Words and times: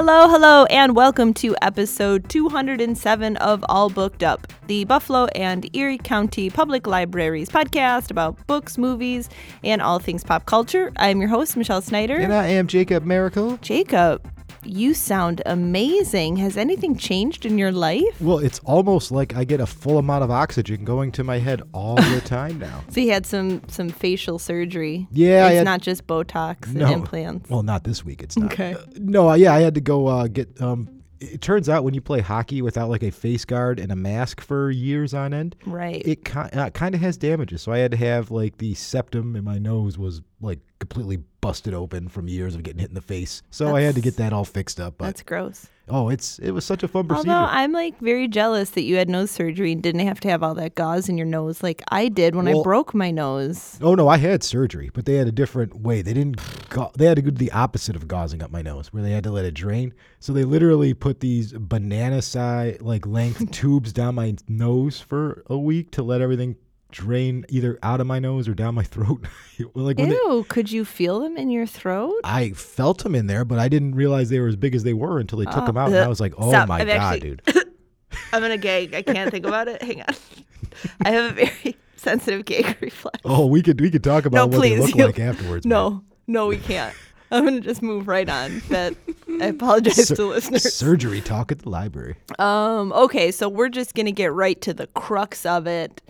Hello, 0.00 0.28
hello, 0.28 0.64
and 0.66 0.94
welcome 0.94 1.34
to 1.34 1.56
episode 1.60 2.28
207 2.28 3.36
of 3.38 3.64
All 3.68 3.90
Booked 3.90 4.22
Up, 4.22 4.46
the 4.68 4.84
Buffalo 4.84 5.24
and 5.34 5.68
Erie 5.74 5.98
County 5.98 6.50
Public 6.50 6.86
Libraries 6.86 7.48
podcast 7.48 8.12
about 8.12 8.46
books, 8.46 8.78
movies, 8.78 9.28
and 9.64 9.82
all 9.82 9.98
things 9.98 10.22
pop 10.22 10.46
culture. 10.46 10.92
I'm 10.98 11.18
your 11.18 11.28
host, 11.28 11.56
Michelle 11.56 11.82
Snyder. 11.82 12.14
And 12.14 12.32
I 12.32 12.46
am 12.46 12.68
Jacob 12.68 13.04
Miracle. 13.04 13.56
Jacob, 13.56 14.24
you 14.68 14.94
sound 14.94 15.42
amazing. 15.46 16.36
Has 16.36 16.56
anything 16.56 16.96
changed 16.96 17.44
in 17.46 17.58
your 17.58 17.72
life? 17.72 18.20
Well, 18.20 18.38
it's 18.38 18.58
almost 18.60 19.10
like 19.10 19.34
I 19.36 19.44
get 19.44 19.60
a 19.60 19.66
full 19.66 19.98
amount 19.98 20.24
of 20.24 20.30
oxygen 20.30 20.84
going 20.84 21.12
to 21.12 21.24
my 21.24 21.38
head 21.38 21.62
all 21.72 21.96
the 21.96 22.20
time 22.24 22.58
now. 22.58 22.84
So 22.90 23.00
you 23.00 23.10
had 23.12 23.26
some 23.26 23.62
some 23.68 23.88
facial 23.88 24.38
surgery. 24.38 25.06
Yeah, 25.12 25.48
it's 25.48 25.56
had- 25.58 25.64
not 25.64 25.80
just 25.80 26.06
Botox 26.06 26.72
No. 26.72 26.84
and 26.86 26.94
implants. 26.94 27.48
Well, 27.50 27.62
not 27.62 27.84
this 27.84 28.04
week. 28.04 28.22
It's 28.22 28.36
not. 28.36 28.52
Okay. 28.52 28.74
Uh, 28.74 28.78
no, 28.96 29.32
yeah, 29.34 29.54
I 29.54 29.60
had 29.60 29.74
to 29.74 29.80
go 29.80 30.06
uh, 30.06 30.26
get. 30.28 30.60
Um, 30.60 30.88
it 31.20 31.40
turns 31.40 31.68
out 31.68 31.84
when 31.84 31.94
you 31.94 32.00
play 32.00 32.20
hockey 32.20 32.62
without 32.62 32.88
like 32.88 33.02
a 33.02 33.10
face 33.10 33.44
guard 33.44 33.78
and 33.80 33.90
a 33.92 33.96
mask 33.96 34.40
for 34.40 34.70
years 34.70 35.14
on 35.14 35.34
end, 35.34 35.56
Right. 35.66 36.02
it 36.06 36.24
ki- 36.24 36.32
uh, 36.38 36.70
kind 36.70 36.94
of 36.94 37.00
has 37.00 37.16
damages. 37.16 37.62
So 37.62 37.72
I 37.72 37.78
had 37.78 37.90
to 37.90 37.96
have 37.96 38.30
like 38.30 38.58
the 38.58 38.74
septum 38.74 39.34
in 39.36 39.44
my 39.44 39.58
nose 39.58 39.98
was 39.98 40.22
like 40.40 40.60
completely 40.78 41.18
busted 41.40 41.74
open 41.74 42.08
from 42.08 42.28
years 42.28 42.54
of 42.54 42.62
getting 42.62 42.80
hit 42.80 42.88
in 42.90 42.94
the 42.94 43.00
face. 43.00 43.42
So 43.50 43.74
I 43.74 43.80
had 43.82 43.94
to 43.96 44.00
get 44.00 44.16
that 44.16 44.32
all 44.32 44.44
fixed 44.44 44.78
up. 44.80 44.94
But 44.98 45.06
That's 45.06 45.22
gross. 45.22 45.66
Oh, 45.90 46.08
it's 46.08 46.38
it 46.38 46.52
was 46.52 46.64
such 46.64 46.82
a 46.82 46.88
fun 46.88 47.06
procedure. 47.06 47.30
Although 47.30 47.50
I'm 47.50 47.72
like 47.72 47.98
very 48.00 48.28
jealous 48.28 48.70
that 48.70 48.82
you 48.82 48.96
had 48.96 49.08
nose 49.08 49.30
surgery 49.30 49.72
and 49.72 49.82
didn't 49.82 50.06
have 50.06 50.20
to 50.20 50.28
have 50.28 50.42
all 50.42 50.54
that 50.54 50.74
gauze 50.74 51.08
in 51.08 51.16
your 51.16 51.26
nose 51.26 51.62
like 51.62 51.82
I 51.88 52.08
did 52.08 52.34
when 52.34 52.48
I 52.48 52.54
broke 52.62 52.94
my 52.94 53.10
nose. 53.10 53.78
Oh 53.82 53.94
no, 53.94 54.08
I 54.08 54.18
had 54.18 54.42
surgery, 54.42 54.90
but 54.92 55.04
they 55.04 55.14
had 55.14 55.28
a 55.28 55.32
different 55.32 55.80
way. 55.80 56.02
They 56.02 56.14
didn't. 56.14 56.40
Ga- 56.70 56.90
they 56.96 57.06
had 57.06 57.16
to 57.16 57.22
do 57.22 57.30
the 57.30 57.52
opposite 57.52 57.96
of 57.96 58.06
gauzing 58.06 58.42
up 58.42 58.50
my 58.50 58.62
nose, 58.62 58.92
where 58.92 59.02
they 59.02 59.12
had 59.12 59.24
to 59.24 59.30
let 59.30 59.44
it 59.44 59.54
drain. 59.54 59.94
So 60.20 60.32
they 60.32 60.44
literally 60.44 60.94
put 60.94 61.20
these 61.20 61.52
banana 61.52 62.22
size, 62.22 62.78
like 62.80 63.06
length 63.06 63.50
tubes 63.52 63.92
down 63.92 64.14
my 64.14 64.36
nose 64.48 65.00
for 65.00 65.42
a 65.46 65.58
week 65.58 65.90
to 65.92 66.02
let 66.02 66.20
everything 66.20 66.56
drain 66.90 67.44
either 67.48 67.78
out 67.82 68.00
of 68.00 68.06
my 68.06 68.18
nose 68.18 68.48
or 68.48 68.54
down 68.54 68.74
my 68.74 68.82
throat. 68.82 69.22
like 69.74 69.98
when 69.98 70.08
they- 70.08 70.14
Ew, 70.14 70.46
could 70.48 70.70
you 70.70 70.84
feel 70.84 71.20
them 71.20 71.36
in 71.36 71.50
your 71.50 71.66
throat? 71.66 72.20
I 72.24 72.50
felt 72.52 73.02
them 73.02 73.14
in 73.14 73.26
there, 73.26 73.44
but 73.44 73.58
I 73.58 73.68
didn't 73.68 73.94
realize 73.94 74.30
they 74.30 74.40
were 74.40 74.48
as 74.48 74.56
big 74.56 74.74
as 74.74 74.84
they 74.84 74.94
were 74.94 75.18
until 75.18 75.38
they 75.38 75.44
took 75.44 75.58
Oh, 75.62 75.66
them 75.66 75.76
out, 75.76 75.88
and 75.88 75.96
uh, 75.96 76.04
I 76.04 76.08
was 76.08 76.20
like, 76.20 76.34
"Oh 76.38 76.48
stop. 76.50 76.68
my 76.68 76.80
I'm 76.80 76.86
god, 76.86 76.96
actually- 76.96 77.36
dude!" 77.36 77.42
I'm 78.32 78.40
gonna 78.42 78.56
gag. 78.58 78.94
I 78.94 79.02
can't 79.02 79.30
think 79.30 79.46
about 79.46 79.68
it. 79.68 79.82
Hang 79.82 80.00
on. 80.02 80.14
I 81.04 81.10
have 81.10 81.32
a 81.32 81.34
very 81.34 81.76
sensitive 81.96 82.44
gag 82.44 82.76
reflex. 82.80 83.18
Oh, 83.24 83.46
we 83.46 83.62
could 83.62 83.80
we 83.80 83.90
could 83.90 84.04
talk 84.04 84.24
about 84.26 84.50
No, 84.50 84.58
what 84.58 84.62
they 84.62 84.78
look 84.78 84.94
you- 84.94 85.04
like 85.06 85.18
afterwards. 85.18 85.66
man. 85.66 85.70
No, 85.70 86.04
no, 86.26 86.46
we 86.46 86.56
can't. 86.58 86.94
I'm 87.30 87.44
gonna 87.44 87.60
just 87.60 87.82
move 87.82 88.08
right 88.08 88.28
on. 88.28 88.62
That 88.70 88.94
I 89.42 89.46
apologize 89.46 90.08
Sur- 90.08 90.16
to 90.16 90.26
listeners. 90.28 90.72
surgery 90.74 91.20
talk 91.20 91.52
at 91.52 91.58
the 91.60 91.68
library. 91.68 92.16
Um, 92.38 92.92
okay, 92.94 93.30
so 93.30 93.48
we're 93.50 93.68
just 93.68 93.94
gonna 93.94 94.12
get 94.12 94.32
right 94.32 94.58
to 94.62 94.72
the 94.72 94.86
crux 94.88 95.44
of 95.44 95.66
it. 95.66 96.00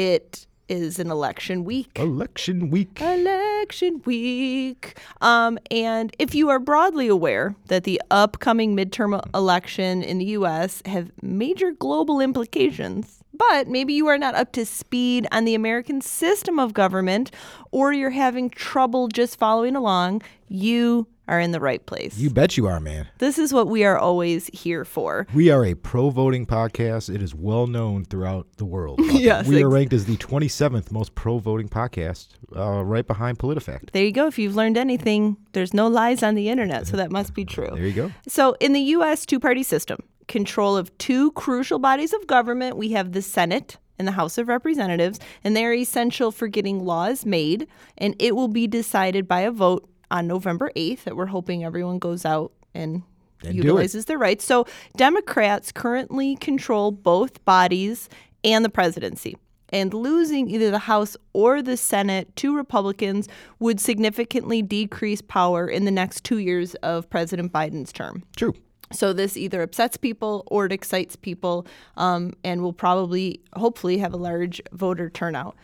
It 0.00 0.46
is 0.66 0.98
an 0.98 1.10
election 1.10 1.62
week. 1.62 1.98
Election 1.98 2.70
week. 2.70 3.02
Election 3.02 4.00
week. 4.06 4.98
Um, 5.20 5.58
and 5.70 6.16
if 6.18 6.34
you 6.34 6.48
are 6.48 6.58
broadly 6.58 7.06
aware 7.06 7.54
that 7.66 7.84
the 7.84 8.00
upcoming 8.10 8.74
midterm 8.74 9.20
election 9.34 10.02
in 10.02 10.16
the 10.16 10.24
US 10.38 10.80
have 10.86 11.10
major 11.20 11.72
global 11.72 12.18
implications, 12.18 13.19
but 13.32 13.68
maybe 13.68 13.92
you 13.92 14.06
are 14.08 14.18
not 14.18 14.34
up 14.34 14.52
to 14.52 14.66
speed 14.66 15.26
on 15.32 15.44
the 15.44 15.54
American 15.54 16.00
system 16.00 16.58
of 16.58 16.74
government 16.74 17.30
or 17.70 17.92
you're 17.92 18.10
having 18.10 18.50
trouble 18.50 19.08
just 19.08 19.38
following 19.38 19.76
along, 19.76 20.22
you 20.48 21.06
are 21.28 21.38
in 21.38 21.52
the 21.52 21.60
right 21.60 21.86
place. 21.86 22.18
You 22.18 22.28
bet 22.28 22.56
you 22.56 22.66
are, 22.66 22.80
man. 22.80 23.06
this 23.18 23.38
is 23.38 23.52
what 23.52 23.68
we 23.68 23.84
are 23.84 23.96
always 23.96 24.48
here 24.52 24.84
for. 24.84 25.28
We 25.32 25.48
are 25.48 25.64
a 25.64 25.74
pro 25.74 26.10
voting 26.10 26.44
podcast. 26.44 27.14
It 27.14 27.22
is 27.22 27.36
well 27.36 27.68
known 27.68 28.04
throughout 28.04 28.48
the 28.56 28.64
world. 28.64 29.00
Yes, 29.20 29.46
we 29.46 29.62
are 29.62 29.68
ranked 29.68 29.92
as 29.92 30.06
the 30.06 30.16
27th 30.16 30.90
most 30.90 31.14
pro 31.14 31.38
voting 31.38 31.68
podcast, 31.68 32.28
uh, 32.56 32.82
right 32.82 33.06
behind 33.06 33.38
PolitiFact. 33.38 33.90
There 33.92 34.02
you 34.04 34.12
go. 34.12 34.26
If 34.26 34.38
you've 34.38 34.56
learned 34.56 34.76
anything, 34.78 35.36
there's 35.52 35.72
no 35.74 35.86
lies 35.88 36.22
on 36.22 36.34
the 36.34 36.48
internet, 36.48 36.86
so 36.86 36.96
that 36.96 37.12
must 37.12 37.34
be 37.34 37.44
true. 37.44 37.68
There 37.74 37.86
you 37.86 37.92
go. 37.92 38.10
So, 38.26 38.56
in 38.60 38.72
the 38.72 38.80
U.S. 38.80 39.24
two 39.26 39.38
party 39.38 39.62
system, 39.62 40.02
control 40.30 40.76
of 40.76 40.96
two 40.96 41.32
crucial 41.32 41.78
bodies 41.78 42.14
of 42.14 42.26
government, 42.26 42.76
we 42.76 42.90
have 42.92 43.12
the 43.12 43.20
Senate 43.20 43.76
and 43.98 44.08
the 44.08 44.12
House 44.12 44.38
of 44.38 44.48
Representatives, 44.48 45.18
and 45.44 45.54
they're 45.54 45.74
essential 45.74 46.30
for 46.30 46.48
getting 46.48 46.86
laws 46.86 47.26
made, 47.26 47.66
and 47.98 48.14
it 48.18 48.34
will 48.34 48.48
be 48.48 48.66
decided 48.66 49.28
by 49.28 49.40
a 49.40 49.50
vote 49.50 49.86
on 50.10 50.26
November 50.26 50.70
8th 50.76 51.02
that 51.02 51.16
we're 51.16 51.26
hoping 51.26 51.64
everyone 51.64 51.98
goes 51.98 52.24
out 52.24 52.52
and. 52.72 53.02
And 53.42 53.54
utilizes 53.54 54.04
their 54.04 54.18
rights. 54.18 54.44
So, 54.44 54.66
Democrats 54.98 55.72
currently 55.72 56.36
control 56.36 56.90
both 56.90 57.42
bodies 57.46 58.10
and 58.44 58.62
the 58.62 58.68
presidency. 58.68 59.34
And 59.70 59.94
losing 59.94 60.50
either 60.50 60.70
the 60.70 60.80
House 60.80 61.16
or 61.32 61.62
the 61.62 61.78
Senate 61.78 62.36
to 62.36 62.54
Republicans 62.54 63.28
would 63.58 63.80
significantly 63.80 64.60
decrease 64.60 65.22
power 65.22 65.66
in 65.66 65.86
the 65.86 65.90
next 65.90 66.22
two 66.22 66.36
years 66.36 66.74
of 66.76 67.08
President 67.08 67.50
Biden's 67.50 67.92
term. 67.92 68.24
True. 68.36 68.54
So 68.92 69.12
this 69.12 69.36
either 69.36 69.62
upsets 69.62 69.96
people 69.96 70.42
or 70.46 70.66
it 70.66 70.72
excites 70.72 71.16
people, 71.16 71.66
um, 71.96 72.32
and 72.42 72.62
will 72.62 72.72
probably, 72.72 73.40
hopefully, 73.54 73.98
have 73.98 74.12
a 74.12 74.16
large 74.16 74.60
voter 74.72 75.08
turnout. 75.08 75.56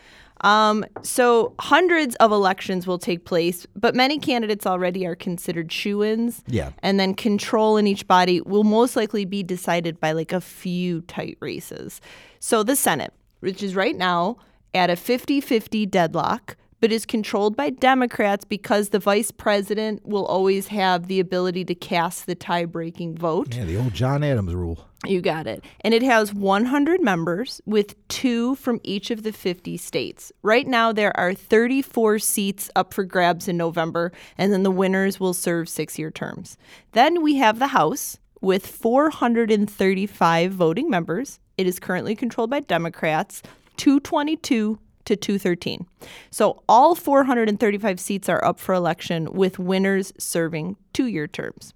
Um, 0.43 0.85
so 1.03 1.55
hundreds 1.59 2.15
of 2.17 2.31
elections 2.31 2.87
will 2.87 2.99
take 2.99 3.25
place, 3.25 3.67
but 3.75 3.95
many 3.95 4.19
candidates 4.19 4.67
already 4.67 5.07
are 5.07 5.15
considered 5.15 5.73
shoe-ins. 5.73 6.43
Yeah. 6.47 6.71
And 6.81 7.01
then 7.01 7.15
control 7.15 7.77
in 7.77 7.87
each 7.87 8.07
body 8.07 8.41
will 8.43 8.65
most 8.65 8.97
likely 8.97 9.25
be 9.25 9.43
decided 9.43 9.99
by 9.99 10.13
like 10.13 10.33
a 10.33 10.41
few 10.41 11.01
tight 11.03 11.39
races. 11.41 12.01
So 12.39 12.63
the 12.63 12.77
Senate, 12.77 13.15
which 13.41 13.63
is 13.63 13.75
right 13.75 13.97
now 13.97 14.37
at 14.75 14.91
a 14.91 14.95
50-50 14.95 15.91
deadlock, 15.91 16.57
but 16.87 16.93
is 16.93 17.05
controlled 17.05 17.57
by 17.57 17.69
Democrats 17.69 18.45
because 18.45 18.91
the 18.91 19.01
vice 19.01 19.33
president 19.33 20.07
will 20.07 20.25
always 20.25 20.69
have 20.69 21.09
the 21.09 21.19
ability 21.19 21.65
to 21.65 21.75
cast 21.75 22.27
the 22.27 22.35
tie-breaking 22.37 23.17
vote. 23.17 23.57
Yeah, 23.57 23.65
the 23.65 23.77
old 23.77 23.93
John 23.93 24.23
Adams 24.23 24.55
rule. 24.55 24.87
You 25.05 25.21
got 25.21 25.49
it. 25.49 25.65
And 25.81 25.93
it 25.93 26.05
has 26.05 26.33
100 26.33 27.03
members 27.03 27.61
with 27.67 27.97
two 28.07 28.55
from 28.55 28.79
each 28.85 29.11
of 29.11 29.25
the 29.25 29.33
50 29.33 29.77
states. 29.79 30.31
Right 30.45 30.65
now, 30.65 30.93
there 30.93 31.11
are 31.19 31.35
34 31.35 32.21
seats 32.21 32.71
up 32.77 32.95
for 32.95 33.03
grabs 33.03 33.49
in 33.49 33.57
November, 33.57 34.13
and 34.39 34.53
then 34.53 34.63
the 34.63 34.71
winners 34.71 35.19
will 35.19 35.35
serve 35.35 35.69
six 35.69 35.99
year 35.99 36.13
terms. 36.13 36.57
Then 36.93 37.21
we 37.21 37.35
have 37.35 37.59
the 37.59 37.67
House 37.67 38.17
with 38.41 38.65
435 38.65 40.53
voting 40.53 40.89
members. 40.89 41.41
It 41.59 41.67
is 41.67 41.81
currently 41.81 42.15
controlled 42.15 42.51
by 42.51 42.61
Democrats, 42.61 43.43
222 43.77 44.79
to 45.07 45.17
213. 45.17 45.87
So 46.31 46.63
all 46.69 46.95
435 46.95 47.99
seats 47.99 48.29
are 48.29 48.45
up 48.45 48.61
for 48.61 48.75
election 48.75 49.33
with 49.33 49.59
winners 49.59 50.13
serving 50.19 50.77
two 50.93 51.07
year 51.07 51.27
terms. 51.27 51.73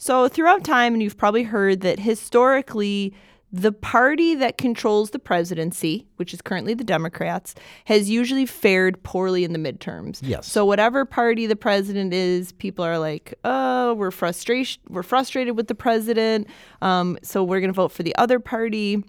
So, 0.00 0.28
throughout 0.28 0.62
time, 0.62 0.94
and 0.94 1.02
you've 1.02 1.16
probably 1.16 1.42
heard 1.42 1.80
that 1.80 1.98
historically, 1.98 3.12
the 3.50 3.72
party 3.72 4.34
that 4.36 4.56
controls 4.56 5.10
the 5.10 5.18
presidency, 5.18 6.06
which 6.16 6.32
is 6.32 6.40
currently 6.40 6.74
the 6.74 6.84
Democrats, 6.84 7.54
has 7.86 8.08
usually 8.08 8.46
fared 8.46 9.02
poorly 9.02 9.42
in 9.42 9.52
the 9.52 9.58
midterms. 9.58 10.20
Yes. 10.22 10.46
So, 10.46 10.64
whatever 10.64 11.04
party 11.04 11.46
the 11.46 11.56
president 11.56 12.14
is, 12.14 12.52
people 12.52 12.84
are 12.84 12.98
like, 12.98 13.34
"Oh, 13.44 13.94
we're 13.94 14.12
frustration, 14.12 14.80
we're 14.88 15.02
frustrated 15.02 15.56
with 15.56 15.66
the 15.66 15.74
president, 15.74 16.46
um, 16.80 17.18
so 17.22 17.42
we're 17.42 17.60
going 17.60 17.70
to 17.70 17.74
vote 17.74 17.90
for 17.90 18.04
the 18.04 18.14
other 18.16 18.38
party." 18.38 19.02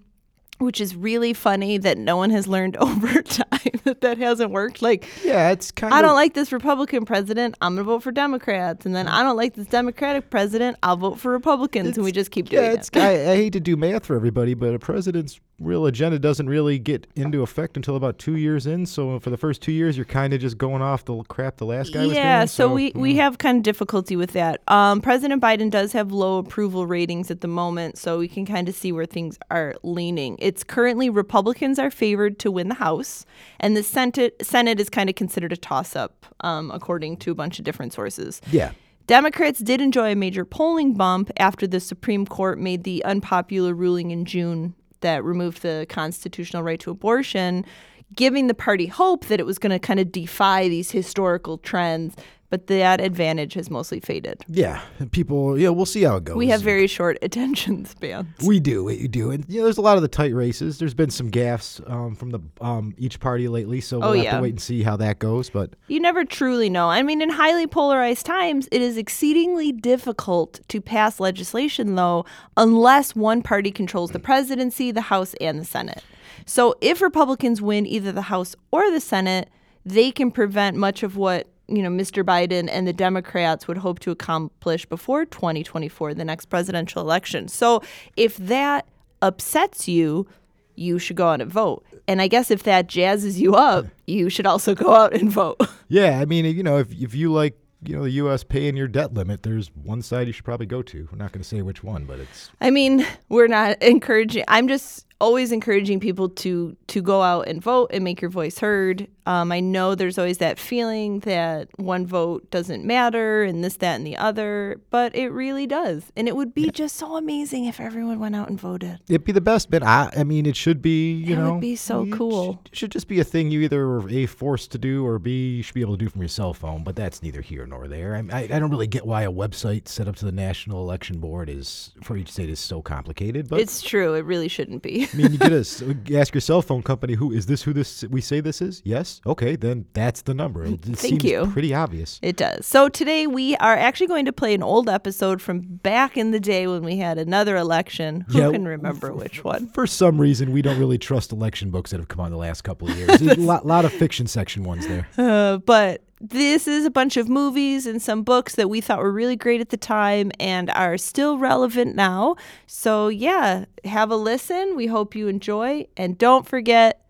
Which 0.60 0.80
is 0.82 0.96
really 0.96 1.34
funny 1.34 1.78
that 1.78 1.98
no 1.98 2.18
one 2.18 2.30
has 2.32 2.46
learned 2.48 2.76
over 2.82 3.22
time 3.22 3.48
that 3.86 4.02
that 4.02 4.18
hasn't 4.18 4.52
worked. 4.52 4.82
Like, 4.82 5.08
Yeah, 5.24 5.52
it's 5.52 5.72
kind 5.72 5.92
of 5.94 5.96
I 5.98 6.02
of. 6.02 6.06
don't 6.06 6.16
like 6.16 6.34
this 6.34 6.52
Republican 6.52 7.06
president. 7.06 7.56
I'm 7.62 7.76
gonna 7.76 7.84
vote 7.86 8.04
for 8.04 8.12
Democrats, 8.12 8.86
and 8.86 8.94
then 8.96 9.08
I 9.08 9.24
don't 9.24 9.38
like 9.38 9.54
this 9.54 9.68
Democratic 9.68 10.30
president. 10.30 10.78
I'll 10.84 10.98
vote 10.98 11.20
for 11.20 11.32
Republicans, 11.32 11.96
and 11.98 12.04
we 12.04 12.12
just 12.12 12.32
keep 12.32 12.50
doing 12.50 12.64
Yeah, 12.64 12.72
it. 12.72 12.80
it's. 12.80 12.90
I, 12.94 13.10
I 13.32 13.36
hate 13.38 13.54
to 13.54 13.60
do 13.60 13.78
math 13.78 14.06
for 14.06 14.16
everybody, 14.16 14.54
but 14.54 14.74
a 14.74 14.80
president's 14.80 15.40
real 15.60 15.86
agenda 15.86 16.18
doesn't 16.18 16.48
really 16.48 16.80
get 16.80 17.08
into 17.16 17.42
effect 17.42 17.76
until 17.76 17.96
about 17.96 18.18
two 18.18 18.38
years 18.38 18.66
in. 18.66 18.86
So 18.86 19.20
for 19.20 19.30
the 19.30 19.38
first 19.38 19.62
two 19.62 19.72
years, 19.72 19.98
you're 19.98 20.06
kind 20.06 20.34
of 20.34 20.40
just 20.40 20.58
going 20.58 20.82
off 20.82 21.06
the 21.06 21.22
crap 21.24 21.58
the 21.58 21.66
last 21.66 21.94
guy 21.94 22.02
was 22.02 22.10
doing. 22.10 22.16
yeah, 22.16 22.46
so, 22.46 22.74
we, 22.74 22.92
we 22.96 23.14
mm. 23.14 23.18
have 23.18 23.38
kind 23.38 23.58
of 23.58 23.64
difficulty 23.64 24.16
with 24.16 24.32
that. 24.34 24.62
Um, 24.68 25.02
President 25.02 25.42
Biden 25.42 25.70
does 25.70 25.92
have 25.94 26.12
low 26.12 26.38
approval 26.38 26.88
ratings 26.88 27.30
at 27.30 27.42
the 27.42 27.48
moment, 27.48 27.98
so 27.98 28.20
we 28.20 28.28
can 28.28 28.46
kind 28.46 28.70
of 28.70 28.76
see 28.76 28.92
where 28.92 29.06
things 29.06 29.38
are 29.52 29.76
leaning. 29.84 30.38
It's 30.40 30.64
currently 30.64 31.10
Republicans 31.10 31.80
are 31.80 31.92
favored 31.92 32.40
to 32.40 32.52
win 32.52 32.70
the 32.70 32.76
House, 32.76 33.26
and 33.60 33.76
the 33.76 33.84
Senate 33.84 34.36
Senate 34.42 34.80
is 34.80 34.90
kind 34.90 35.10
of 35.10 35.16
considered 35.16 35.52
a 35.52 35.58
toss 35.58 35.96
up, 35.96 36.26
um, 36.42 36.72
according 36.72 37.18
to 37.18 37.32
a 37.32 37.36
bunch 37.36 37.60
of 37.60 37.66
different 37.66 37.94
sources. 37.94 38.42
Yeah. 38.52 38.72
Democrats 39.08 39.60
did 39.60 39.82
enjoy 39.82 40.12
a 40.12 40.16
major 40.16 40.46
polling 40.46 40.94
bump 40.94 41.32
after 41.38 41.66
the 41.66 41.80
Supreme 41.80 42.28
Court 42.28 42.60
made 42.60 42.84
the 42.84 43.04
unpopular 43.06 43.74
ruling 43.74 44.12
in 44.12 44.24
June 44.24 44.76
that 45.02 45.24
removed 45.24 45.62
the 45.62 45.86
constitutional 45.90 46.64
right 46.64 46.80
to 46.80 46.92
abortion, 46.92 47.66
giving 48.16 48.48
the 48.48 48.54
party 48.54 48.88
hope 48.88 49.26
that 49.26 49.40
it 49.40 49.46
was 49.46 49.58
going 49.60 49.72
to 49.72 49.80
kind 49.80 50.00
of 50.00 50.12
defy 50.12 50.68
these 50.68 50.92
historical 50.92 51.58
trends. 51.58 52.16
But 52.52 52.66
that 52.66 53.00
advantage 53.00 53.54
has 53.54 53.70
mostly 53.70 54.00
faded. 54.00 54.42
Yeah, 54.48 54.82
people. 55.12 55.56
Yeah, 55.60 55.70
we'll 55.70 55.86
see 55.86 56.02
how 56.02 56.16
it 56.16 56.24
goes. 56.24 56.36
We 56.36 56.48
have 56.48 56.62
very 56.62 56.88
short 56.88 57.20
attention 57.22 57.86
spans. 57.86 58.26
We 58.44 58.60
do, 58.60 58.84
we 58.86 59.08
do, 59.08 59.30
and 59.30 59.46
you 59.48 59.60
know, 59.60 59.66
there's 59.66 59.78
a 59.78 59.82
lot 59.84 59.98
of 59.98 60.02
the 60.02 60.08
tight 60.08 60.34
races. 60.34 60.80
There's 60.80 60.96
been 60.96 61.12
some 61.12 61.30
gaffes 61.30 61.80
um, 61.88 62.16
from 62.16 62.32
the 62.32 62.40
um, 62.60 62.96
each 62.98 63.20
party 63.20 63.48
lately, 63.48 63.82
so 63.82 64.00
we'll 64.00 64.10
Oh, 64.10 64.14
have 64.14 64.24
yeah. 64.24 64.36
to 64.38 64.42
wait 64.42 64.50
and 64.50 64.60
see 64.60 64.82
how 64.82 64.98
that 64.98 65.20
goes. 65.20 65.52
But 65.52 65.76
You 65.90 66.00
never 66.00 66.26
truly 66.26 66.72
know. 66.72 66.90
I 66.90 67.04
mean, 67.04 67.22
in 67.22 67.30
highly 67.30 67.68
polarized 67.68 68.26
times, 68.26 68.68
it 68.72 68.82
is 68.82 68.98
exceedingly 68.98 69.72
difficult 69.72 70.60
to 70.70 70.82
pass 70.82 71.20
legislation, 71.20 71.94
though, 71.94 72.26
unless 72.58 73.16
one 73.16 73.44
party 73.44 73.70
controls 73.70 74.10
the 74.10 74.18
presidency, 74.18 74.90
the 74.90 75.02
House, 75.02 75.36
and 75.40 75.60
the 75.60 75.66
Senate. 75.66 76.04
So 76.50 76.74
if 76.82 77.00
Republicans 77.00 77.62
win 77.62 77.86
either 77.86 78.12
the 78.12 78.24
House 78.24 78.56
or 78.72 78.90
the 78.90 79.00
Senate, 79.00 79.50
they 79.86 80.10
can 80.10 80.32
prevent 80.32 80.76
much 80.76 81.04
of 81.04 81.16
what 81.16 81.48
you 81.68 81.84
know 81.84 81.90
Mr. 81.90 82.24
Biden 82.24 82.68
and 82.72 82.88
the 82.88 82.94
Democrats 82.94 83.68
would 83.68 83.78
hope 83.78 84.00
to 84.00 84.10
accomplish 84.10 84.88
before 84.88 85.26
2024, 85.26 86.16
the 86.16 86.26
next 86.26 86.48
presidential 86.48 87.04
election. 87.04 87.48
So 87.50 87.84
if 88.18 88.36
that 88.38 88.88
upsets 89.22 89.88
you, 89.88 90.26
you 90.74 90.98
should 90.98 91.18
go 91.18 91.28
out 91.28 91.40
and 91.40 91.52
vote. 91.52 91.86
And 92.08 92.20
I 92.20 92.28
guess 92.28 92.50
if 92.50 92.64
that 92.64 92.88
jazzes 92.88 93.38
you 93.38 93.54
up, 93.54 93.86
you 94.08 94.32
should 94.32 94.48
also 94.48 94.74
go 94.74 94.96
out 94.96 95.14
and 95.14 95.32
vote. 95.32 95.62
yeah, 95.88 96.20
I 96.20 96.26
mean, 96.26 96.46
you 96.46 96.64
know, 96.64 96.80
if 96.80 96.92
if 97.00 97.14
you 97.14 97.32
like, 97.32 97.60
you 97.84 97.96
know, 97.96 98.04
the 98.06 98.12
U.S. 98.24 98.44
paying 98.44 98.76
your 98.76 98.88
debt 98.88 99.14
limit, 99.14 99.44
there's 99.44 99.68
one 99.84 100.02
side 100.02 100.26
you 100.26 100.34
should 100.34 100.46
probably 100.46 100.66
go 100.66 100.82
to. 100.82 101.08
We're 101.12 101.20
not 101.20 101.32
going 101.32 101.44
to 101.44 101.48
say 101.48 101.62
which 101.62 101.84
one, 101.84 102.06
but 102.06 102.20
it's 102.20 102.50
I 102.60 102.72
mean, 102.72 103.06
we're 103.30 103.48
not 103.48 103.80
encouraging. 103.84 104.46
I'm 104.48 104.68
just 104.68 105.06
always 105.22 105.52
encouraging 105.52 106.00
people 106.00 106.30
to 106.30 106.76
to 106.88 107.02
go 107.02 107.22
out 107.22 107.48
and 107.48 107.62
vote 107.62 107.90
and 107.94 108.04
make 108.04 108.22
your 108.22 108.32
voice 108.32 108.60
heard. 108.60 109.08
Um, 109.26 109.52
I 109.52 109.60
know 109.60 109.94
there's 109.94 110.18
always 110.18 110.40
that 110.40 110.58
feeling 110.58 111.20
that 111.20 111.68
one 111.78 112.08
vote 112.08 112.50
doesn't 112.50 112.84
matter 112.84 113.44
and 113.44 113.64
this, 113.64 113.78
that, 113.78 113.96
and 113.96 114.08
the 114.08 114.18
other, 114.18 114.82
but 114.90 115.16
it 115.16 115.30
really 115.30 115.68
does. 115.68 116.12
And 116.16 116.28
it 116.28 116.36
would 116.36 116.56
be 116.56 116.72
just 116.72 116.96
so 116.96 117.16
amazing 117.16 117.66
if 117.66 117.80
everyone 117.80 118.18
went 118.20 118.36
out 118.36 118.50
and 118.50 118.60
voted. 118.60 118.98
it'd 119.08 119.26
be 119.26 119.32
the 119.32 119.40
best. 119.40 119.70
But 119.70 119.84
I, 119.84 120.12
I 120.18 120.24
mean, 120.24 120.48
it 120.48 120.56
should 120.56 120.82
be, 120.82 121.12
you 121.14 121.36
It 121.36 121.38
would 121.38 121.46
know, 121.46 121.60
be 121.60 121.76
so 121.76 122.08
cool. 122.08 122.54
Should, 122.54 122.72
it 122.72 122.76
should 122.76 122.92
just 122.92 123.08
be 123.08 123.20
a 123.20 123.24
thing 123.24 123.52
you 123.52 123.62
either 123.62 123.86
are 123.86 124.10
a 124.10 124.26
forced 124.26 124.72
to 124.72 124.80
do 124.80 125.06
or 125.06 125.20
b 125.20 125.58
you 125.58 125.62
should 125.64 125.76
be 125.76 125.82
able 125.82 125.96
to 125.96 126.04
do 126.04 126.10
from 126.10 126.22
your 126.22 126.30
cell 126.30 126.56
phone. 126.56 126.84
But 126.84 126.96
that's 126.96 127.22
neither 127.22 127.42
here 127.42 127.68
nor 127.68 127.88
there. 127.88 128.16
I, 128.16 128.36
I, 128.36 128.42
I 128.46 128.58
don't 128.60 128.72
really 128.72 128.88
get 128.88 129.06
why 129.06 129.24
a 129.24 129.32
website 129.32 129.88
set 129.88 130.08
up 130.08 130.16
to 130.16 130.26
the 130.26 130.32
National 130.32 130.82
Election 130.82 131.20
Board 131.20 131.52
is 131.52 131.92
for 132.02 132.18
each 132.18 132.32
state 132.32 132.50
is 132.50 132.60
so 132.60 132.82
complicated. 132.82 133.48
But 133.48 133.60
It's 133.60 133.84
true. 133.84 134.16
It 134.16 134.26
really 134.26 134.48
shouldn't 134.48 134.82
be. 134.82 135.08
I 135.14 135.18
mean, 135.18 135.32
you 135.32 135.38
get 135.38 135.52
a 135.52 136.18
ask 136.18 136.34
your 136.34 136.42
cell 136.42 136.62
phone 136.62 136.82
company, 136.84 137.14
who 137.16 137.32
is 137.32 137.46
this? 137.46 137.64
Who 137.64 137.74
this 137.74 138.04
we 138.06 138.22
say 138.22 138.40
this 138.40 138.62
is? 138.62 138.82
Yes. 138.86 139.22
Okay, 139.26 139.56
then 139.56 139.86
that's 139.94 140.22
the 140.24 140.34
number. 140.34 140.64
It, 140.66 140.74
it 140.74 140.82
Thank 140.84 140.98
seems 141.00 141.24
you. 141.24 141.48
pretty 141.52 141.74
obvious. 141.74 142.20
It 142.22 142.38
does. 142.38 142.66
So 142.66 142.90
today 142.90 143.28
we 143.28 143.56
are 143.58 143.76
actually 143.76 144.08
going 144.08 144.26
to 144.26 144.34
play 144.34 144.54
an 144.54 144.64
old 144.64 144.90
episode 144.90 145.42
from 145.42 145.62
back 145.62 146.18
in 146.18 146.32
the 146.32 146.40
day 146.40 146.68
when 146.68 146.84
we 146.84 146.98
had 146.98 147.18
another 147.18 147.58
election. 147.58 148.26
Who 148.30 148.40
Yeah, 148.40 148.52
can 148.52 148.66
remember 148.66 149.14
which 149.14 149.44
one? 149.44 149.68
For 149.70 149.88
some 149.88 150.20
reason, 150.20 150.52
we 150.52 150.62
don't 150.62 150.80
really 150.80 150.98
trust 150.98 151.32
election 151.32 151.70
books 151.72 151.92
that 151.92 151.98
have 152.00 152.08
come 152.08 152.22
out 152.22 152.28
in 152.28 152.32
the 152.32 152.38
last 152.38 152.64
couple 152.64 152.90
of 152.90 152.98
years. 152.98 153.22
a 153.22 153.36
lot, 153.36 153.66
lot 153.66 153.86
of 153.86 153.94
fiction 153.94 154.28
section 154.28 154.64
ones 154.64 154.88
there. 154.88 155.08
Uh, 155.18 155.58
but 155.58 156.04
this 156.22 156.68
is 156.68 156.86
a 156.86 156.92
bunch 156.92 157.18
of 157.18 157.30
movies 157.30 157.86
and 157.86 158.02
some 158.02 158.24
books 158.24 158.56
that 158.56 158.70
we 158.70 158.82
thought 158.82 159.00
were 159.00 159.12
really 159.12 159.36
great 159.36 159.62
at 159.62 159.70
the 159.70 159.78
time 159.78 160.32
and 160.40 160.70
are 160.72 160.98
still 160.98 161.38
relevant 161.38 161.96
now. 161.96 162.36
So 162.68 163.08
yeah, 163.08 163.66
have 163.86 164.12
a 164.12 164.16
listen. 164.16 164.76
We 164.76 164.88
hope 164.88 165.16
you 165.16 165.28
enjoy, 165.28 165.88
and 165.96 166.18
don't 166.18 166.48
forget, 166.48 167.06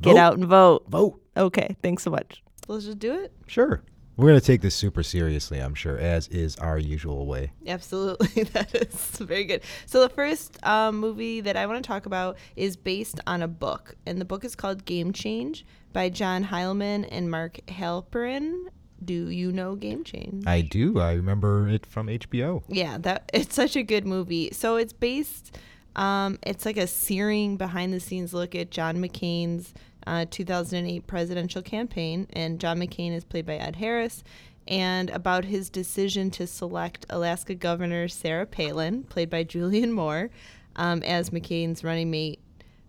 get 0.00 0.16
out 0.16 0.34
and 0.34 0.44
vote. 0.44 0.84
Vote. 0.88 1.20
Okay, 1.36 1.76
thanks 1.82 2.02
so 2.02 2.10
much. 2.10 2.42
Let's 2.68 2.84
just 2.84 2.98
do 2.98 3.14
it. 3.14 3.32
Sure. 3.46 3.82
We're 4.16 4.28
gonna 4.28 4.40
take 4.42 4.60
this 4.60 4.74
super 4.74 5.02
seriously, 5.02 5.60
I'm 5.60 5.74
sure, 5.74 5.96
as 5.96 6.28
is 6.28 6.56
our 6.56 6.78
usual 6.78 7.26
way. 7.26 7.52
Absolutely, 7.66 8.42
that 8.52 8.74
is 8.74 8.94
very 9.18 9.44
good. 9.44 9.62
So 9.86 10.02
the 10.02 10.10
first 10.10 10.58
um, 10.62 10.98
movie 10.98 11.40
that 11.40 11.56
I 11.56 11.64
want 11.64 11.82
to 11.82 11.88
talk 11.88 12.04
about 12.04 12.36
is 12.54 12.76
based 12.76 13.20
on 13.26 13.42
a 13.42 13.48
book, 13.48 13.94
and 14.04 14.20
the 14.20 14.26
book 14.26 14.44
is 14.44 14.54
called 14.54 14.84
Game 14.84 15.14
Change 15.14 15.64
by 15.92 16.08
John 16.08 16.44
Heilemann 16.44 17.06
and 17.10 17.30
Mark 17.30 17.58
Halperin. 17.68 18.66
Do 19.02 19.30
you 19.30 19.50
know 19.50 19.76
Game 19.76 20.04
Change? 20.04 20.46
I 20.46 20.60
do. 20.60 21.00
I 21.00 21.14
remember 21.14 21.68
it 21.68 21.86
from 21.86 22.08
HBO. 22.08 22.62
Yeah, 22.68 22.98
that 22.98 23.30
it's 23.34 23.54
such 23.54 23.76
a 23.76 23.82
good 23.82 24.06
movie. 24.06 24.50
So 24.52 24.76
it's 24.76 24.92
based. 24.92 25.56
Um, 25.96 26.38
it's 26.42 26.64
like 26.66 26.76
a 26.76 26.86
searing 26.86 27.56
behind 27.56 27.92
the 27.92 28.00
scenes 28.00 28.32
look 28.32 28.54
at 28.54 28.70
John 28.70 28.98
McCain's 28.98 29.74
uh, 30.06 30.26
2008 30.30 31.06
presidential 31.06 31.62
campaign, 31.62 32.26
and 32.32 32.60
John 32.60 32.78
McCain 32.78 33.12
is 33.12 33.24
played 33.24 33.46
by 33.46 33.56
Ed 33.56 33.76
Harris, 33.76 34.22
and 34.68 35.10
about 35.10 35.44
his 35.44 35.68
decision 35.68 36.30
to 36.32 36.46
select 36.46 37.06
Alaska 37.10 37.54
Governor 37.54 38.08
Sarah 38.08 38.46
Palin, 38.46 39.02
played 39.04 39.30
by 39.30 39.44
Julianne 39.44 39.92
Moore, 39.92 40.30
um, 40.76 41.02
as 41.02 41.30
McCain's 41.30 41.82
running 41.82 42.10
mate. 42.10 42.40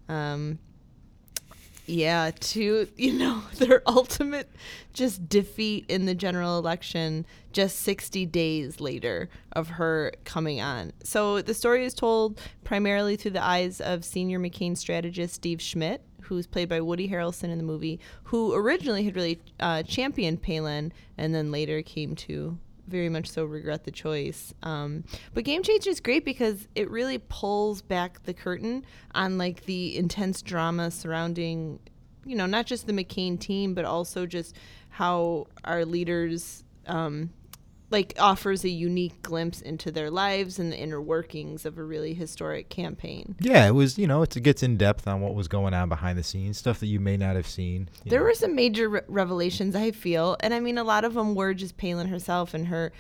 Um, 0.08 0.60
yeah, 1.92 2.32
to 2.40 2.88
you 2.98 3.14
know 3.14 3.44
their 3.58 3.82
ultimate 3.86 4.50
just 4.94 5.28
defeat 5.30 5.86
in 5.88 6.06
the 6.06 6.16
general 6.16 6.58
election 6.58 7.26
just 7.54 7.80
60 7.80 8.26
days 8.28 8.80
later 8.80 9.30
of 9.52 9.70
her 9.70 10.14
coming 10.24 10.62
on. 10.62 10.94
So 11.04 11.42
the 11.42 11.54
story 11.54 11.86
is 11.86 11.94
told 11.94 12.40
primarily 12.64 13.16
through 13.16 13.32
the 13.32 13.44
eyes 13.44 13.82
of 13.82 14.06
senior 14.06 14.40
McCain 14.40 14.78
strategist 14.78 15.36
Steve 15.36 15.62
Schmidt, 15.62 16.02
who's 16.22 16.48
played 16.48 16.70
by 16.70 16.82
Woody 16.82 17.10
Harrelson 17.10 17.50
in 17.50 17.58
the 17.58 17.64
movie, 17.64 18.00
who 18.26 18.54
originally 18.54 19.04
had 19.04 19.16
really 19.16 19.40
uh, 19.60 19.84
championed 19.84 20.42
Palin 20.42 20.94
and 21.18 21.36
then 21.36 21.52
later 21.52 21.82
came 21.82 22.16
to 22.16 22.58
very 22.92 23.10
much 23.10 23.30
so 23.30 23.46
regret 23.46 23.84
the 23.86 23.92
choice. 23.92 24.54
Um, 24.62 25.04
but 25.34 25.44
Game 25.44 25.64
Change 25.64 25.88
is 25.88 26.00
great 26.00 26.26
because 26.26 26.68
it 26.76 26.90
really 26.92 27.18
pulls 27.18 27.82
back 27.82 28.24
the 28.24 28.34
curtain 28.34 28.86
on 29.16 29.38
like 29.38 29.66
the 29.66 29.98
intense 29.98 30.42
drama 30.42 30.92
surrounding, 30.92 31.80
you 32.26 32.36
know, 32.36 32.46
not 32.46 32.66
just 32.66 32.86
the 32.86 32.94
McCain 32.94 33.40
team, 33.40 33.74
but 33.74 33.86
also 33.86 34.26
just 34.26 34.56
how 34.90 35.48
our 35.64 35.86
leaders, 35.86 36.64
um, 36.86 37.32
like, 37.92 38.14
offers 38.20 38.64
a 38.64 38.70
unique 38.70 39.22
glimpse 39.22 39.62
into 39.62 39.92
their 39.92 40.10
lives 40.10 40.60
and 40.60 40.72
the 40.72 40.78
inner 40.78 41.02
workings 41.02 41.66
of 41.66 41.78
a 41.78 41.84
really 41.84 42.14
historic 42.14 42.70
campaign. 42.70 43.36
Yeah, 43.40 43.68
it 43.68 43.72
was. 43.72 43.98
You 43.98 44.08
know, 44.08 44.22
it 44.24 44.32
gets 44.42 44.64
in 44.64 44.78
depth 44.78 45.08
on 45.08 45.22
what 45.22 45.36
was 45.36 45.48
going 45.48 45.74
on 45.74 45.90
behind 45.90 46.18
the 46.18 46.24
scenes, 46.24 46.58
stuff 46.58 46.80
that 46.80 46.88
you 46.88 47.00
may 47.00 47.18
not 47.18 47.36
have 47.36 47.48
seen. 47.48 47.90
There 48.06 48.20
know. 48.20 48.26
were 48.26 48.34
some 48.34 48.56
major 48.56 48.90
re- 48.90 49.02
revelations 49.08 49.76
I 49.76 49.92
feel, 49.92 50.38
and 50.40 50.54
I 50.54 50.60
mean 50.60 50.78
a 50.78 50.84
lot 50.84 51.06
of 51.06 51.14
them 51.14 51.36
were 51.36 51.54
just 51.54 51.78
Palin 51.78 52.08
herself 52.08 52.54
and 52.54 52.68
her 52.68 52.92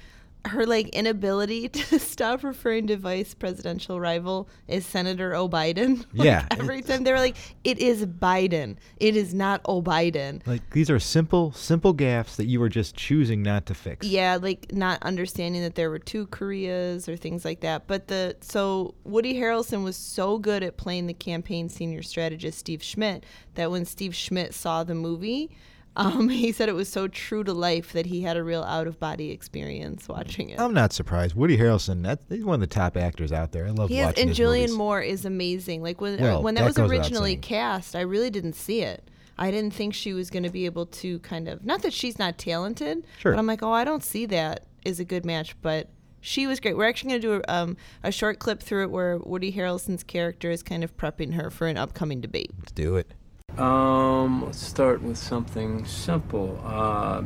her 0.45 0.65
like 0.65 0.89
inability 0.89 1.69
to 1.69 1.99
stop 1.99 2.43
referring 2.43 2.87
to 2.87 2.97
vice 2.97 3.33
presidential 3.33 3.99
rival 3.99 4.49
as 4.67 4.85
Senator 4.85 5.35
O'Biden. 5.35 6.05
Like, 6.13 6.25
Yeah, 6.25 6.45
every 6.51 6.81
time 6.81 7.03
they 7.03 7.11
were 7.11 7.19
like, 7.19 7.37
"It 7.63 7.79
is 7.79 8.05
Biden. 8.05 8.77
It 8.97 9.15
is 9.15 9.33
not 9.33 9.61
O'Biden." 9.65 10.45
like 10.45 10.69
these 10.71 10.89
are 10.89 10.99
simple, 10.99 11.51
simple 11.53 11.93
gaffes 11.93 12.35
that 12.35 12.45
you 12.45 12.59
were 12.59 12.69
just 12.69 12.95
choosing 12.95 13.41
not 13.43 13.65
to 13.67 13.73
fix. 13.73 14.05
Yeah, 14.07 14.37
like 14.41 14.71
not 14.73 15.01
understanding 15.03 15.61
that 15.61 15.75
there 15.75 15.89
were 15.89 15.99
two 15.99 16.27
Koreas 16.27 17.07
or 17.07 17.15
things 17.15 17.45
like 17.45 17.61
that. 17.61 17.87
But 17.87 18.07
the 18.07 18.35
so 18.41 18.95
Woody 19.03 19.35
Harrelson 19.35 19.83
was 19.83 19.95
so 19.95 20.37
good 20.37 20.63
at 20.63 20.77
playing 20.77 21.07
the 21.07 21.13
campaign 21.13 21.69
senior 21.69 22.01
strategist 22.03 22.59
Steve 22.59 22.83
Schmidt 22.83 23.25
that 23.55 23.71
when 23.71 23.85
Steve 23.85 24.15
Schmidt 24.15 24.53
saw 24.53 24.83
the 24.83 24.95
movie, 24.95 25.51
um, 25.95 26.29
he 26.29 26.51
said 26.51 26.69
it 26.69 26.75
was 26.75 26.89
so 26.89 27.07
true 27.07 27.43
to 27.43 27.53
life 27.53 27.93
that 27.93 28.05
he 28.05 28.21
had 28.21 28.37
a 28.37 28.43
real 28.43 28.63
out 28.63 28.87
of 28.87 28.99
body 28.99 29.31
experience 29.31 30.07
watching 30.07 30.49
it. 30.49 30.59
I'm 30.59 30.73
not 30.73 30.93
surprised. 30.93 31.35
Woody 31.35 31.57
Harrelson, 31.57 32.03
that, 32.03 32.21
he's 32.29 32.45
one 32.45 32.55
of 32.55 32.61
the 32.61 32.73
top 32.73 32.97
actors 32.97 33.31
out 33.31 33.51
there. 33.51 33.67
I 33.67 33.71
love 33.71 33.89
He 33.89 33.99
is, 33.99 34.05
watching 34.05 34.21
and 34.21 34.29
his 34.29 34.39
Julianne 34.39 34.61
movies. 34.61 34.77
Moore 34.77 35.01
is 35.01 35.25
amazing. 35.25 35.81
Like 35.83 36.01
when 36.01 36.19
Well, 36.19 36.41
when 36.43 36.55
that, 36.55 36.61
that 36.73 36.81
was 36.81 36.91
originally 36.91 37.35
cast, 37.35 37.95
I 37.95 38.01
really 38.01 38.29
didn't 38.29 38.53
see 38.53 38.81
it. 38.81 39.09
I 39.37 39.49
didn't 39.49 39.73
think 39.73 39.93
she 39.93 40.13
was 40.13 40.29
going 40.29 40.43
to 40.43 40.49
be 40.49 40.65
able 40.65 40.85
to 40.87 41.19
kind 41.19 41.47
of 41.47 41.65
not 41.65 41.81
that 41.81 41.93
she's 41.93 42.19
not 42.19 42.37
talented, 42.37 43.05
Sure. 43.17 43.31
but 43.33 43.39
I'm 43.39 43.47
like, 43.47 43.63
oh, 43.63 43.71
I 43.71 43.83
don't 43.83 44.03
see 44.03 44.25
that 44.27 44.65
as 44.85 44.99
a 44.99 45.05
good 45.05 45.25
match. 45.25 45.55
But 45.61 45.89
she 46.19 46.45
was 46.45 46.59
great. 46.59 46.77
We're 46.77 46.87
actually 46.87 47.09
going 47.09 47.21
to 47.21 47.27
do 47.27 47.41
a, 47.47 47.53
um, 47.53 47.77
a 48.03 48.11
short 48.11 48.39
clip 48.39 48.61
through 48.61 48.83
it 48.83 48.91
where 48.91 49.17
Woody 49.17 49.51
Harrelson's 49.51 50.03
character 50.03 50.51
is 50.51 50.61
kind 50.61 50.83
of 50.83 50.95
prepping 50.95 51.33
her 51.33 51.49
for 51.49 51.67
an 51.67 51.77
upcoming 51.77 52.21
debate. 52.21 52.51
Let's 52.59 52.71
do 52.71 52.95
it. 52.95 53.11
Um, 53.57 54.45
let's 54.45 54.65
start 54.65 55.01
with 55.01 55.17
something 55.17 55.85
simple. 55.85 56.61
Uh, 56.63 57.23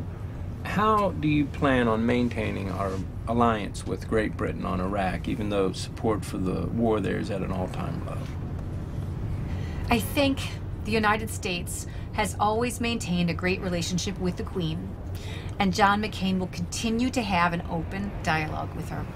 how 0.64 1.12
do 1.12 1.28
you 1.28 1.46
plan 1.46 1.86
on 1.86 2.04
maintaining 2.04 2.70
our 2.70 2.92
alliance 3.28 3.86
with 3.86 4.08
Great 4.08 4.36
Britain 4.36 4.64
on 4.64 4.80
Iraq, 4.80 5.28
even 5.28 5.48
though 5.48 5.72
support 5.72 6.24
for 6.24 6.38
the 6.38 6.66
war 6.66 7.00
there 7.00 7.18
is 7.18 7.30
at 7.30 7.42
an 7.42 7.52
all-time 7.52 8.04
low? 8.06 8.18
I 9.88 10.00
think 10.00 10.40
the 10.84 10.90
United 10.90 11.30
States 11.30 11.86
has 12.14 12.36
always 12.40 12.80
maintained 12.80 13.30
a 13.30 13.34
great 13.34 13.60
relationship 13.60 14.18
with 14.18 14.36
the 14.36 14.42
Queen, 14.42 14.88
and 15.60 15.72
John 15.72 16.02
McCain 16.02 16.38
will 16.38 16.48
continue 16.48 17.10
to 17.10 17.22
have 17.22 17.52
an 17.52 17.62
open 17.70 18.10
dialogue 18.24 18.74
with 18.74 18.88
her. 18.88 19.06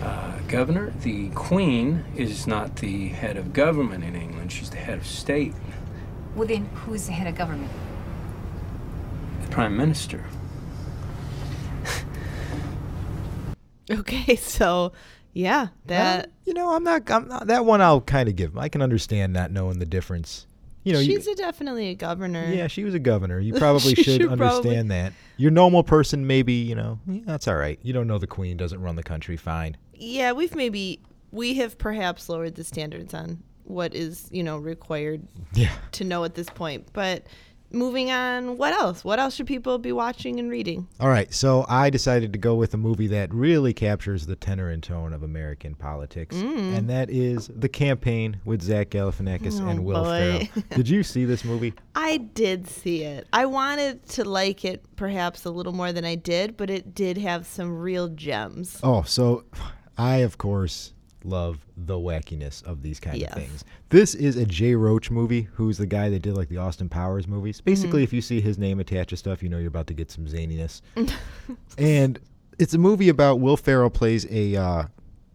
Uh, 0.00 0.38
Governor, 0.48 0.92
the 1.02 1.28
Queen 1.30 2.04
is 2.16 2.46
not 2.46 2.76
the 2.76 3.08
head 3.08 3.36
of 3.36 3.52
government 3.52 4.02
in 4.02 4.14
England; 4.16 4.50
she's 4.50 4.70
the 4.70 4.76
head 4.78 4.98
of 4.98 5.06
state. 5.06 5.54
Well, 6.34 6.48
then 6.48 6.66
who's 6.66 7.06
the 7.06 7.12
head 7.12 7.26
of 7.26 7.34
government? 7.36 7.70
The 9.42 9.48
Prime 9.48 9.76
Minister. 9.76 10.24
Okay, 13.90 14.36
so 14.36 14.92
yeah, 15.32 15.68
that 15.86 16.30
you 16.44 16.54
know, 16.54 16.74
I'm 16.74 16.84
not, 16.84 17.10
I'm 17.10 17.26
not. 17.26 17.48
That 17.48 17.64
one 17.64 17.80
I'll 17.80 18.00
kind 18.00 18.28
of 18.28 18.36
give. 18.36 18.56
I 18.56 18.68
can 18.68 18.82
understand 18.82 19.32
not 19.32 19.50
knowing 19.50 19.80
the 19.80 19.86
difference. 19.86 20.46
You 20.84 20.94
know, 20.94 20.98
you, 20.98 21.16
she's 21.16 21.26
a, 21.26 21.34
definitely 21.34 21.88
a 21.90 21.94
governor. 21.94 22.50
Yeah, 22.50 22.66
she 22.66 22.84
was 22.84 22.94
a 22.94 22.98
governor. 22.98 23.38
You 23.38 23.52
probably 23.58 23.94
should 23.94 24.04
should 24.04 24.20
probably- 24.26 24.46
understand 24.46 24.90
that. 24.90 25.12
Your 25.36 25.50
normal 25.50 25.82
person, 25.82 26.26
maybe, 26.26 26.52
you 26.54 26.74
know, 26.74 26.98
yeah, 27.06 27.20
that's 27.26 27.48
all 27.48 27.56
right. 27.56 27.78
You 27.82 27.92
don't 27.92 28.06
know 28.06 28.18
the 28.18 28.26
queen 28.26 28.56
doesn't 28.56 28.80
run 28.80 28.96
the 28.96 29.02
country. 29.02 29.36
Fine. 29.36 29.76
Yeah, 29.94 30.32
we've 30.32 30.54
maybe 30.54 31.00
we 31.32 31.54
have 31.54 31.78
perhaps 31.78 32.28
lowered 32.28 32.54
the 32.56 32.64
standards 32.64 33.14
on 33.14 33.42
what 33.64 33.94
is, 33.94 34.28
you 34.32 34.42
know, 34.42 34.58
required 34.58 35.22
Yeah. 35.54 35.70
to 35.92 36.04
know 36.04 36.24
at 36.24 36.34
this 36.34 36.48
point. 36.50 36.88
But 36.92 37.24
moving 37.72 38.10
on, 38.10 38.56
what 38.56 38.72
else? 38.72 39.04
What 39.04 39.18
else 39.18 39.34
should 39.34 39.46
people 39.46 39.78
be 39.78 39.92
watching 39.92 40.38
and 40.40 40.50
reading? 40.50 40.88
All 40.98 41.08
right. 41.08 41.32
So 41.32 41.64
I 41.68 41.90
decided 41.90 42.32
to 42.32 42.38
go 42.38 42.54
with 42.54 42.74
a 42.74 42.76
movie 42.76 43.06
that 43.08 43.32
really 43.32 43.72
captures 43.72 44.26
the 44.26 44.36
tenor 44.36 44.70
and 44.70 44.82
tone 44.82 45.12
of 45.12 45.22
American 45.22 45.74
politics, 45.74 46.34
and 46.36 46.88
that 46.90 47.10
is 47.10 47.50
The 47.54 47.68
Campaign 47.68 48.40
with 48.44 48.62
Zach 48.62 48.90
Galifianakis 48.90 49.60
Mm. 49.60 49.60
Oh, 49.60 49.68
and 49.68 49.84
Will 49.84 50.04
boy. 50.04 50.48
Ferrell. 50.52 50.66
Did 50.76 50.88
you 50.88 51.02
see 51.02 51.24
this 51.24 51.44
movie? 51.44 51.74
I 51.94 52.18
did 52.18 52.68
see 52.68 53.02
it. 53.04 53.26
I 53.32 53.46
wanted 53.46 54.06
to 54.10 54.24
like 54.24 54.64
it 54.64 54.84
perhaps 54.96 55.44
a 55.44 55.50
little 55.50 55.72
more 55.72 55.92
than 55.92 56.04
I 56.04 56.14
did, 56.14 56.56
but 56.56 56.70
it 56.70 56.94
did 56.94 57.18
have 57.18 57.46
some 57.46 57.78
real 57.78 58.08
gems. 58.08 58.78
Oh, 58.82 59.02
so 59.02 59.44
I 59.98 60.18
of 60.18 60.38
course 60.38 60.92
love 61.24 61.58
the 61.76 61.94
wackiness 61.96 62.62
of 62.64 62.82
these 62.82 62.98
kind 63.00 63.16
Yes. 63.18 63.32
of 63.32 63.38
things. 63.38 63.64
This 63.90 64.14
is 64.14 64.36
a 64.36 64.44
Jay 64.46 64.74
Roach 64.74 65.10
movie, 65.10 65.48
who's 65.52 65.78
the 65.78 65.86
guy 65.86 66.08
that 66.10 66.20
did 66.22 66.34
like 66.34 66.48
the 66.48 66.56
Austin 66.58 66.88
Powers 66.88 67.26
movies. 67.28 67.60
Basically, 67.60 68.02
if 68.02 68.12
you 68.12 68.20
see 68.22 68.40
his 68.40 68.58
name 68.58 68.80
attached 68.80 69.10
to 69.10 69.16
stuff, 69.16 69.42
you 69.42 69.48
know 69.48 69.58
you're 69.58 69.68
about 69.68 69.86
to 69.88 69.94
get 69.94 70.10
some 70.10 70.26
zaniness. 70.26 70.80
and 71.78 72.18
it's 72.58 72.74
a 72.74 72.78
movie 72.78 73.08
about 73.08 73.40
Will 73.40 73.56
Ferrell 73.56 73.90
plays 73.90 74.26
a 74.30 74.56
uh, 74.56 74.84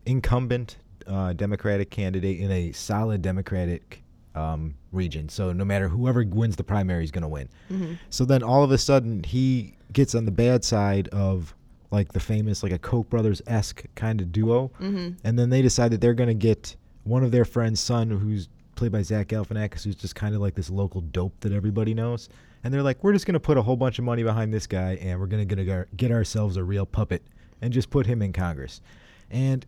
incumbent 0.05 0.77
uh, 1.07 1.33
Democratic 1.33 1.89
candidate 1.89 2.39
in 2.39 2.51
a 2.51 2.71
solid 2.71 3.21
Democratic 3.21 4.01
um, 4.35 4.75
region. 4.91 5.29
So 5.29 5.53
no 5.53 5.63
matter 5.65 5.87
whoever 5.87 6.23
wins 6.25 6.55
the 6.55 6.63
primary 6.63 7.03
is 7.03 7.11
going 7.11 7.21
to 7.21 7.27
win. 7.27 7.97
So 8.09 8.25
then 8.25 8.43
all 8.43 8.63
of 8.63 8.71
a 8.71 8.77
sudden 8.77 9.23
he 9.23 9.75
gets 9.93 10.13
on 10.13 10.25
the 10.25 10.31
bad 10.31 10.63
side 10.65 11.07
of 11.09 11.54
like 11.91 12.11
the 12.13 12.19
famous 12.19 12.63
like 12.63 12.71
a 12.71 12.79
Koch 12.79 13.09
brothers 13.09 13.41
esque 13.47 13.85
kind 13.95 14.21
of 14.21 14.31
duo, 14.31 14.71
mm-hmm. 14.79 15.11
and 15.23 15.39
then 15.39 15.49
they 15.49 15.61
decide 15.61 15.91
that 15.91 16.01
they're 16.01 16.13
going 16.13 16.27
to 16.27 16.33
get 16.33 16.75
one 17.03 17.23
of 17.23 17.31
their 17.31 17.45
friends' 17.45 17.79
son, 17.79 18.09
who's 18.09 18.49
played 18.75 18.91
by 18.91 19.01
Zach 19.01 19.27
Galifianakis, 19.27 19.83
who's 19.83 19.95
just 19.95 20.15
kind 20.15 20.35
of 20.35 20.41
like 20.41 20.55
this 20.55 20.69
local 20.69 21.01
dope 21.01 21.39
that 21.41 21.51
everybody 21.51 21.93
knows. 21.93 22.29
And 22.63 22.73
they're 22.73 22.83
like, 22.83 23.03
we're 23.03 23.13
just 23.13 23.25
going 23.25 23.33
to 23.33 23.39
put 23.39 23.57
a 23.57 23.61
whole 23.61 23.75
bunch 23.75 23.99
of 23.99 24.05
money 24.05 24.23
behind 24.23 24.53
this 24.53 24.67
guy, 24.67 24.97
and 25.01 25.19
we're 25.19 25.27
going 25.27 25.47
to 25.47 25.55
get, 25.55 25.69
our, 25.69 25.87
get 25.95 26.11
ourselves 26.11 26.57
a 26.57 26.63
real 26.63 26.85
puppet 26.85 27.23
and 27.61 27.71
just 27.71 27.89
put 27.89 28.05
him 28.05 28.21
in 28.21 28.33
Congress. 28.33 28.81
And 29.29 29.65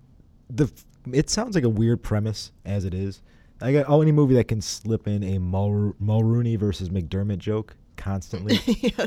the 0.50 0.66
f- 0.66 0.86
it 1.12 1.30
sounds 1.30 1.56
like 1.56 1.64
a 1.64 1.70
weird 1.70 2.02
premise 2.04 2.52
as 2.66 2.86
it 2.86 2.94
is. 2.94 3.22
I 3.62 3.74
got 3.74 3.86
oh 3.88 4.02
any 4.02 4.12
movie 4.12 4.36
that 4.36 4.48
can 4.48 4.62
slip 4.62 5.08
in 5.08 5.24
a 5.24 5.40
Mul- 5.40 5.96
Mulrooney 6.00 6.56
versus 6.58 6.90
McDermott 6.90 7.40
joke 7.40 7.76
constantly. 7.96 8.60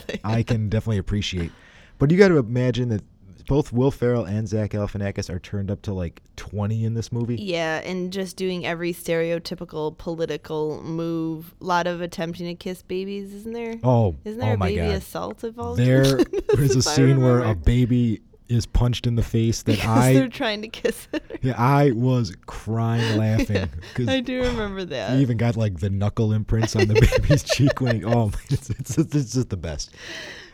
I 0.24 0.42
can 0.46 0.68
definitely 0.68 0.98
appreciate. 0.98 1.52
But 2.00 2.10
you 2.10 2.16
got 2.18 2.28
to 2.28 2.38
imagine 2.38 2.88
that 2.88 3.02
both 3.46 3.72
Will 3.72 3.90
Ferrell 3.90 4.24
and 4.24 4.48
Zach 4.48 4.70
Galifianakis 4.70 5.28
are 5.28 5.38
turned 5.38 5.70
up 5.70 5.82
to 5.82 5.92
like 5.92 6.22
20 6.36 6.84
in 6.84 6.94
this 6.94 7.12
movie. 7.12 7.36
Yeah, 7.36 7.80
and 7.80 8.12
just 8.12 8.36
doing 8.36 8.64
every 8.64 8.94
stereotypical 8.94 9.96
political 9.98 10.82
move. 10.82 11.54
A 11.60 11.64
lot 11.64 11.86
of 11.86 12.00
attempting 12.00 12.46
to 12.46 12.54
kiss 12.54 12.82
babies, 12.82 13.34
isn't 13.34 13.52
there? 13.52 13.74
Oh, 13.84 14.16
Isn't 14.24 14.40
there 14.40 14.52
oh 14.52 14.54
a 14.54 14.56
baby 14.56 14.76
God. 14.76 14.94
assault 14.94 15.44
involved? 15.44 15.78
There 15.78 16.18
in 16.58 16.62
a 16.62 16.82
scene 16.82 17.20
where 17.22 17.42
a 17.42 17.54
baby 17.54 18.22
is 18.48 18.66
punched 18.66 19.06
in 19.06 19.14
the 19.14 19.22
face 19.22 19.62
that 19.62 19.72
Because 19.76 20.14
they're 20.14 20.24
I 20.24 20.28
trying 20.28 20.62
to 20.62 20.68
kiss 20.68 21.06
her. 21.12 21.20
yeah, 21.42 21.54
I 21.56 21.90
was 21.90 22.36
crying 22.46 23.18
laughing 23.18 23.68
cuz 23.94 24.08
I 24.08 24.20
do 24.20 24.42
remember 24.42 24.84
that. 24.86 25.16
He 25.16 25.22
even 25.22 25.36
got 25.36 25.56
like 25.56 25.78
the 25.80 25.90
knuckle 25.90 26.32
imprints 26.32 26.74
on 26.74 26.88
the 26.88 26.94
baby's 26.94 27.42
cheek 27.42 27.80
when 27.80 27.96
he, 27.96 28.04
oh, 28.04 28.30
it's, 28.48 28.70
it's, 28.70 28.96
it's 28.96 29.34
just 29.34 29.50
the 29.50 29.56
best. 29.56 29.92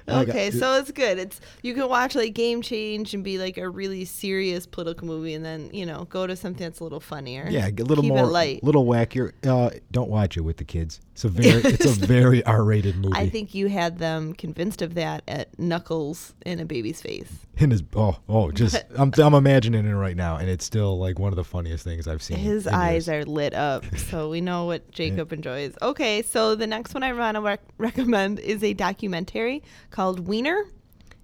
Okay, 0.08 0.50
so 0.50 0.74
it's 0.78 0.90
good. 0.92 1.18
It's 1.18 1.40
you 1.62 1.74
can 1.74 1.88
watch 1.88 2.14
like 2.14 2.34
Game 2.34 2.62
Change 2.62 3.12
and 3.14 3.24
be 3.24 3.38
like 3.38 3.58
a 3.58 3.68
really 3.68 4.04
serious 4.04 4.66
political 4.66 5.06
movie, 5.06 5.34
and 5.34 5.44
then 5.44 5.70
you 5.72 5.84
know 5.86 6.04
go 6.10 6.26
to 6.26 6.36
something 6.36 6.64
that's 6.64 6.80
a 6.80 6.84
little 6.84 7.00
funnier. 7.00 7.46
yeah, 7.50 7.66
a 7.68 7.70
little 7.82 8.02
Keep 8.02 8.12
more, 8.14 8.26
light. 8.26 8.62
little 8.62 8.86
wackier. 8.86 9.32
Uh, 9.46 9.70
don't 9.90 10.08
watch 10.10 10.36
it 10.36 10.42
with 10.42 10.56
the 10.58 10.64
kids. 10.64 11.00
It's 11.12 11.24
a 11.24 11.28
very, 11.28 11.62
it's 11.62 11.86
a 11.86 11.88
very 12.06 12.44
R-rated 12.44 12.96
movie. 12.96 13.16
I 13.16 13.28
think 13.30 13.54
you 13.54 13.68
had 13.68 13.98
them 13.98 14.34
convinced 14.34 14.82
of 14.82 14.94
that 14.94 15.22
at 15.26 15.58
Knuckles 15.58 16.34
in 16.44 16.60
a 16.60 16.66
baby's 16.66 17.00
face. 17.00 17.32
in 17.56 17.70
his, 17.70 17.82
oh, 17.94 18.18
oh, 18.28 18.50
just 18.50 18.84
I'm, 18.98 19.10
I'm 19.16 19.32
imagining 19.32 19.86
it 19.86 19.94
right 19.94 20.14
now, 20.16 20.36
and 20.36 20.50
it's 20.50 20.64
still 20.66 20.98
like 20.98 21.18
one 21.18 21.32
of 21.32 21.36
the 21.36 21.44
funniest 21.44 21.84
things 21.84 22.06
I've 22.06 22.22
seen. 22.22 22.36
His 22.36 22.66
eyes 22.66 23.08
years. 23.08 23.26
are 23.26 23.28
lit 23.30 23.54
up, 23.54 23.84
so 23.96 24.28
we 24.28 24.42
know 24.42 24.66
what 24.66 24.90
Jacob 24.90 25.32
enjoys. 25.32 25.72
Okay, 25.80 26.20
so 26.20 26.54
the 26.54 26.66
next 26.66 26.92
one 26.92 27.02
I 27.02 27.14
want 27.14 27.36
to 27.36 27.40
rec- 27.40 27.62
recommend 27.78 28.38
is 28.38 28.62
a 28.62 28.74
documentary 28.74 29.62
called 29.96 30.28
Weiner. 30.28 30.64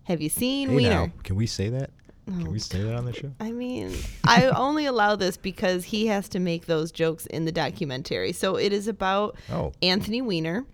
Have 0.04 0.22
you 0.22 0.30
seen 0.30 0.70
Hey, 0.70 0.74
Wiener? 0.76 0.90
now, 0.90 1.12
can 1.24 1.36
we 1.36 1.46
say 1.46 1.68
that? 1.68 1.90
Can 2.26 2.46
Oh, 2.46 2.50
we 2.50 2.58
say 2.58 2.80
that 2.82 2.94
on 2.96 3.04
the 3.04 3.12
show? 3.12 3.30
I 3.38 3.52
mean, 3.52 3.94
I 4.24 4.46
only 4.56 4.86
allow 4.86 5.14
this 5.14 5.36
because 5.36 5.84
he 5.84 6.06
has 6.06 6.26
to 6.30 6.38
make 6.40 6.64
those 6.64 6.90
jokes 6.90 7.26
in 7.26 7.44
the 7.44 7.52
documentary. 7.52 8.32
So 8.32 8.56
it 8.56 8.72
is 8.72 8.88
about 8.88 9.36
Oh. 9.50 9.72
Anthony 9.82 10.22
Weiner, 10.22 10.64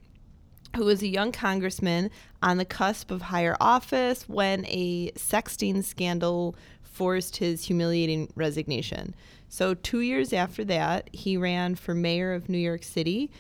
who 0.76 0.88
is 0.88 1.02
a 1.02 1.09
young 1.09 1.33
congressman 1.33 2.11
on 2.40 2.59
the 2.59 2.64
cusp 2.64 3.11
of 3.11 3.21
higher 3.23 3.57
office 3.61 4.28
when 4.28 4.64
a 4.67 5.11
sexting 5.17 5.83
scandal 5.83 6.55
forced 6.83 7.38
his 7.38 7.64
humiliating 7.64 8.31
resignation. 8.37 9.12
So, 9.49 9.75
two 9.75 10.00
years 10.02 10.33
after 10.33 10.62
that, 10.67 11.09
he 11.12 11.37
ran 11.37 11.75
for 11.75 11.95
mayor 11.95 12.33
of 12.35 12.49
New 12.49 12.59
York 12.59 12.85
City, 12.85 13.31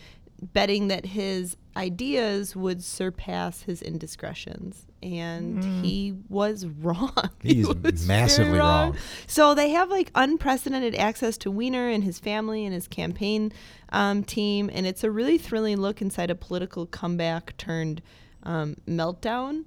betting 0.54 0.88
that 0.88 1.04
his 1.06 1.56
ideas 1.78 2.56
would 2.56 2.82
surpass 2.82 3.62
his 3.62 3.80
indiscretions. 3.80 4.84
And 5.00 5.62
he 5.84 6.16
was 6.28 6.66
wrong. 6.82 7.30
He 7.40 7.54
He's 7.54 7.68
was 7.68 7.76
very 7.76 8.08
massively 8.08 8.58
wrong. 8.58 8.96
So 9.28 9.54
they 9.54 9.70
have 9.70 9.88
like 9.88 10.10
unprecedented 10.16 10.96
access 10.96 11.38
to 11.38 11.52
Weiner 11.52 11.88
and 11.88 12.02
his 12.02 12.18
family 12.18 12.64
and 12.64 12.74
his 12.74 12.88
campaign 12.88 13.52
um, 13.90 14.24
team, 14.24 14.68
and 14.74 14.86
it's 14.86 15.04
a 15.04 15.10
really 15.10 15.38
thrilling 15.38 15.80
look 15.80 16.02
inside 16.02 16.30
a 16.30 16.34
political 16.34 16.84
comeback 16.84 17.56
turned 17.56 18.02
um, 18.42 18.76
meltdown, 18.88 19.64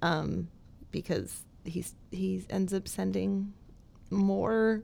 um, 0.00 0.48
because 0.90 1.42
he's 1.64 1.94
he 2.10 2.42
ends 2.48 2.72
up 2.72 2.88
sending 2.88 3.52
more 4.10 4.82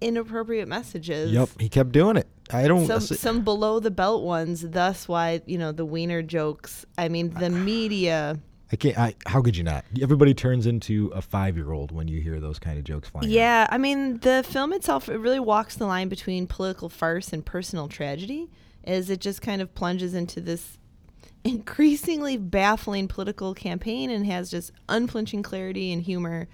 inappropriate 0.00 0.68
messages. 0.68 1.32
Yep, 1.32 1.48
he 1.58 1.68
kept 1.68 1.92
doing 1.92 2.16
it. 2.16 2.28
I 2.52 2.66
don't. 2.66 2.86
Some, 2.86 3.00
see- 3.00 3.14
some 3.14 3.42
below 3.42 3.80
the 3.80 3.90
belt 3.90 4.22
ones. 4.22 4.62
Thus, 4.62 5.06
why 5.08 5.42
you 5.46 5.58
know 5.58 5.72
the 5.72 5.84
Wiener 5.84 6.22
jokes. 6.22 6.84
I 6.98 7.08
mean, 7.08 7.30
the 7.30 7.50
media. 7.50 8.38
I 8.72 8.76
can't. 8.76 8.98
I, 8.98 9.14
how 9.26 9.42
could 9.42 9.56
you 9.56 9.64
not? 9.64 9.84
Everybody 10.00 10.32
turns 10.34 10.66
into 10.66 11.08
a 11.14 11.20
five-year-old 11.22 11.90
when 11.90 12.08
you 12.08 12.20
hear 12.20 12.38
those 12.40 12.58
kind 12.58 12.78
of 12.78 12.84
jokes 12.84 13.08
flying. 13.08 13.30
Yeah, 13.30 13.66
I 13.70 13.78
mean, 13.78 14.18
the 14.18 14.44
film 14.46 14.72
itself 14.72 15.08
it 15.08 15.18
really 15.18 15.40
walks 15.40 15.76
the 15.76 15.86
line 15.86 16.08
between 16.08 16.46
political 16.46 16.88
farce 16.88 17.32
and 17.32 17.44
personal 17.44 17.88
tragedy, 17.88 18.48
as 18.84 19.10
it 19.10 19.20
just 19.20 19.42
kind 19.42 19.60
of 19.60 19.74
plunges 19.74 20.14
into 20.14 20.40
this 20.40 20.78
increasingly 21.44 22.36
baffling 22.36 23.08
political 23.08 23.54
campaign 23.54 24.10
and 24.10 24.26
has 24.26 24.50
just 24.50 24.72
unflinching 24.88 25.42
clarity 25.42 25.92
and 25.92 26.02
humor. 26.02 26.48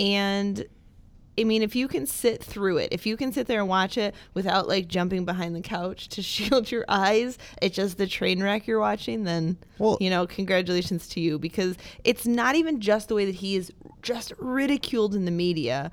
And 0.00 0.64
I 1.38 1.44
mean, 1.44 1.62
if 1.62 1.74
you 1.74 1.88
can 1.88 2.06
sit 2.06 2.42
through 2.44 2.76
it, 2.76 2.88
if 2.92 3.06
you 3.06 3.16
can 3.16 3.32
sit 3.32 3.46
there 3.46 3.60
and 3.60 3.68
watch 3.68 3.96
it 3.96 4.14
without 4.34 4.68
like 4.68 4.86
jumping 4.86 5.24
behind 5.24 5.56
the 5.56 5.62
couch 5.62 6.08
to 6.10 6.22
shield 6.32 6.70
your 6.70 6.84
eyes, 6.88 7.38
it's 7.62 7.74
just 7.76 7.96
the 7.98 8.06
train 8.06 8.42
wreck 8.42 8.66
you're 8.66 8.78
watching, 8.80 9.24
then, 9.24 9.56
Well- 9.78 9.96
you 10.00 10.10
know, 10.10 10.26
congratulations 10.26 11.08
to 11.08 11.20
you 11.20 11.38
because 11.38 11.76
it's 12.04 12.26
not 12.26 12.54
even 12.54 12.80
just 12.80 13.08
the 13.08 13.14
way 13.14 13.24
that 13.24 13.36
he 13.36 13.56
is 13.56 13.72
just 14.02 14.32
ridiculed 14.38 15.14
in 15.14 15.24
the 15.24 15.30
media, 15.30 15.90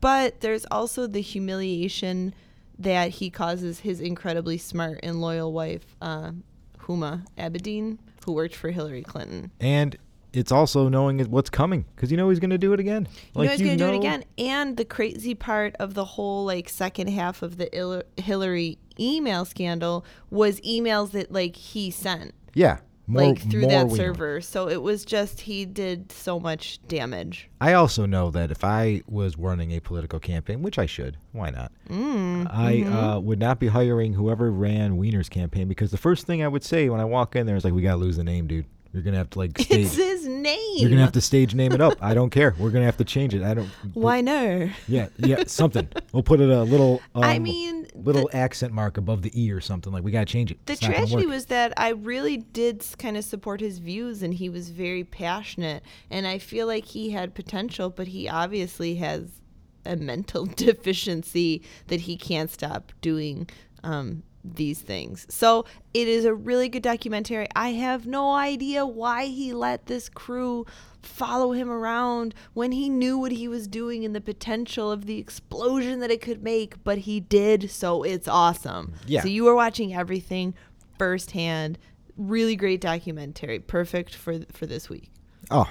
but 0.00 0.40
there's 0.40 0.66
also 0.70 1.06
the 1.06 1.20
humiliation 1.22 2.34
that 2.78 3.10
he 3.12 3.30
causes 3.30 3.80
his 3.80 4.00
incredibly 4.00 4.58
smart 4.58 5.00
and 5.02 5.20
loyal 5.20 5.52
wife, 5.52 5.96
uh, 6.02 6.32
Huma 6.80 7.24
Abedin, 7.38 7.98
who 8.26 8.32
worked 8.32 8.54
for 8.54 8.70
Hillary 8.70 9.02
Clinton. 9.02 9.50
and 9.60 9.96
it's 10.36 10.52
also 10.52 10.88
knowing 10.88 11.18
what's 11.30 11.48
coming 11.48 11.86
because 11.94 12.10
you 12.10 12.16
know 12.16 12.28
he's 12.28 12.40
going 12.40 12.50
to 12.50 12.58
do 12.58 12.74
it 12.74 12.80
again. 12.80 13.08
you 13.34 13.44
know 13.44 13.48
he's 13.48 13.60
gonna 13.60 13.76
do 13.76 13.86
it 13.86 13.96
again. 13.96 14.24
And 14.36 14.76
the 14.76 14.84
crazy 14.84 15.34
part 15.34 15.74
of 15.80 15.94
the 15.94 16.04
whole 16.04 16.44
like 16.44 16.68
second 16.68 17.08
half 17.08 17.42
of 17.42 17.56
the 17.56 17.74
Il- 17.76 18.02
Hillary 18.18 18.78
email 19.00 19.44
scandal 19.46 20.04
was 20.30 20.60
emails 20.60 21.12
that 21.12 21.32
like 21.32 21.56
he 21.56 21.90
sent. 21.90 22.34
Yeah, 22.52 22.78
More- 23.06 23.22
like 23.22 23.50
through 23.50 23.62
that 23.62 23.88
know. 23.88 23.96
server. 23.96 24.42
So 24.42 24.68
it 24.68 24.82
was 24.82 25.06
just 25.06 25.40
he 25.40 25.64
did 25.64 26.12
so 26.12 26.38
much 26.38 26.86
damage. 26.86 27.48
I 27.58 27.72
also 27.72 28.04
know 28.04 28.30
that 28.30 28.50
if 28.50 28.62
I 28.62 29.00
was 29.06 29.38
running 29.38 29.72
a 29.72 29.80
political 29.80 30.20
campaign, 30.20 30.60
which 30.60 30.78
I 30.78 30.84
should, 30.84 31.16
why 31.32 31.48
not? 31.48 31.72
Mm, 31.88 32.46
I 32.50 32.74
mm-hmm. 32.74 32.94
uh, 32.94 33.18
would 33.20 33.38
not 33.38 33.58
be 33.58 33.68
hiring 33.68 34.12
whoever 34.12 34.50
ran 34.50 34.98
Weiner's 34.98 35.30
campaign 35.30 35.66
because 35.66 35.92
the 35.92 35.96
first 35.96 36.26
thing 36.26 36.42
I 36.42 36.48
would 36.48 36.64
say 36.64 36.90
when 36.90 37.00
I 37.00 37.06
walk 37.06 37.36
in 37.36 37.46
there 37.46 37.56
is 37.56 37.64
like, 37.64 37.72
"We 37.72 37.80
gotta 37.80 37.96
lose 37.96 38.18
the 38.18 38.24
name, 38.24 38.46
dude. 38.46 38.66
You're 38.96 39.02
gonna 39.02 39.18
have 39.18 39.28
to 39.30 39.38
like 39.38 39.58
stage. 39.60 39.84
It's 39.84 39.94
his 39.94 40.26
name. 40.26 40.78
You're 40.78 40.88
gonna 40.88 41.02
have 41.02 41.12
to 41.12 41.20
stage 41.20 41.54
name 41.54 41.72
it 41.72 41.82
up. 41.82 41.98
I 42.00 42.14
don't 42.14 42.30
care. 42.30 42.54
We're 42.58 42.70
gonna 42.70 42.86
have 42.86 42.96
to 42.96 43.04
change 43.04 43.34
it. 43.34 43.42
I 43.42 43.52
don't. 43.52 43.66
Why 43.92 44.22
no? 44.22 44.70
Yeah, 44.88 45.08
yeah, 45.18 45.44
something. 45.46 45.86
We'll 46.14 46.22
put 46.22 46.40
it 46.40 46.48
a 46.48 46.62
little. 46.62 47.02
Um, 47.14 47.24
I 47.24 47.38
mean, 47.38 47.86
little 47.94 48.28
accent 48.32 48.72
mark 48.72 48.98
above 48.98 49.22
the 49.22 49.30
e 49.40 49.50
or 49.50 49.60
something. 49.60 49.92
Like 49.92 50.04
we 50.04 50.10
gotta 50.10 50.26
change 50.26 50.50
it. 50.50 50.64
The 50.66 50.74
It's 50.74 50.82
tragedy 50.82 51.24
was 51.24 51.46
that 51.46 51.72
I 51.76 51.90
really 51.90 52.36
did 52.38 52.84
kind 52.98 53.16
of 53.16 53.24
support 53.24 53.60
his 53.60 53.78
views 53.78 54.22
and 54.22 54.34
he 54.34 54.48
was 54.48 54.68
very 54.70 55.04
passionate. 55.04 55.82
And 56.10 56.26
I 56.26 56.38
feel 56.38 56.66
like 56.66 56.84
he 56.84 57.10
had 57.10 57.34
potential, 57.34 57.88
but 57.90 58.08
he 58.08 58.28
obviously 58.28 58.96
has 58.96 59.40
a 59.86 59.96
mental 59.96 60.46
deficiency 60.46 61.62
that 61.88 62.00
he 62.00 62.16
can't 62.16 62.50
stop 62.50 62.92
doing 63.00 63.48
um, 63.82 64.22
these 64.54 64.80
things. 64.80 65.26
So 65.28 65.64
it 65.94 66.08
is 66.08 66.24
a 66.24 66.34
really 66.34 66.68
good 66.68 66.82
documentary. 66.82 67.48
I 67.56 67.70
have 67.70 68.06
no 68.06 68.32
idea 68.32 68.86
why 68.86 69.26
he 69.26 69.52
let 69.52 69.86
this 69.86 70.08
crew 70.08 70.66
follow 71.02 71.52
him 71.52 71.70
around 71.70 72.34
when 72.52 72.72
he 72.72 72.88
knew 72.88 73.18
what 73.18 73.32
he 73.32 73.48
was 73.48 73.66
doing 73.68 74.04
and 74.04 74.14
the 74.14 74.20
potential 74.20 74.90
of 74.90 75.06
the 75.06 75.18
explosion 75.18 76.00
that 76.00 76.10
it 76.10 76.20
could 76.20 76.42
make, 76.42 76.82
but 76.84 76.98
he 76.98 77.20
did, 77.20 77.70
so 77.70 78.02
it's 78.02 78.28
awesome. 78.28 78.94
Yeah. 79.06 79.22
So 79.22 79.28
you 79.28 79.46
are 79.48 79.54
watching 79.54 79.94
everything 79.94 80.54
firsthand. 80.98 81.78
Really 82.16 82.56
great 82.56 82.80
documentary. 82.80 83.58
Perfect 83.58 84.14
for 84.14 84.40
for 84.52 84.66
this 84.66 84.88
week. 84.88 85.10
Oh, 85.50 85.70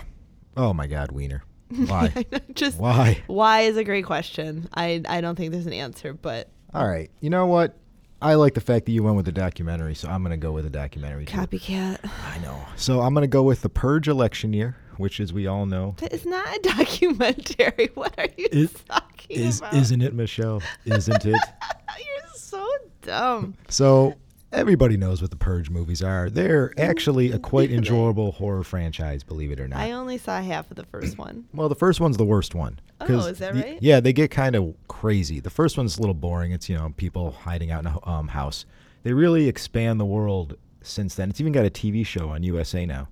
oh 0.55 0.73
my 0.73 0.87
God, 0.87 1.11
Weiner. 1.11 1.43
Why? 1.69 2.25
Just 2.53 2.77
Why? 2.77 3.23
why 3.27 3.61
is 3.61 3.75
a 3.77 3.83
great 3.83 4.05
question. 4.05 4.69
I 4.73 5.01
I 5.07 5.21
don't 5.21 5.35
think 5.35 5.51
there's 5.51 5.65
an 5.65 5.73
answer, 5.73 6.13
but 6.13 6.49
All 6.73 6.87
right. 6.87 7.09
You 7.19 7.29
know 7.29 7.47
what? 7.47 7.75
I 8.21 8.35
like 8.35 8.53
the 8.53 8.61
fact 8.61 8.85
that 8.85 8.91
you 8.91 9.03
went 9.03 9.17
with 9.17 9.25
the 9.25 9.31
documentary, 9.31 9.93
so 9.93 10.07
I'm 10.09 10.23
gonna 10.23 10.37
go 10.37 10.51
with 10.51 10.63
the 10.63 10.69
documentary. 10.69 11.25
too. 11.25 11.35
copycat. 11.37 11.99
I 12.33 12.37
know. 12.39 12.59
So 12.75 13.01
I'm 13.01 13.13
gonna 13.13 13.27
go 13.27 13.43
with 13.43 13.61
the 13.61 13.69
Purge 13.69 14.07
election 14.07 14.53
year, 14.53 14.77
which, 14.97 15.19
as 15.19 15.31
we 15.33 15.47
all 15.47 15.65
know, 15.65 15.95
That 15.99 16.13
is 16.13 16.25
not 16.25 16.47
a 16.47 16.59
documentary. 16.61 17.89
What 17.95 18.15
are 18.17 18.27
you 18.37 18.47
It 18.51 18.71
talking 18.87 19.37
is 19.37 19.59
about? 19.59 19.73
isn't 19.75 20.01
it, 20.01 20.13
Michelle? 20.13 20.61
Isn't 20.85 21.25
it? 21.25 21.35
You're 21.97 22.27
so 22.35 22.67
dumb. 23.01 23.55
So 23.69 24.15
everybody 24.55 24.97
knows 24.97 25.21
what 25.21 25.31
the 25.31 25.37
Purge 25.37 25.69
movies 25.69 26.01
are. 26.01 26.29
They're 26.29 26.73
actually 26.77 27.31
a 27.31 27.39
quite 27.39 27.71
enjoyable 27.79 28.31
horror 28.33 28.63
franchise, 28.63 29.23
believe 29.23 29.51
it 29.51 29.59
or 29.59 29.67
not. 29.67 29.79
I 29.79 29.91
only 29.91 30.17
saw 30.17 30.41
half 30.41 30.69
of 30.71 30.77
the 30.77 30.85
first 30.85 31.17
one. 31.17 31.45
Well, 31.53 31.69
the 31.69 31.75
first 31.75 31.99
one's 31.99 32.17
the 32.17 32.25
worst 32.25 32.55
one. 32.55 32.79
Oh, 33.01 33.27
is 33.27 33.39
that 33.39 33.53
the- 33.53 33.61
right? 33.61 33.77
Yeah, 33.81 33.99
they 33.99 34.13
get 34.13 34.31
kind 34.31 34.55
of 34.55 34.73
crazy. 34.87 35.39
The 35.39 35.49
first 35.49 35.77
one's 35.77 35.97
a 35.97 36.01
little 36.01 36.15
boring. 36.15 36.51
It's 36.51 36.69
you 36.69 36.75
know 36.75 36.93
people 36.97 37.31
hiding 37.31 37.71
out 37.71 37.85
in 37.85 37.91
a 37.91 38.09
um, 38.09 38.29
house. 38.29 38.65
They 39.03 39.13
really 39.13 39.47
expand 39.47 39.99
the 39.99 40.05
world 40.05 40.57
since 40.81 41.15
then. 41.15 41.29
It's 41.29 41.39
even 41.41 41.53
got 41.53 41.65
a 41.65 41.69
TV 41.69 42.05
show 42.05 42.29
on 42.29 42.43
USA 42.43 42.85
now. 42.85 43.07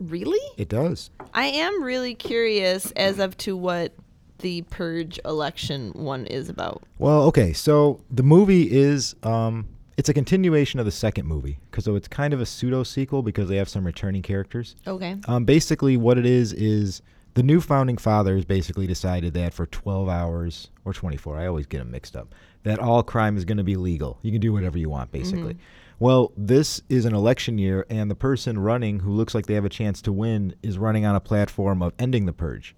Really? 0.00 0.40
It 0.56 0.68
does. 0.68 1.10
I 1.34 1.46
am 1.46 1.82
really 1.82 2.14
curious 2.14 2.90
as 2.92 3.18
of 3.18 3.36
to 3.38 3.56
what 3.56 3.92
the 4.38 4.62
purge 4.62 5.20
election 5.24 5.92
one 5.92 6.26
is 6.26 6.48
about. 6.48 6.82
Well, 6.98 7.22
okay, 7.24 7.52
so 7.52 8.00
the 8.10 8.22
movie 8.22 8.70
is 8.70 9.14
um, 9.22 9.66
it's 9.96 10.08
a 10.08 10.14
continuation 10.14 10.80
of 10.80 10.86
the 10.86 10.92
second 10.92 11.26
movie 11.26 11.58
because 11.70 11.84
so 11.84 11.94
it's 11.96 12.08
kind 12.08 12.34
of 12.34 12.40
a 12.40 12.46
pseudo 12.46 12.82
sequel 12.82 13.22
because 13.22 13.48
they 13.48 13.56
have 13.56 13.68
some 13.68 13.84
returning 13.84 14.22
characters. 14.22 14.76
Okay. 14.86 15.16
Um, 15.26 15.44
basically, 15.44 15.96
what 15.96 16.18
it 16.18 16.26
is 16.26 16.52
is 16.52 17.02
the 17.34 17.42
new 17.42 17.60
founding 17.60 17.96
fathers 17.96 18.44
basically 18.44 18.86
decided 18.86 19.34
that 19.34 19.52
for 19.52 19.66
12 19.66 20.08
hours 20.08 20.70
or 20.84 20.92
24, 20.92 21.38
I 21.38 21.46
always 21.46 21.66
get 21.66 21.78
them 21.78 21.90
mixed 21.90 22.16
up, 22.16 22.34
that 22.62 22.78
all 22.78 23.02
crime 23.02 23.36
is 23.36 23.44
going 23.44 23.58
to 23.58 23.64
be 23.64 23.76
legal. 23.76 24.18
You 24.22 24.30
can 24.32 24.40
do 24.40 24.52
whatever 24.52 24.78
you 24.78 24.88
want, 24.88 25.10
basically. 25.12 25.56
Well, 26.00 26.32
this 26.36 26.80
is 26.88 27.04
an 27.04 27.14
election 27.14 27.56
year, 27.56 27.86
and 27.88 28.10
the 28.10 28.16
person 28.16 28.58
running 28.58 29.00
who 29.00 29.12
looks 29.12 29.34
like 29.34 29.46
they 29.46 29.54
have 29.54 29.64
a 29.64 29.68
chance 29.70 30.02
to 30.02 30.12
win 30.12 30.54
is 30.62 30.76
running 30.76 31.06
on 31.06 31.14
a 31.14 31.20
platform 31.20 31.82
of 31.82 31.92
ending 31.98 32.26
the 32.26 32.32
purge. 32.32 32.74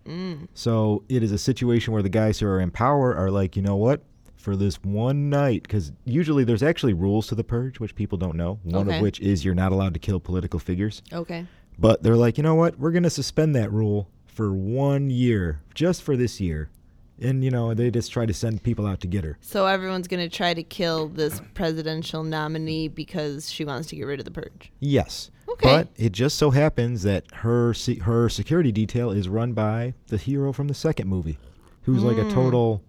So 0.54 1.02
it 1.08 1.22
is 1.22 1.32
a 1.32 1.38
situation 1.38 1.92
where 1.92 2.02
the 2.02 2.08
guys 2.10 2.38
who 2.38 2.46
are 2.46 2.60
in 2.60 2.70
power 2.70 3.14
are 3.16 3.30
like, 3.30 3.56
you 3.56 3.62
know 3.62 3.76
what? 3.76 4.02
For 4.46 4.54
this 4.54 4.76
one 4.84 5.28
night, 5.28 5.64
because 5.64 5.90
usually 6.04 6.44
there's 6.44 6.62
actually 6.62 6.92
rules 6.92 7.26
to 7.26 7.34
the 7.34 7.42
purge, 7.42 7.80
which 7.80 7.96
people 7.96 8.16
don't 8.16 8.36
know. 8.36 8.60
One 8.62 8.86
Okay. 8.86 8.98
of 8.98 9.02
which 9.02 9.18
is 9.18 9.44
you're 9.44 9.56
not 9.56 9.72
allowed 9.72 9.92
to 9.94 9.98
kill 9.98 10.20
political 10.20 10.60
figures. 10.60 11.02
Okay. 11.12 11.46
But 11.80 12.04
they're 12.04 12.14
like, 12.14 12.36
you 12.38 12.44
know 12.44 12.54
what? 12.54 12.78
We're 12.78 12.92
going 12.92 13.02
to 13.02 13.10
suspend 13.10 13.56
that 13.56 13.72
rule 13.72 14.08
for 14.24 14.52
one 14.54 15.10
year, 15.10 15.62
just 15.74 16.00
for 16.00 16.16
this 16.16 16.40
year. 16.40 16.70
And, 17.20 17.42
you 17.42 17.50
know, 17.50 17.74
they 17.74 17.90
just 17.90 18.12
try 18.12 18.24
to 18.24 18.32
send 18.32 18.62
people 18.62 18.86
out 18.86 19.00
to 19.00 19.08
get 19.08 19.24
her. 19.24 19.36
So 19.40 19.66
everyone's 19.66 20.06
going 20.06 20.22
to 20.22 20.28
try 20.36 20.54
to 20.54 20.62
kill 20.62 21.08
this 21.08 21.42
presidential 21.54 22.22
nominee 22.22 22.86
because 22.86 23.50
she 23.50 23.64
wants 23.64 23.88
to 23.88 23.96
get 23.96 24.04
rid 24.04 24.20
of 24.20 24.26
the 24.26 24.30
purge. 24.30 24.70
Yes. 24.78 25.32
Okay. 25.48 25.66
But 25.68 25.88
it 25.96 26.12
just 26.12 26.38
so 26.38 26.50
happens 26.52 27.02
that 27.02 27.24
her 27.34 27.74
se- 27.74 27.98
her 27.98 28.28
security 28.28 28.70
detail 28.70 29.10
is 29.10 29.28
run 29.28 29.54
by 29.54 29.94
the 30.06 30.18
hero 30.18 30.52
from 30.52 30.68
the 30.68 30.74
second 30.74 31.08
movie, 31.08 31.36
who's 31.82 32.04
like 32.04 32.16
Hmm. 32.18 32.28
a 32.28 32.32
total, 32.32 32.84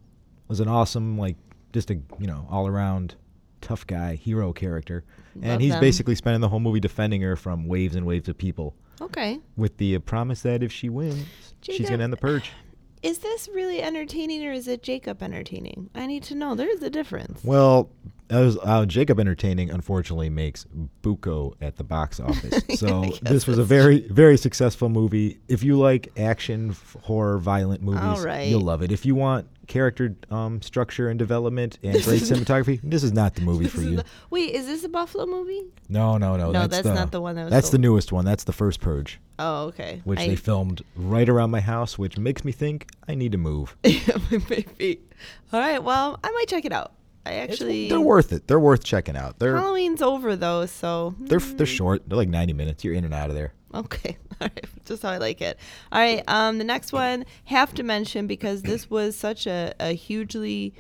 was 0.48 0.60
an 0.60 0.68
awesome, 0.68 1.18
like, 1.18 1.36
just 1.78 1.92
a, 1.92 2.00
you 2.20 2.26
know, 2.26 2.48
all 2.50 2.66
around 2.68 3.14
tough 3.62 3.86
guy, 3.86 4.16
hero 4.16 4.52
character. 4.52 5.04
Love 5.36 5.46
and 5.46 5.62
he's 5.62 5.74
them. 5.74 5.80
basically 5.80 6.16
spending 6.16 6.42
the 6.42 6.50
whole 6.50 6.60
movie 6.60 6.80
defending 6.80 7.22
her 7.22 7.36
from 7.36 7.68
waves 7.68 7.96
and 7.96 8.04
waves 8.04 8.28
of 8.28 8.36
people 8.36 8.74
Okay. 9.00 9.40
with 9.56 9.78
the 9.78 9.96
uh, 9.96 10.00
promise 10.00 10.42
that 10.42 10.64
if 10.64 10.72
she 10.72 10.90
wins, 10.90 11.24
she's 11.62 11.88
going 11.88 12.00
to 12.00 12.04
end 12.04 12.12
the 12.14 12.18
purge. 12.18 12.52
Is 13.04 13.20
this 13.20 13.48
really 13.54 13.80
entertaining 13.84 14.44
or 14.44 14.52
is 14.52 14.68
it 14.68 14.82
Jacob 14.82 15.22
entertaining? 15.22 15.92
I 15.94 16.08
need 16.08 16.24
to 16.24 16.36
know. 16.36 16.56
There's 16.56 16.82
a 16.82 16.90
difference. 16.90 17.44
Well, 17.44 17.92
as, 18.32 18.58
uh, 18.64 18.88
Jacob 18.88 19.20
Entertaining 19.20 19.70
unfortunately 19.70 20.32
makes 20.32 20.66
buco 21.04 21.54
at 21.62 21.76
the 21.76 21.84
box 21.84 22.20
office. 22.30 22.64
So 22.80 23.12
this 23.22 23.46
was 23.46 23.60
a 23.60 23.64
very, 23.64 24.00
very 24.10 24.36
successful 24.36 24.90
movie. 24.90 25.38
If 25.48 25.62
you 25.64 25.78
like 25.78 26.12
action, 26.18 26.72
f- 26.72 26.98
horror, 27.04 27.38
violent 27.38 27.84
movies, 27.84 28.26
right. 28.26 28.48
you'll 28.48 28.62
love 28.62 28.82
it. 28.82 28.92
If 28.92 29.06
you 29.06 29.14
want 29.14 29.48
character 29.68 30.16
um, 30.32 30.62
structure 30.62 31.10
and 31.10 31.20
development 31.20 31.78
and 31.84 31.94
great 32.04 32.22
cinematography, 32.22 32.80
this 32.84 33.04
is 33.04 33.14
not 33.14 33.36
the 33.36 33.42
movie 33.42 33.68
for 33.68 33.82
you. 33.82 33.98
the- 33.98 34.06
wait, 34.30 34.54
is 34.56 34.66
this 34.66 34.84
a 34.84 34.90
Buffalo 34.90 35.26
movie? 35.26 35.64
no, 35.90 36.18
no, 36.18 36.36
no. 36.38 36.52
No, 36.52 36.68
that's, 36.68 36.84
that's 36.84 36.88
not 37.00 37.12
the 37.12 37.22
one 37.22 37.36
that 37.36 37.44
was 37.46 37.52
That's 37.52 37.70
the 37.70 37.78
newest 37.78 38.12
one. 38.12 38.26
That's 38.26 38.44
the 38.46 38.54
first 38.54 38.80
Purge, 38.82 39.20
Oh, 39.40 39.66
okay. 39.66 40.02
which 40.04 40.20
I, 40.20 40.28
they 40.30 40.36
filmed 40.36 40.82
right 40.96 41.28
around 41.30 41.52
my 41.52 41.60
house, 41.62 41.98
which 41.98 42.18
makes 42.18 42.44
me 42.44 42.52
think 42.52 42.88
I 43.08 43.16
need 43.16 43.32
to 43.34 43.38
move. 43.38 43.76
Maybe. 44.50 45.02
All 45.54 45.60
right. 45.60 45.82
Well, 45.84 46.20
I 46.24 46.32
might 46.32 46.48
check 46.48 46.66
it 46.66 46.74
out. 46.74 46.94
I 47.26 47.32
It's- 47.32 47.50
actually. 47.52 47.90
they're 47.90 48.00
worth 48.00 48.32
it. 48.32 48.48
They're 48.48 48.60
worth 48.60 48.84
checking 48.84 49.18
out. 49.18 49.40
They're 49.40 49.58
Halloween's 49.58 50.02
over 50.02 50.36
though, 50.38 50.66
so 50.66 51.14
they're 51.20 51.40
they're 51.40 51.66
short. 51.66 52.04
They're 52.08 52.18
like 52.18 52.30
90 52.30 52.54
minutes. 52.54 52.84
You're 52.86 52.94
in 52.94 53.04
and 53.04 53.14
out 53.14 53.30
of 53.30 53.36
there. 53.36 53.54
Okay. 53.78 54.18
All 54.42 54.48
right. 54.48 54.66
Just 54.86 55.04
how 55.04 55.10
I 55.10 55.18
like 55.18 55.42
it. 55.42 55.58
All 55.92 56.00
right. 56.00 56.24
Um, 56.28 56.58
the 56.58 56.64
next 56.64 56.92
one 56.94 57.26
have 57.46 57.74
to 57.76 57.84
mention 57.84 58.28
because 58.28 58.62
this 58.62 58.90
was 58.90 59.16
such 59.16 59.48
a, 59.48 59.74
a 59.80 59.94
hugely 59.94 60.74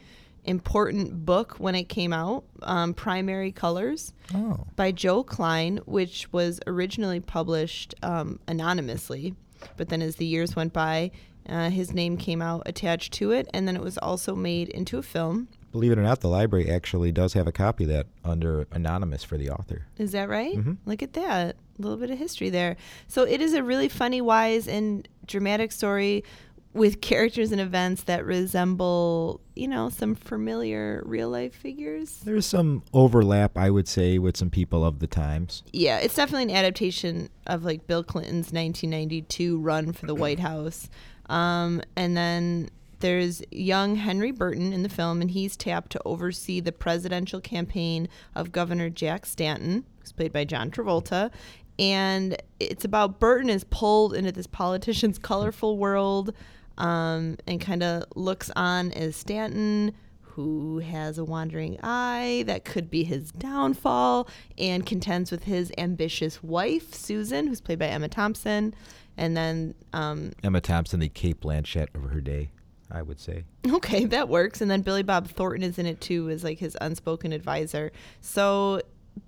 important 0.45 1.25
book 1.25 1.55
when 1.57 1.75
it 1.75 1.86
came 1.89 2.13
out. 2.13 2.43
Um, 2.62 2.93
Primary 2.93 3.51
Colors 3.51 4.13
Oh. 4.33 4.65
by 4.75 4.91
Joe 4.91 5.23
Klein, 5.23 5.77
which 5.86 6.31
was 6.31 6.60
originally 6.67 7.19
published 7.19 7.95
um, 8.03 8.39
anonymously, 8.47 9.36
but 9.75 9.89
then 9.89 10.01
as 10.01 10.15
the 10.17 10.25
years 10.25 10.55
went 10.55 10.71
by, 10.73 11.12
uh, 11.49 11.69
his 11.69 11.93
name 11.93 12.15
came 12.17 12.41
out 12.41 12.63
attached 12.65 13.13
to 13.13 13.31
it, 13.31 13.47
and 13.53 13.67
then 13.67 13.75
it 13.75 13.81
was 13.81 13.97
also 13.97 14.36
made 14.36 14.69
into 14.69 14.97
a 14.97 15.03
film. 15.03 15.47
Believe 15.71 15.91
it 15.91 15.99
or 15.99 16.03
not, 16.03 16.21
the 16.21 16.30
library 16.30 16.69
actually 16.69 17.12
does 17.12 17.34
have 17.34 17.47
a 17.47 17.51
copy 17.51 17.84
of 17.84 17.89
that 17.89 18.08
under 18.23 18.65
anonymous 18.71 19.23
for 19.23 19.38
the 19.38 19.49
author. 19.49 19.86
Is 19.97 20.12
that 20.13 20.30
right? 20.30 20.56
Mhm. 20.56 20.77
Look 20.86 21.03
at 21.03 21.13
that. 21.13 21.56
A 21.77 21.82
little 21.82 21.97
bit 21.97 22.10
of 22.10 22.17
history 22.17 22.49
there. 22.49 22.77
So 23.08 23.23
it 23.23 23.41
is 23.41 23.53
a 23.53 23.63
really 23.63 23.88
funny, 23.89 24.21
wise, 24.21 24.67
and 24.67 25.08
dramatic 25.25 25.71
story 25.71 26.23
with 26.73 27.01
characters 27.01 27.51
and 27.51 27.60
events 27.62 28.03
that 28.03 28.25
resemble, 28.25 29.41
you 29.56 29.67
know, 29.67 29.89
some 29.89 30.15
familiar 30.15 31.01
real 31.06 31.30
life 31.30 31.53
figures. 31.56 32.19
There's 32.23 32.45
some 32.45 32.84
overlap, 32.93 33.58
I 33.58 33.69
would 33.69 33.88
say, 33.88 34.17
with 34.19 34.38
some 34.38 34.49
people 34.49 34.84
of 34.86 34.99
the 34.99 35.08
times. 35.08 35.63
Yeah, 35.73 35.97
it's 35.99 36.15
definitely 36.15 36.51
an 36.53 36.58
adaptation 36.58 37.30
of 37.45 37.63
like 37.65 37.88
Bill 37.88 38.03
Clinton's 38.03 38.51
1992 38.53 39.60
run 39.60 39.91
for 39.93 40.06
the 40.06 40.15
White 40.15 40.39
House. 40.39 40.89
Um, 41.30 41.82
and 41.95 42.15
then 42.15 42.69
there's 42.99 43.41
young 43.51 43.95
Henry 43.95 44.31
Burton 44.31 44.73
in 44.73 44.83
the 44.83 44.89
film, 44.89 45.21
and 45.21 45.31
he's 45.31 45.55
tapped 45.55 45.91
to 45.91 46.01
oversee 46.05 46.60
the 46.60 46.71
presidential 46.71 47.39
campaign 47.39 48.07
of 48.36 48.51
Governor 48.51 48.89
Jack 48.89 49.25
Stanton, 49.25 49.86
who's 49.99 50.12
played 50.12 50.33
by 50.33 50.45
John 50.45 50.71
Travolta. 50.71 51.31
And 51.79 52.41
it's 52.60 52.86
about 52.86 53.19
Burton 53.19 53.49
is 53.49 53.63
pulled 53.65 54.13
into 54.13 54.31
this 54.31 54.47
politician's 54.47 55.17
colorful 55.19 55.77
world 55.77 56.33
um, 56.77 57.38
and 57.45 57.62
kind 57.62 57.83
of 57.83 58.05
looks 58.15 58.49
on 58.55 58.91
as 58.93 59.15
Stanton, 59.15 59.93
who 60.21 60.79
has 60.79 61.17
a 61.17 61.25
wandering 61.25 61.79
eye 61.81 62.43
that 62.45 62.63
could 62.63 62.89
be 62.89 63.03
his 63.03 63.31
downfall 63.31 64.27
and 64.57 64.86
contends 64.86 65.31
with 65.31 65.43
his 65.43 65.71
ambitious 65.77 66.43
wife, 66.43 66.93
Susan, 66.93 67.47
who's 67.47 67.62
played 67.62 67.79
by 67.79 67.88
Emma 67.88 68.07
Thompson. 68.07 68.73
And 69.17 69.36
then, 69.36 69.73
um, 69.93 70.33
Emma 70.43 70.62
Thompson, 70.62 70.99
the 70.99 71.10
Cate 71.10 71.41
Blanchett 71.41 71.88
of 71.95 72.12
her 72.12 72.21
day, 72.21 72.51
I 72.91 73.02
would 73.02 73.19
say. 73.19 73.43
okay, 73.67 74.06
that 74.15 74.30
works. 74.30 74.62
And 74.62 74.69
then 74.71 74.82
Billy 74.82 75.04
Bob 75.04 75.28
Thornton 75.28 75.63
is 75.63 75.78
in 75.78 75.86
it 75.86 76.00
too, 76.02 76.30
as 76.30 76.43
like 76.43 76.60
his 76.60 76.78
unspoken 76.82 77.32
advisor. 77.34 77.91
So 78.21 78.82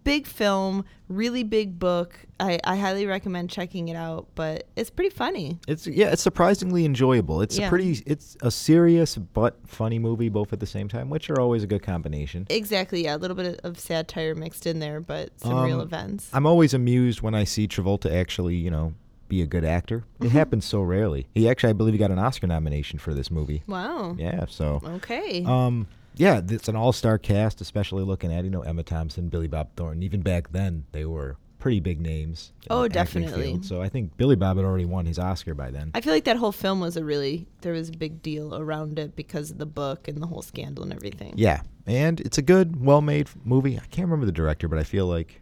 big 0.03 0.27
film, 0.27 0.85
really 1.07 1.43
big 1.43 1.79
book. 1.79 2.15
I, 2.39 2.59
I 2.63 2.75
highly 2.77 3.07
recommend 3.07 3.49
checking 3.49 3.89
it 3.89 3.95
out, 3.95 4.27
but 4.35 4.67
it's 4.75 4.91
pretty 4.91 5.09
funny. 5.09 5.57
It's 5.67 5.87
yeah, 5.87 6.11
it's 6.11 6.21
surprisingly 6.21 6.85
enjoyable. 6.85 7.41
It's 7.41 7.57
Yeah. 7.57 7.65
a 7.65 7.69
pretty, 7.69 8.01
it's 8.05 8.37
a 8.41 8.51
serious 8.51 9.17
but 9.17 9.57
funny 9.67 9.97
movie 9.97 10.29
both 10.29 10.53
at 10.53 10.59
the 10.59 10.67
same 10.67 10.87
time, 10.87 11.09
which 11.09 11.29
are 11.31 11.39
always 11.39 11.63
a 11.63 11.67
good 11.67 11.81
combination. 11.81 12.45
Exactly, 12.51 13.03
yeah. 13.05 13.15
A 13.15 13.17
little 13.17 13.35
bit 13.35 13.59
of 13.63 13.79
satire 13.79 14.35
mixed 14.35 14.67
in 14.67 14.77
there, 14.79 15.01
but 15.01 15.31
some 15.39 15.63
real 15.65 15.81
Um, 15.81 15.87
events. 15.87 16.29
I'm 16.33 16.45
always 16.45 16.73
amused 16.75 17.21
when 17.21 17.33
I 17.33 17.43
see 17.43 17.67
Travolta 17.67 18.13
actually, 18.13 18.55
you 18.57 18.69
know, 18.69 18.93
be 19.29 19.41
a 19.41 19.47
good 19.47 19.63
actor. 19.63 20.03
It 20.21 20.31
happens 20.31 20.65
so 20.65 20.81
rarely. 20.81 21.27
He 21.33 21.47
actually, 21.47 21.69
I 21.69 21.73
believe, 21.73 21.93
he 21.93 21.97
got 21.99 22.11
an 22.11 22.19
Oscar 22.19 22.47
nomination 22.47 22.99
for 22.99 23.13
this 23.13 23.31
movie. 23.31 23.63
wow. 23.67 24.15
Yeah, 24.17 24.45
so 24.49 24.81
Okay. 24.83 25.43
um, 25.45 25.87
yeah, 26.15 26.41
it's 26.49 26.67
an 26.67 26.75
all-star 26.75 27.17
cast, 27.17 27.61
especially 27.61 28.03
looking 28.03 28.33
at 28.33 28.43
you 28.43 28.49
know 28.49 28.61
Emma 28.61 28.83
Thompson, 28.83 29.29
Billy 29.29 29.47
Bob 29.47 29.69
Thornton. 29.77 30.03
Even 30.03 30.21
back 30.21 30.51
then, 30.51 30.83
they 30.91 31.05
were 31.05 31.37
pretty 31.59 31.79
big 31.81 31.99
names. 32.01 32.51
Oh, 32.69 32.87
definitely. 32.87 33.43
field. 33.51 33.65
So 33.65 33.81
I 33.81 33.89
think 33.89 34.15
Billy 34.17 34.35
Bob 34.35 34.55
had 34.57 34.65
already 34.65 34.85
won 34.85 35.05
his 35.05 35.19
Oscar 35.19 35.53
by 35.53 35.71
then. 35.71 35.91
I 35.93 35.99
feel 36.01 36.13
like 36.13 36.23
that 36.25 36.37
whole 36.37 36.51
film 36.53 36.79
was 36.79 36.95
a 36.97 37.03
really 37.03 37.47
there 37.61 37.73
was 37.73 37.89
a 37.89 37.93
big 37.93 38.21
deal 38.21 38.55
around 38.55 38.97
it 38.99 39.15
because 39.15 39.51
of 39.51 39.57
the 39.59 39.65
book 39.65 40.07
and 40.07 40.21
the 40.21 40.27
whole 40.27 40.41
scandal 40.41 40.83
and 40.83 40.93
everything. 40.93 41.33
Yeah, 41.37 41.61
and 41.85 42.19
it's 42.21 42.37
a 42.37 42.41
good, 42.41 42.83
well-made 42.83 43.29
movie. 43.45 43.77
I 43.77 43.85
can't 43.91 44.07
remember 44.07 44.25
the 44.25 44.31
director, 44.31 44.67
but 44.67 44.79
I 44.79 44.83
feel 44.83 45.05
like 45.05 45.41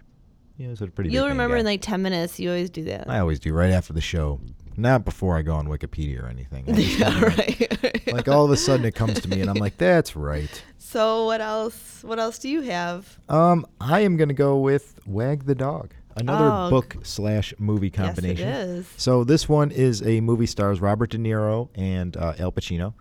yeah, 0.58 0.68
it's 0.70 0.82
a 0.82 0.88
pretty. 0.88 1.12
You'll 1.12 1.28
remember 1.30 1.56
in 1.58 1.66
like 1.66 1.82
ten 1.82 2.02
minutes. 2.02 2.40
You 2.40 2.50
always 2.50 2.70
do 2.70 2.84
that. 2.86 3.10
I 3.10 3.20
always 3.20 3.40
do 3.40 3.54
right 3.54 3.72
after 3.72 3.94
the 3.94 4.02
show, 4.02 4.40
not 4.76 5.06
before 5.06 5.38
I 5.38 5.42
go 5.42 5.54
on 5.54 5.68
Wikipedia 5.68 6.24
or 6.24 6.28
anything. 6.28 6.66
Yeah, 6.76 7.20
right. 7.24 8.14
Like 8.14 8.28
all 8.28 8.46
of 8.46 8.52
a 8.52 8.58
sudden 8.58 8.86
it 8.86 8.96
comes 8.96 9.20
to 9.22 9.28
me, 9.28 9.42
and 9.42 9.50
I'm 9.50 9.58
like, 9.58 9.78
"That's 9.78 10.16
right." 10.16 10.64
so 10.78 11.26
what 11.26 11.42
else? 11.42 12.04
What 12.04 12.20
else 12.20 12.40
do 12.40 12.50
you 12.50 12.62
have? 12.62 13.18
Um, 13.30 13.66
I 13.82 14.02
am 14.02 14.18
gonna 14.18 14.34
go 14.34 14.58
with 14.58 15.00
Wag 15.06 15.46
the 15.46 15.56
Dog, 15.56 15.94
another 16.16 16.50
Oh, 16.52 16.70
book 16.70 16.96
slash 17.04 17.54
movie 17.60 17.90
combination. 17.92 18.48
Yes, 18.48 18.68
it 18.68 18.72
is. 18.72 18.88
So 18.98 19.24
this 19.24 19.48
one 19.50 19.72
is 19.72 20.02
a 20.02 20.22
movie 20.22 20.46
stars 20.48 20.80
Robert 20.82 21.10
De 21.12 21.18
Niro 21.18 21.70
and 21.76 22.16
uh, 22.18 22.34
Al 22.40 22.52
Pacino. 22.52 22.94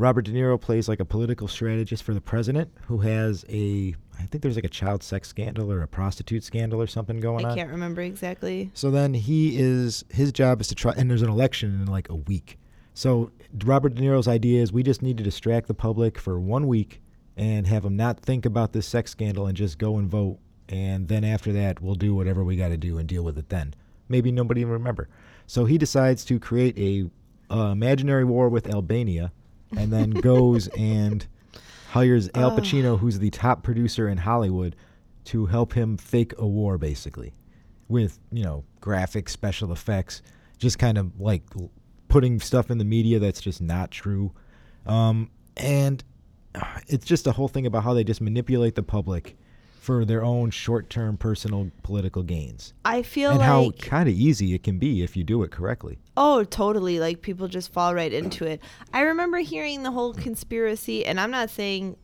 Robert 0.00 0.22
De 0.22 0.32
Niro 0.32 0.58
plays 0.58 0.88
like 0.88 0.98
a 0.98 1.04
political 1.04 1.46
strategist 1.46 2.02
for 2.02 2.14
the 2.14 2.22
president 2.22 2.70
who 2.86 3.00
has 3.00 3.44
a, 3.50 3.94
I 4.18 4.22
think 4.22 4.40
there's 4.40 4.54
like 4.54 4.64
a 4.64 4.68
child 4.68 5.02
sex 5.02 5.28
scandal 5.28 5.70
or 5.70 5.82
a 5.82 5.86
prostitute 5.86 6.42
scandal 6.42 6.80
or 6.80 6.86
something 6.86 7.20
going 7.20 7.44
on. 7.44 7.52
I 7.52 7.54
can't 7.54 7.70
remember 7.70 8.00
exactly. 8.00 8.70
So 8.72 8.90
then 8.90 9.12
he 9.12 9.58
is 9.58 10.06
his 10.08 10.32
job 10.32 10.62
is 10.62 10.68
to 10.68 10.74
try, 10.74 10.94
and 10.96 11.10
there's 11.10 11.20
an 11.20 11.28
election 11.28 11.82
in 11.82 11.84
like 11.84 12.08
a 12.08 12.14
week. 12.14 12.58
So 12.94 13.30
Robert 13.62 13.94
De 13.94 14.00
Niro's 14.00 14.26
idea 14.26 14.62
is 14.62 14.72
we 14.72 14.82
just 14.82 15.02
need 15.02 15.18
to 15.18 15.22
distract 15.22 15.68
the 15.68 15.74
public 15.74 16.16
for 16.18 16.40
one 16.40 16.66
week 16.66 17.02
and 17.36 17.66
have 17.66 17.82
them 17.82 17.96
not 17.96 18.20
think 18.20 18.46
about 18.46 18.72
this 18.72 18.86
sex 18.86 19.10
scandal 19.10 19.46
and 19.46 19.54
just 19.54 19.76
go 19.76 19.98
and 19.98 20.10
vote. 20.10 20.38
And 20.70 21.08
then 21.08 21.24
after 21.24 21.52
that, 21.52 21.82
we'll 21.82 21.94
do 21.94 22.14
whatever 22.14 22.42
we 22.42 22.56
got 22.56 22.68
to 22.68 22.78
do 22.78 22.96
and 22.96 23.06
deal 23.06 23.22
with 23.22 23.36
it 23.36 23.50
then. 23.50 23.74
Maybe 24.08 24.32
nobody 24.32 24.62
even 24.62 24.72
remember. 24.72 25.10
So 25.46 25.66
he 25.66 25.76
decides 25.76 26.24
to 26.24 26.40
create 26.40 26.78
a 26.78 27.10
uh, 27.54 27.72
imaginary 27.72 28.24
war 28.24 28.48
with 28.48 28.66
Albania, 28.66 29.32
and 29.76 29.92
then 29.92 30.10
goes 30.10 30.68
and 30.78 31.26
hires 31.90 32.30
Al 32.34 32.52
Pacino, 32.52 32.98
who's 32.98 33.18
the 33.18 33.30
top 33.30 33.62
producer 33.62 34.08
in 34.08 34.18
Hollywood, 34.18 34.76
to 35.24 35.46
help 35.46 35.72
him 35.72 35.96
fake 35.96 36.32
a 36.38 36.46
war, 36.46 36.78
basically, 36.78 37.34
with 37.88 38.18
you 38.32 38.44
know 38.44 38.64
graphics, 38.80 39.30
special 39.30 39.72
effects, 39.72 40.22
just 40.58 40.78
kind 40.78 40.98
of 40.98 41.20
like 41.20 41.42
l- 41.58 41.70
putting 42.08 42.40
stuff 42.40 42.70
in 42.70 42.78
the 42.78 42.84
media 42.84 43.18
that's 43.18 43.40
just 43.40 43.60
not 43.60 43.90
true, 43.90 44.32
um, 44.86 45.30
and 45.56 46.02
uh, 46.54 46.80
it's 46.88 47.06
just 47.06 47.26
a 47.26 47.32
whole 47.32 47.48
thing 47.48 47.66
about 47.66 47.84
how 47.84 47.94
they 47.94 48.04
just 48.04 48.20
manipulate 48.20 48.74
the 48.74 48.82
public 48.82 49.36
for 49.80 50.04
their 50.04 50.22
own 50.22 50.50
short-term 50.50 51.16
personal 51.16 51.70
political 51.82 52.22
gains, 52.22 52.74
I 52.84 53.02
feel 53.02 53.30
and 53.30 53.38
like 53.38 53.48
how 53.48 53.70
kind 53.80 54.08
of 54.08 54.14
easy 54.14 54.54
it 54.54 54.62
can 54.62 54.78
be 54.78 55.02
if 55.02 55.16
you 55.16 55.24
do 55.24 55.42
it 55.42 55.50
correctly. 55.50 55.98
Oh, 56.16 56.44
totally. 56.44 57.00
Like 57.00 57.22
people 57.22 57.48
just 57.48 57.72
fall 57.72 57.94
right 57.94 58.12
into 58.12 58.44
it. 58.44 58.60
I 58.92 59.00
remember 59.00 59.38
hearing 59.38 59.82
the 59.82 59.90
whole 59.90 60.12
conspiracy, 60.12 61.06
and 61.06 61.18
I'm 61.18 61.30
not 61.30 61.48
saying 61.48 61.96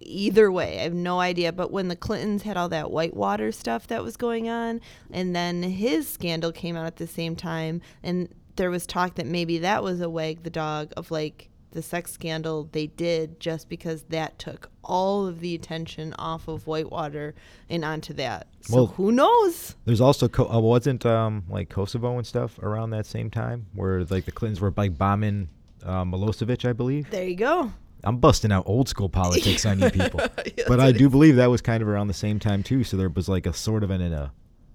either 0.00 0.50
way. 0.50 0.80
I 0.80 0.82
have 0.82 0.94
no 0.94 1.20
idea. 1.20 1.52
But 1.52 1.70
when 1.70 1.88
the 1.88 1.96
Clintons 1.96 2.42
had 2.42 2.56
all 2.56 2.70
that 2.70 2.90
Whitewater 2.90 3.52
stuff 3.52 3.86
that 3.88 4.02
was 4.02 4.16
going 4.16 4.48
on, 4.48 4.80
and 5.12 5.36
then 5.36 5.62
his 5.62 6.08
scandal 6.08 6.50
came 6.50 6.74
out 6.76 6.86
at 6.86 6.96
the 6.96 7.06
same 7.06 7.36
time, 7.36 7.80
and 8.02 8.34
there 8.56 8.70
was 8.70 8.86
talk 8.86 9.14
that 9.16 9.26
maybe 9.26 9.58
that 9.58 9.84
was 9.84 10.00
a 10.00 10.10
wag 10.10 10.42
the 10.42 10.50
dog 10.50 10.92
of 10.96 11.10
like 11.10 11.49
the 11.72 11.82
sex 11.82 12.12
scandal 12.12 12.68
they 12.72 12.86
did 12.88 13.38
just 13.40 13.68
because 13.68 14.02
that 14.08 14.38
took 14.38 14.70
all 14.82 15.26
of 15.26 15.40
the 15.40 15.54
attention 15.54 16.12
off 16.18 16.48
of 16.48 16.66
Whitewater 16.66 17.34
and 17.68 17.84
onto 17.84 18.12
that. 18.14 18.48
So 18.62 18.74
Well- 18.76 18.86
who 18.86 19.12
knows? 19.12 19.76
There's 19.84 20.00
also 20.00 20.28
Co- 20.28 20.50
uh, 20.50 20.58
wasn't 20.60 21.06
um 21.06 21.44
like 21.48 21.68
Kosovo 21.68 22.16
and 22.18 22.26
stuff 22.26 22.58
around 22.60 22.90
that 22.90 23.06
same 23.06 23.30
time 23.30 23.66
where 23.74 24.04
like 24.04 24.24
the 24.24 24.32
Clintons 24.32 24.60
were 24.60 24.72
like 24.76 24.98
bombing 24.98 25.48
uh, 25.84 26.04
Milosevic, 26.04 26.68
I 26.68 26.72
believe. 26.72 27.08
There 27.10 27.26
you 27.26 27.36
go. 27.36 27.72
I'm 28.02 28.16
busting 28.16 28.50
out 28.50 28.64
old 28.66 28.88
school 28.88 29.08
politics 29.08 29.64
on 29.66 29.78
you 29.78 29.90
people, 30.00 30.20
but 30.66 30.80
I 30.80 30.90
do 30.90 31.08
believe 31.10 31.36
that 31.36 31.50
was 31.50 31.60
kind 31.60 31.82
of 31.82 31.88
around 31.88 32.08
the 32.08 32.14
same 32.14 32.38
time 32.38 32.62
too. 32.62 32.82
So 32.82 32.96
there 32.96 33.08
was 33.10 33.28
like 33.28 33.46
a 33.46 33.52
sort 33.52 33.84
of 33.84 33.90
an, 33.90 34.00
an 34.00 34.12
uh, 34.14 34.28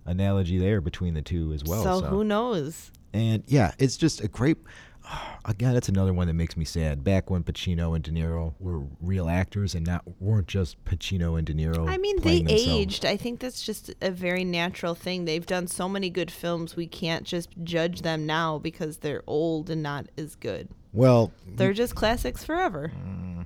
analogy 0.05 0.57
there 0.57 0.79
between 0.81 1.13
the 1.15 1.21
two 1.21 1.51
as 1.53 1.63
well. 1.63 1.83
so 1.83 2.01
who 2.05 2.23
knows? 2.23 2.91
And 3.13 3.43
yeah, 3.47 3.73
it's 3.79 3.97
just 3.97 4.21
a 4.23 4.27
great. 4.27 4.57
Again, 5.45 5.73
that's 5.75 5.89
another 5.89 6.11
one 6.13 6.25
that 6.27 6.33
makes 6.33 6.57
me 6.57 6.65
sad. 6.65 7.03
Back 7.03 7.29
when 7.29 7.43
Pacino 7.43 7.93
and 7.95 8.03
De 8.03 8.09
Niro 8.11 8.53
were 8.59 8.81
real 8.99 9.29
actors 9.29 9.75
and 9.75 9.85
not 9.85 10.03
weren't 10.19 10.47
just 10.47 10.83
Pacino 10.85 11.37
and 11.37 11.45
De 11.45 11.53
Niro. 11.53 11.87
I 11.87 11.97
mean, 11.97 12.19
they 12.21 12.39
themselves. 12.39 12.67
aged. 12.67 13.05
I 13.05 13.15
think 13.15 13.39
that's 13.39 13.61
just 13.61 13.93
a 14.01 14.09
very 14.09 14.43
natural 14.43 14.95
thing. 14.95 15.25
They've 15.25 15.45
done 15.45 15.67
so 15.67 15.87
many 15.87 16.09
good 16.09 16.31
films. 16.31 16.75
We 16.75 16.87
can't 16.87 17.25
just 17.25 17.49
judge 17.63 18.01
them 18.01 18.25
now 18.25 18.57
because 18.57 18.97
they're 18.97 19.21
old 19.27 19.69
and 19.69 19.83
not 19.83 20.07
as 20.17 20.35
good. 20.35 20.69
Well, 20.93 21.31
They're 21.45 21.73
just 21.73 21.93
classics 21.93 22.43
forever. 22.43 22.91
Mm-hmm. 22.97 23.41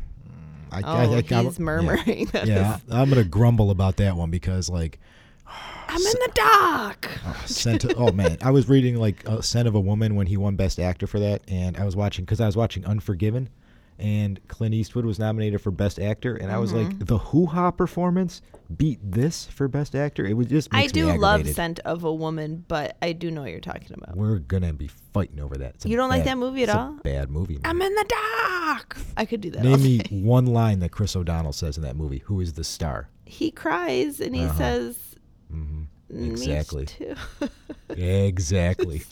I, 0.72 0.82
Oh, 0.86 0.92
I, 0.94 1.04
I, 1.18 1.22
he's 1.22 1.32
I'm- 1.32 1.54
murmuring. 1.60 2.30
Yeah, 2.34 2.46
yeah 2.46 2.78
I'm 2.92 3.10
gonna 3.10 3.24
grumble 3.24 3.72
about 3.72 3.98
that 3.98 4.16
one 4.16 4.30
because 4.30 4.70
like 4.70 5.00
I'm 5.90 5.98
in 5.98 6.04
the 6.04 6.32
dock. 6.36 7.10
Scent 7.46 7.84
of, 7.86 7.94
oh 7.98 8.12
man, 8.12 8.38
I 8.42 8.52
was 8.52 8.70
reading 8.70 8.96
like 8.98 9.28
uh, 9.28 9.42
Scent 9.42 9.68
of 9.68 9.76
a 9.76 9.80
Woman 9.80 10.16
when 10.16 10.28
he 10.28 10.38
won 10.38 10.56
Best 10.56 10.80
Actor 10.80 11.08
for 11.08 11.20
that, 11.20 11.42
and 11.48 11.78
I 11.78 11.86
was 11.86 11.96
watching 11.96 12.26
because 12.26 12.40
I 12.40 12.46
was 12.46 12.56
watching 12.56 12.86
Unforgiven, 12.86 13.50
and 13.98 14.40
Clint 14.48 14.74
Eastwood 14.76 15.06
was 15.06 15.20
nominated 15.20 15.62
for 15.62 15.72
Best 15.72 16.00
Actor, 16.00 16.36
and 16.36 16.52
I 16.52 16.58
was 16.60 16.72
Mm-hmm. 16.74 17.00
like, 17.00 17.08
the 17.08 17.18
hoo 17.18 17.48
ha 17.48 17.72
performance 17.72 18.42
beat 18.78 19.00
this 19.04 19.46
for 19.48 19.68
Best 19.68 19.96
Actor. 19.96 20.26
It 20.26 20.34
was 20.34 20.46
just 20.48 20.70
I 20.72 20.86
do 20.88 21.12
love. 21.18 21.48
Scent 21.50 21.80
of 21.80 22.04
a 22.04 22.14
Woman, 22.14 22.64
but 22.68 22.96
I 23.02 23.14
do 23.14 23.32
know 23.32 23.42
what 23.42 23.50
you're 23.52 23.60
talking 23.60 23.92
about. 23.94 24.16
We're 24.16 24.38
gonna 24.40 24.74
be 24.74 24.88
fighting 25.14 25.40
over 25.40 25.56
that. 25.58 25.84
You 25.86 25.98
don't 25.98 26.10
like 26.10 26.24
that 26.26 26.38
movie 26.38 26.64
at 26.64 26.70
all? 26.70 26.92
bad 27.04 27.30
movie. 27.32 27.54
man. 27.56 27.62
I'm 27.66 27.82
in 27.82 27.94
the 27.96 28.06
dock. 28.08 28.96
I 29.18 29.26
could 29.26 29.42
do 29.42 29.50
that. 29.52 29.64
Name 29.64 29.82
me 29.82 30.02
one 30.12 30.46
line 30.46 30.80
that 30.80 30.92
Chris 30.92 31.16
O'Donnell 31.16 31.54
says 31.54 31.78
in 31.78 31.84
that 31.84 31.96
movie. 31.96 32.20
Who 32.26 32.40
is 32.42 32.54
the 32.54 32.64
star? 32.64 33.10
He 33.26 33.50
cries 33.52 34.20
and 34.20 34.36
he 34.36 34.44
Uh-huh. 34.46 34.58
says, 34.58 35.09
hmm 35.50 35.84
"Me 36.10 36.28
Exactly. 36.30 36.86
too." 36.86 37.16
Exactly. 37.96 39.02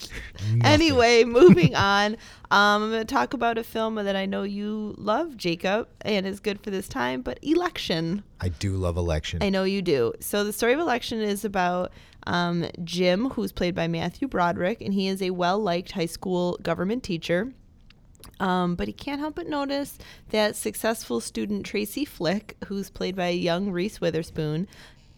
Anyway, 0.64 1.24
moving 1.24 1.74
on. 1.74 2.14
Um, 2.50 2.82
I'm 2.84 2.90
going 2.90 3.04
to 3.06 3.12
talk 3.14 3.32
about 3.34 3.58
a 3.58 3.64
film 3.64 3.96
that 3.96 4.14
I 4.16 4.24
know 4.24 4.44
you 4.44 4.94
love, 4.96 5.36
Jacob, 5.36 5.88
and 6.02 6.26
is 6.26 6.38
good 6.40 6.60
for 6.60 6.70
this 6.70 6.88
time, 6.88 7.22
but 7.22 7.38
Election. 7.42 8.22
I 8.40 8.48
do 8.48 8.76
love 8.76 8.96
election. 8.96 9.42
I 9.42 9.50
know 9.50 9.64
you 9.64 9.82
do. 9.82 10.12
So 10.20 10.44
the 10.44 10.52
story 10.52 10.72
of 10.74 10.78
Election 10.80 11.20
is 11.20 11.44
about 11.44 11.90
um, 12.26 12.66
Jim, 12.84 13.30
who's 13.30 13.50
played 13.52 13.74
by 13.74 13.88
Matthew 13.88 14.28
Broderick, 14.28 14.80
and 14.80 14.94
he 14.94 15.08
is 15.08 15.20
a 15.22 15.30
well-liked 15.30 15.92
high 15.92 16.06
school 16.06 16.56
government 16.62 17.02
teacher. 17.02 17.52
Um, 18.40 18.76
but 18.76 18.86
he 18.86 18.92
can't 18.92 19.20
help 19.20 19.34
but 19.36 19.48
notice 19.48 19.98
that 20.30 20.54
successful 20.54 21.20
student 21.20 21.66
Tracy 21.66 22.04
Flick, 22.04 22.56
who's 22.66 22.90
played 22.90 23.16
by 23.16 23.28
young 23.30 23.70
Reese 23.70 24.00
Witherspoon, 24.00 24.68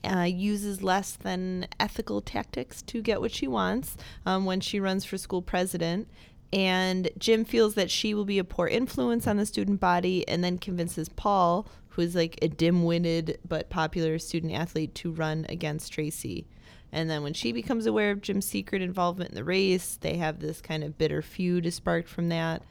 uh, 0.04 0.22
uses 0.22 0.82
less 0.82 1.12
than 1.12 1.66
ethical 1.78 2.20
tactics 2.20 2.82
to 2.82 3.02
get 3.02 3.20
what 3.20 3.32
she 3.32 3.46
wants 3.46 3.96
um, 4.26 4.44
when 4.44 4.60
she 4.60 4.80
runs 4.80 5.04
for 5.04 5.18
school 5.18 5.42
president. 5.42 6.08
And 6.52 7.10
Jim 7.18 7.44
feels 7.44 7.74
that 7.74 7.90
she 7.90 8.12
will 8.12 8.24
be 8.24 8.38
a 8.38 8.44
poor 8.44 8.66
influence 8.66 9.26
on 9.26 9.36
the 9.36 9.46
student 9.46 9.78
body 9.78 10.26
and 10.28 10.42
then 10.42 10.58
convinces 10.58 11.08
Paul, 11.08 11.68
who 11.90 12.02
is 12.02 12.14
like 12.14 12.38
a 12.42 12.48
dim 12.48 12.84
witted 12.84 13.38
but 13.46 13.70
popular 13.70 14.18
student 14.18 14.52
athlete, 14.52 14.94
to 14.96 15.12
run 15.12 15.46
against 15.48 15.92
Tracy. 15.92 16.46
And 16.92 17.08
then 17.08 17.22
when 17.22 17.34
she 17.34 17.52
becomes 17.52 17.86
aware 17.86 18.10
of 18.10 18.20
Jim's 18.20 18.46
secret 18.46 18.82
involvement 18.82 19.30
in 19.30 19.36
the 19.36 19.44
race, 19.44 19.96
they 20.00 20.16
have 20.16 20.40
this 20.40 20.60
kind 20.60 20.82
of 20.82 20.98
bitter 20.98 21.22
feud 21.22 21.66
is 21.66 21.76
sparked 21.76 22.08
from 22.08 22.28
that. 22.30 22.62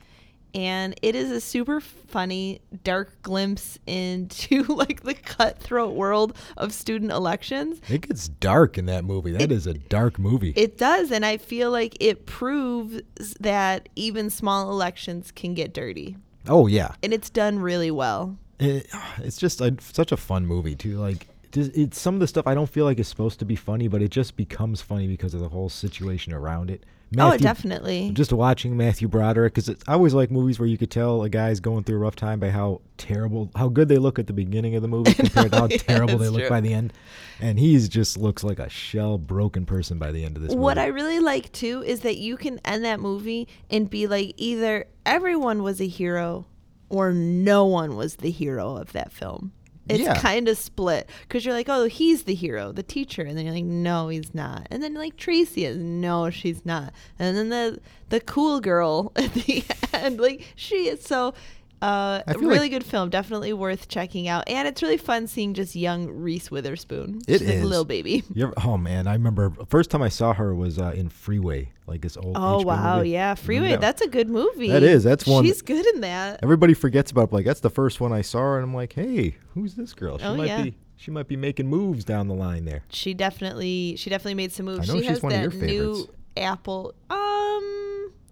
And 0.54 0.96
it 1.02 1.16
is 1.16 1.32
a 1.32 1.42
super 1.42 1.80
funny, 1.80 2.62
dark 2.84 3.22
glimpse 3.22 3.78
into 3.86 4.64
like 4.74 5.04
the 5.04 5.14
cutthroat 5.14 5.94
world 5.94 6.36
of 6.58 6.74
student 6.74 7.12
elections. 7.12 7.80
It 7.90 8.08
gets 8.08 8.28
dark 8.28 8.78
in 8.78 8.86
that 8.88 9.04
movie. 9.04 9.32
That 9.32 9.52
is 9.52 9.68
a 9.68 9.74
dark 9.74 10.20
movie. 10.20 10.54
It 10.56 10.78
does, 10.78 11.12
and 11.12 11.26
I 11.26 11.38
feel 11.38 11.72
like 11.72 11.96
it 12.00 12.26
proves 12.26 13.02
that 13.40 13.90
even 13.96 14.30
small 14.30 14.72
elections 14.72 15.32
can 15.32 15.54
get 15.54 15.74
dirty, 15.74 16.18
oh 16.48 16.68
yeah, 16.68 16.94
and 17.04 17.14
it's 17.14 17.30
done 17.30 17.60
really 17.60 17.92
well. 17.92 18.38
It, 18.60 18.88
ah, 18.94 19.16
it's 19.20 19.38
just 19.38 19.62
a, 19.62 19.76
such 19.80 20.12
a 20.12 20.18
fun 20.18 20.46
movie 20.46 20.76
too. 20.76 20.98
Like 20.98 21.28
it's 21.54 22.00
some 22.00 22.16
of 22.16 22.20
the 22.20 22.28
stuff 22.28 22.46
I 22.48 22.54
don't 22.54 22.70
feel 22.70 22.86
like 22.86 23.00
is 23.00 23.08
supposed 23.08 23.40
to 23.40 23.46
be 23.46 23.56
funny, 23.56 23.88
but 23.88 24.02
it 24.02 24.10
just 24.10 24.36
becomes 24.36 24.82
funny 24.82 25.08
because 25.08 25.34
of 25.34 25.40
the 25.40 25.50
whole 25.50 25.70
situation 25.70 26.34
around 26.34 26.70
it. 26.70 26.84
Oh, 27.18 27.38
definitely. 27.38 28.12
Just 28.14 28.32
watching 28.32 28.78
Matthew 28.78 29.08
Broderick 29.08 29.54
because 29.54 29.70
I 29.88 29.94
always 29.94 30.14
like 30.14 30.30
movies 30.30 30.60
where 30.60 30.68
you 30.68 30.78
could 30.78 30.92
tell 30.92 31.24
a 31.24 31.30
guy's 31.30 31.60
going 31.60 31.84
through 31.84 31.96
a 31.96 32.00
rough 32.00 32.16
time 32.16 32.40
by 32.40 32.50
how 32.50 32.82
terrible, 32.98 33.50
how 33.56 33.68
good 33.70 33.88
they 33.88 33.98
look 33.98 34.20
at 34.20 34.28
the 34.28 34.34
beginning 34.34 34.76
of 34.76 34.82
the 34.82 34.88
movie 34.88 35.14
compared 35.14 35.52
to 35.52 35.58
how 35.58 35.66
Yeah, 35.70 35.78
terrible 35.78 36.18
they 36.18 36.26
that's 36.26 36.38
look 36.38 36.50
by 36.50 36.62
the 36.62 36.74
end. 36.74 36.94
And 37.40 37.60
he's 37.60 37.90
just 37.90 38.18
looks 38.18 38.44
like 38.44 38.60
a 38.60 38.70
shell 38.70 39.18
broken 39.18 39.66
person 39.66 39.98
by 39.98 40.12
the 40.12 40.24
end 40.24 40.38
of 40.38 40.44
this 40.44 40.54
What 40.54 40.78
I 40.78 40.88
really 40.88 41.20
like 41.20 41.52
too 41.52 41.84
is 41.86 42.02
that 42.02 42.18
you 42.18 42.38
can 42.38 42.60
end 42.66 42.86
that 42.86 43.00
movie 43.00 43.48
and 43.70 43.90
be 43.90 44.08
like, 44.08 44.34
either 44.38 44.86
everyone 45.06 45.64
was 45.64 45.82
a 45.82 45.88
hero 45.88 46.46
or 46.90 47.12
no 47.12 47.66
one 47.66 47.96
was 47.96 48.18
the 48.18 48.32
hero 48.32 48.76
of 48.76 48.92
that 48.94 49.12
film. 49.12 49.52
It's 49.90 50.00
Yeah. 50.00 50.20
kind 50.22 50.48
of 50.48 50.58
split 50.58 51.10
because 51.24 51.44
you're 51.46 51.54
like, 51.54 51.68
oh, 51.70 51.86
he's 51.86 52.24
the 52.24 52.34
hero, 52.36 52.72
the 52.72 52.84
teacher, 52.84 53.24
and 53.24 53.38
then 53.38 53.46
you're 53.46 53.56
like, 53.56 53.64
no, 53.66 54.08
he's 54.10 54.34
not. 54.36 54.68
And 54.70 54.82
then 54.84 54.94
like 54.94 55.18
Tracy 55.18 55.66
is, 55.66 55.78
no, 55.78 56.30
she's 56.30 56.66
not. 56.66 56.94
And 57.18 57.36
then 57.36 57.50
the 57.50 57.80
the 58.10 58.20
cool 58.22 58.60
girl 58.60 59.12
at 59.16 59.34
the 59.34 59.64
end, 59.94 60.20
like 60.20 60.46
she 60.56 60.88
is 60.88 61.04
so. 61.04 61.34
Uh, 61.82 62.22
a 62.28 62.38
really 62.38 62.60
like- 62.60 62.72
good 62.72 62.84
film, 62.84 63.10
definitely 63.10 63.54
worth 63.54 63.88
checking 63.88 64.28
out, 64.28 64.44
and 64.48 64.68
it's 64.68 64.82
really 64.82 64.98
fun 64.98 65.28
seeing 65.28 65.54
just 65.54 65.76
young 65.76 66.08
Reese 66.10 66.52
Witherspoon. 66.52 67.22
It 67.28 67.40
She's 67.40 67.48
like 67.48 67.60
a 67.60 67.64
little 67.66 67.86
baby. 67.86 68.24
You're, 68.34 68.54
oh 68.66 68.78
man, 68.78 69.08
I 69.08 69.14
remember 69.14 69.52
first 69.70 69.90
time 69.90 70.02
I 70.02 70.10
saw 70.10 70.34
her 70.34 70.54
was 70.54 70.78
uh, 70.78 70.92
in 70.96 71.10
Freeway, 71.10 71.72
like 71.88 72.02
this 72.02 72.18
old. 72.18 72.36
Oh 72.38 72.60
HBO 72.60 72.66
wow, 72.66 72.98
movie. 72.98 73.10
yeah, 73.12 73.36
Freeway. 73.36 73.70
Yeah. 73.72 73.78
That's 73.78 74.02
a 74.02 74.08
good 74.08 74.30
movie. 74.30 74.70
That 74.70 74.84
is, 74.84 75.04
that's 75.04 75.26
one- 75.26 75.46
She's 75.46 75.62
good 75.62 75.86
in 75.96 76.02
that. 76.02 76.40
Everybody 76.44 76.74
forgets 76.74 77.12
about 77.12 77.32
like 77.32 77.46
that's 77.46 77.62
the 77.62 77.70
first 77.70 78.02
one 78.02 78.12
I 78.12 78.22
saw, 78.22 78.56
and 78.56 78.64
I'm 78.64 78.74
like, 78.74 78.94
hey, 78.94 79.38
who's 79.54 79.76
this 79.76 79.94
girl? 79.94 80.18
She 80.18 80.26
Oh, 80.26 80.36
might 80.36 80.48
yeah. 80.48 80.64
be 80.64 80.76
she 80.98 81.12
might 81.12 81.30
be 81.30 81.38
making 81.38 81.68
moves 81.68 82.04
down 82.04 82.28
the 82.28 82.34
line 82.36 82.66
there. 82.66 82.84
She 82.90 83.14
definitely, 83.14 83.96
she 83.96 84.10
definitely 84.10 84.34
made 84.36 84.52
some 84.52 84.66
moves. 84.66 84.90
I 84.90 84.94
know 84.94 85.00
she 85.00 85.06
she's 85.08 85.10
has 85.12 85.24
one 85.24 85.32
of 85.32 85.38
that 85.54 85.58
your 85.58 85.66
new 85.66 85.94
favorites. 85.94 86.14
Apple. 86.36 86.94
Um, 87.10 87.79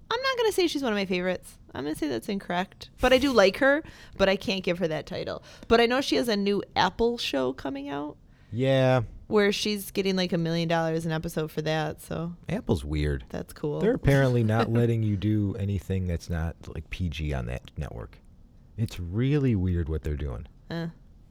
I'm 0.10 0.22
not 0.22 0.38
gonna 0.38 0.52
say 0.52 0.68
she's 0.68 0.84
one 0.84 0.92
of 0.94 0.98
my 0.98 1.06
favorites. 1.06 1.58
I'm 1.74 1.84
gonna 1.84 1.96
say 1.96 2.08
that's 2.08 2.30
incorrect. 2.30 2.90
But 3.02 3.14
I 3.14 3.18
do 3.18 3.32
like 3.32 3.58
her, 3.58 3.84
but 4.18 4.30
I 4.30 4.36
can't 4.36 4.64
give 4.64 4.80
her 4.80 4.88
that 4.88 5.06
title. 5.06 5.44
But 5.68 5.82
I 5.82 5.86
know 5.86 6.02
she 6.02 6.16
has 6.16 6.28
a 6.28 6.36
new 6.38 6.64
Apple 6.76 7.18
show 7.18 7.54
coming 7.54 7.90
out 7.90 8.18
Yeah, 8.52 9.02
where 9.28 9.52
she's 9.52 9.92
getting 9.92 10.16
like 10.16 10.32
a 10.34 10.38
million 10.38 10.70
dollars 10.70 11.06
an 11.06 11.12
episode 11.12 11.52
for 11.52 11.62
that. 11.64 12.02
So 12.02 12.34
Apple's 12.48 12.86
weird. 12.86 13.26
that's 13.30 13.54
cool. 13.54 13.80
They're 13.80 13.94
apparently 13.94 14.44
not 14.44 14.72
letting 14.72 15.04
you 15.04 15.18
do 15.18 15.56
anything 15.60 16.08
that's 16.08 16.30
not 16.30 16.56
like 16.74 16.90
PG 16.90 17.34
on 17.34 17.46
that 17.48 17.70
network. 17.78 18.18
It's 18.78 19.00
really 19.00 19.56
weird 19.56 19.90
what 19.90 20.04
they're 20.04 20.16
doing. 20.16 20.48
Eh. 20.70 20.88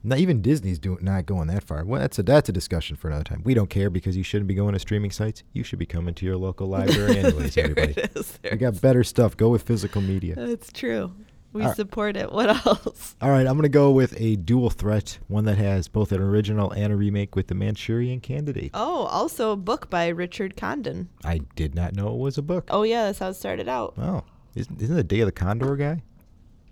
Not 0.06 0.18
even 0.18 0.40
Disney's 0.40 0.78
doing 0.78 0.98
not 1.02 1.26
going 1.26 1.48
that 1.48 1.64
far. 1.64 1.84
Well, 1.84 2.00
that's 2.00 2.18
a 2.18 2.22
that's 2.22 2.48
a 2.48 2.52
discussion 2.52 2.96
for 2.96 3.08
another 3.08 3.24
time. 3.24 3.42
We 3.44 3.54
don't 3.54 3.68
care 3.68 3.90
because 3.90 4.16
you 4.16 4.22
shouldn't 4.22 4.46
be 4.46 4.54
going 4.54 4.72
to 4.72 4.78
streaming 4.78 5.10
sites. 5.10 5.42
You 5.52 5.64
should 5.64 5.78
be 5.80 5.86
coming 5.86 6.14
to 6.14 6.24
your 6.24 6.36
local 6.36 6.68
library 6.68 7.18
anyways. 7.18 7.54
there 7.54 7.64
everybody, 7.64 7.92
it 8.00 8.16
is. 8.16 8.38
There. 8.40 8.52
we 8.52 8.58
got 8.58 8.80
better 8.80 9.02
stuff. 9.02 9.36
Go 9.36 9.48
with 9.48 9.62
physical 9.62 10.00
media. 10.00 10.34
That's 10.36 10.72
true. 10.72 11.12
We 11.52 11.62
All 11.62 11.68
right. 11.68 11.76
support 11.76 12.16
it. 12.16 12.30
What 12.32 12.50
else? 12.66 13.16
All 13.20 13.30
right, 13.30 13.46
I'm 13.46 13.56
gonna 13.56 13.68
go 13.70 13.90
with 13.90 14.14
a 14.20 14.36
dual 14.36 14.68
threat, 14.70 15.18
one 15.26 15.44
that 15.46 15.56
has 15.56 15.88
both 15.88 16.12
an 16.12 16.20
original 16.20 16.70
and 16.70 16.92
a 16.92 16.96
remake 16.96 17.34
with 17.34 17.46
the 17.48 17.54
Manchurian 17.54 18.20
Candidate. 18.20 18.72
Oh, 18.74 19.06
also 19.06 19.52
a 19.52 19.56
book 19.56 19.88
by 19.88 20.08
Richard 20.08 20.56
Condon. 20.56 21.08
I 21.24 21.40
did 21.56 21.74
not 21.74 21.94
know 21.96 22.08
it 22.08 22.18
was 22.18 22.36
a 22.36 22.42
book. 22.42 22.68
Oh 22.70 22.82
yeah, 22.82 23.06
that's 23.06 23.18
how 23.20 23.28
it 23.30 23.34
started 23.34 23.68
out. 23.68 23.94
Oh, 23.96 24.22
isn't, 24.54 24.80
isn't 24.82 24.94
the 24.96 25.02
Day 25.02 25.20
of 25.20 25.26
the 25.26 25.32
Condor 25.32 25.74
guy? 25.76 26.02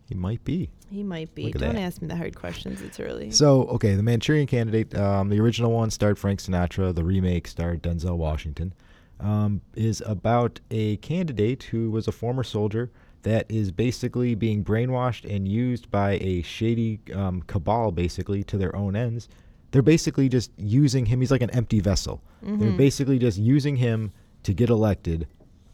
He 0.08 0.14
might 0.14 0.44
be. 0.44 0.70
He 0.90 1.02
might 1.02 1.34
be. 1.34 1.50
Don't 1.50 1.74
that. 1.74 1.80
ask 1.80 2.02
me 2.02 2.08
the 2.08 2.16
hard 2.16 2.36
questions. 2.36 2.82
It's 2.82 3.00
early. 3.00 3.30
So, 3.30 3.62
okay, 3.64 3.94
the 3.94 4.02
Manchurian 4.02 4.46
Candidate, 4.46 4.94
um, 4.94 5.28
the 5.28 5.40
original 5.40 5.72
one 5.72 5.90
starred 5.90 6.18
Frank 6.18 6.40
Sinatra. 6.40 6.94
The 6.94 7.04
remake 7.04 7.48
starred 7.48 7.82
Denzel 7.82 8.16
Washington. 8.16 8.74
Um, 9.20 9.62
is 9.74 10.02
about 10.04 10.60
a 10.70 10.96
candidate 10.98 11.62
who 11.64 11.90
was 11.90 12.08
a 12.08 12.12
former 12.12 12.42
soldier 12.42 12.90
that 13.22 13.46
is 13.48 13.70
basically 13.70 14.34
being 14.34 14.62
brainwashed 14.62 15.24
and 15.24 15.48
used 15.48 15.90
by 15.90 16.18
a 16.20 16.42
shady 16.42 17.00
um, 17.14 17.42
cabal, 17.42 17.90
basically 17.90 18.42
to 18.44 18.58
their 18.58 18.74
own 18.76 18.94
ends. 18.96 19.28
They're 19.70 19.82
basically 19.82 20.28
just 20.28 20.50
using 20.56 21.06
him. 21.06 21.20
He's 21.20 21.30
like 21.30 21.42
an 21.42 21.50
empty 21.50 21.80
vessel. 21.80 22.22
They're 22.42 22.72
basically 22.72 23.18
just 23.18 23.38
using 23.38 23.76
him 23.76 24.12
to 24.42 24.52
get 24.52 24.68
elected, 24.68 25.26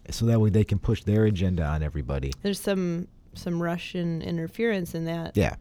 so 0.08 0.24
that 0.26 0.40
way 0.40 0.50
they 0.50 0.64
can 0.64 0.78
push 0.78 1.02
their 1.02 1.24
agenda 1.24 1.64
on 1.64 1.82
everybody. 1.82 2.32
There's 2.42 2.60
some 2.60 3.08
some 3.34 3.62
Russian 3.62 4.22
interference 4.22 4.94
in 4.94 5.04
that 5.06 5.36
Yeah. 5.36 5.56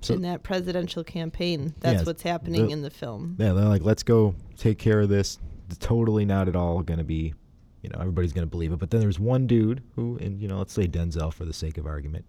So 0.00 0.14
in 0.14 0.22
that 0.22 0.42
presidential 0.44 1.02
campaign. 1.02 1.74
Yeah, 1.82 1.92
That's 1.92 2.06
what's 2.06 2.22
happening 2.22 2.70
in 2.70 2.82
the 2.82 2.90
film. 2.90 3.34
Yeah, 3.38 3.52
they're 3.52 3.64
like, 3.64 3.82
let's 3.82 4.02
go 4.04 4.34
take 4.56 4.78
care 4.78 5.00
of 5.00 5.08
this. 5.08 5.38
It's 5.68 5.78
totally 5.78 6.24
not 6.24 6.48
at 6.48 6.54
all 6.54 6.82
going 6.82 6.98
to 6.98 7.04
be, 7.04 7.34
you 7.82 7.90
know, 7.90 7.98
everybody's 7.98 8.32
going 8.32 8.46
to 8.46 8.50
believe 8.50 8.72
it. 8.72 8.78
But 8.78 8.90
then 8.90 9.00
there's 9.00 9.18
one 9.18 9.46
dude 9.48 9.82
who, 9.96 10.16
and 10.18 10.40
you 10.40 10.46
know, 10.46 10.58
let's 10.58 10.72
say 10.72 10.86
Denzel 10.86 11.32
for 11.32 11.44
the 11.44 11.52
sake 11.52 11.78
of 11.78 11.86
argument, 11.86 12.24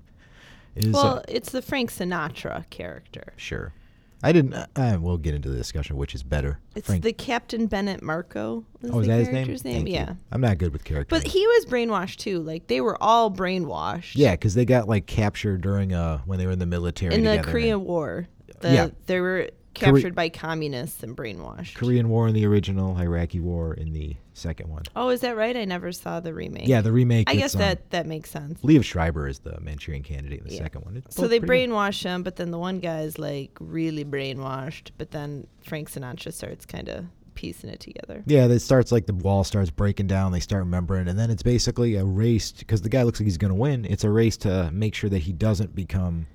is 0.76 0.94
Well, 0.94 1.18
uh, 1.18 1.22
it's 1.28 1.52
the 1.52 1.62
Frank 1.62 1.92
Sinatra 1.92 2.68
character. 2.72 3.34
sure. 3.38 3.72
I 4.22 4.32
didn't. 4.32 4.54
Uh, 4.54 4.66
uh, 4.76 4.98
we'll 5.00 5.18
get 5.18 5.34
into 5.34 5.50
the 5.50 5.56
discussion 5.58 5.96
which 5.96 6.14
is 6.14 6.24
better. 6.24 6.60
It's 6.76 6.88
Frank- 6.88 7.04
the 7.04 7.14
Captain 7.14 7.68
Bennett 7.68 8.02
Marco. 8.04 8.66
Is 8.82 8.92
oh, 8.92 9.00
is 9.00 9.08
the 9.08 9.14
that 9.14 9.20
his 9.20 9.28
name? 9.30 9.48
name? 9.48 9.58
Thank 9.58 9.88
you. 9.88 9.94
Yeah. 9.94 10.14
I'm 10.32 10.42
not 10.42 10.58
good 10.58 10.74
with 10.74 10.84
characters. 10.84 11.22
But 11.24 11.28
he 11.32 11.46
was 11.48 11.66
brainwashed 11.66 12.18
too. 12.18 12.40
Like 12.40 12.68
they 12.68 12.82
were 12.82 13.02
all 13.02 13.32
brainwashed. 13.32 14.14
yeah, 14.16 14.32
because 14.32 14.54
they 14.56 14.66
got 14.66 14.88
like 14.90 15.06
captured 15.06 15.62
during 15.62 15.94
uh 15.94 16.20
when 16.26 16.38
they 16.40 16.46
were 16.46 16.52
in 16.52 16.60
the 16.60 16.66
military 16.66 17.16
In 17.16 17.24
the 17.24 17.42
Korean 17.42 17.84
War, 17.86 18.28
the, 18.60 18.74
Yeah. 18.74 18.90
they 19.06 19.20
were 19.22 19.50
Kore- 19.76 19.94
captured 19.94 20.16
by 20.16 20.30
communists 20.30 21.04
and 21.04 21.16
brainwashed. 21.16 21.76
Korean 21.76 22.10
War 22.10 22.28
in 22.28 22.34
the 22.34 22.46
original, 22.46 22.98
Iraqi 22.98 23.40
War 23.40 23.74
in 23.74 23.94
the 23.94 24.16
second 24.34 24.70
one. 24.70 24.84
Oh, 24.96 25.10
is 25.10 25.22
that 25.22 25.36
right? 25.38 25.56
I 25.56 25.66
never 25.66 25.92
saw 25.92 26.20
the 26.20 26.34
remake. 26.34 26.68
Yeah, 26.68 26.82
the 26.82 26.92
remake. 26.92 27.30
I 27.30 27.36
guess 27.36 27.56
um, 27.56 27.62
that 27.62 27.90
that 27.92 28.06
makes 28.08 28.30
sense. 28.32 28.60
Liev 28.62 28.84
Schreiber 28.84 29.28
is 29.28 29.40
the 29.40 29.60
Manchurian 29.62 30.04
Candidate 30.04 30.40
in 30.42 30.48
the 30.48 30.54
Yeah. 30.56 30.64
second 30.64 30.86
one. 30.86 30.98
It's 30.98 31.16
So 31.16 31.28
they 31.28 31.40
brainwash 31.40 32.04
him, 32.04 32.24
but 32.24 32.36
then 32.38 32.52
the 32.52 32.58
one 32.60 32.80
guy's 32.80 33.20
like 33.20 33.52
really 33.60 34.04
brainwashed. 34.06 34.92
But 34.98 35.12
then 35.12 35.48
Frank 35.64 35.92
Sinatra 35.92 36.34
starts 36.34 36.66
kind 36.66 36.90
of 36.90 37.06
piecing 37.36 37.70
it 37.70 37.80
together. 37.80 38.24
Yeah, 38.26 38.48
it 38.48 38.60
starts 38.60 38.92
like 38.92 39.06
the 39.06 39.14
wall 39.14 39.44
starts 39.46 39.70
breaking 39.70 40.08
down. 40.08 40.32
They 40.32 40.40
start 40.42 40.64
remembering, 40.64 41.08
and 41.08 41.18
then 41.18 41.30
it's 41.30 41.44
basically 41.44 41.96
a 41.96 42.04
race 42.04 42.52
because 42.52 42.82
the 42.82 42.90
guy 42.90 43.04
looks 43.04 43.20
like 43.20 43.26
he's 43.26 43.38
going 43.38 43.50
to 43.50 43.56
win. 43.56 43.86
It's 43.86 44.04
a 44.04 44.10
race 44.10 44.36
to 44.38 44.70
make 44.74 44.94
sure 44.96 45.10
that 45.10 45.20
he 45.20 45.32
doesn't 45.32 45.74
become 45.76 46.26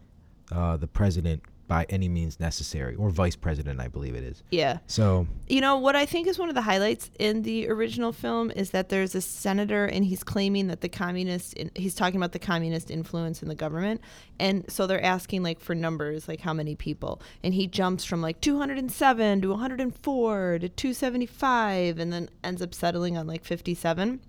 uh, 0.53 0.77
the 0.77 0.87
president 0.87 1.43
by 1.67 1.87
any 1.89 2.09
means 2.09 2.39
necessary, 2.39 2.95
or 2.95 3.11
vice 3.11 3.37
president, 3.37 3.81
I 3.81 3.89
believe 3.89 4.15
it 4.15 4.25
is. 4.25 4.43
Yeah. 4.51 4.79
So 4.87 5.27
You 5.47 5.61
know, 5.61 5.79
what 5.79 5.95
I 5.97 6.07
think 6.07 6.27
is 6.27 6.39
one 6.39 6.49
of 6.49 6.55
the 6.55 6.63
highlights 6.63 7.11
in 7.19 7.43
the 7.43 7.69
original 7.69 8.13
film 8.13 8.51
is 8.51 8.71
that 8.71 8.89
there's 8.89 9.15
a 9.15 9.21
senator 9.21 9.85
and 9.85 10.05
he's 10.05 10.23
claiming 10.23 10.69
that 10.69 10.81
the 10.81 10.89
communist, 10.89 11.55
in, 11.55 11.71
he's 11.75 11.95
talking 11.95 12.17
about 12.17 12.33
the 12.33 12.39
communist 12.39 12.91
influence 12.91 13.43
in 13.43 13.49
the 13.49 13.55
government. 13.55 14.01
And 14.39 14.65
so 14.71 14.87
they're 14.87 15.05
asking, 15.05 15.43
like, 15.43 15.61
for 15.61 15.75
numbers, 15.75 16.29
like 16.29 16.41
how 16.41 16.53
many 16.55 16.75
people. 16.75 17.21
And 17.43 17.55
he 17.55 17.67
jumps 17.67 18.05
from 18.05 18.23
like 18.23 18.41
207 18.41 19.43
to 19.43 19.51
104 19.51 20.59
to 20.61 20.69
275 20.69 21.99
and 21.99 22.13
then 22.13 22.29
ends 22.43 22.63
up 22.63 22.75
settling 22.75 23.17
on 23.17 23.27
like 23.27 23.45
57 23.45 24.21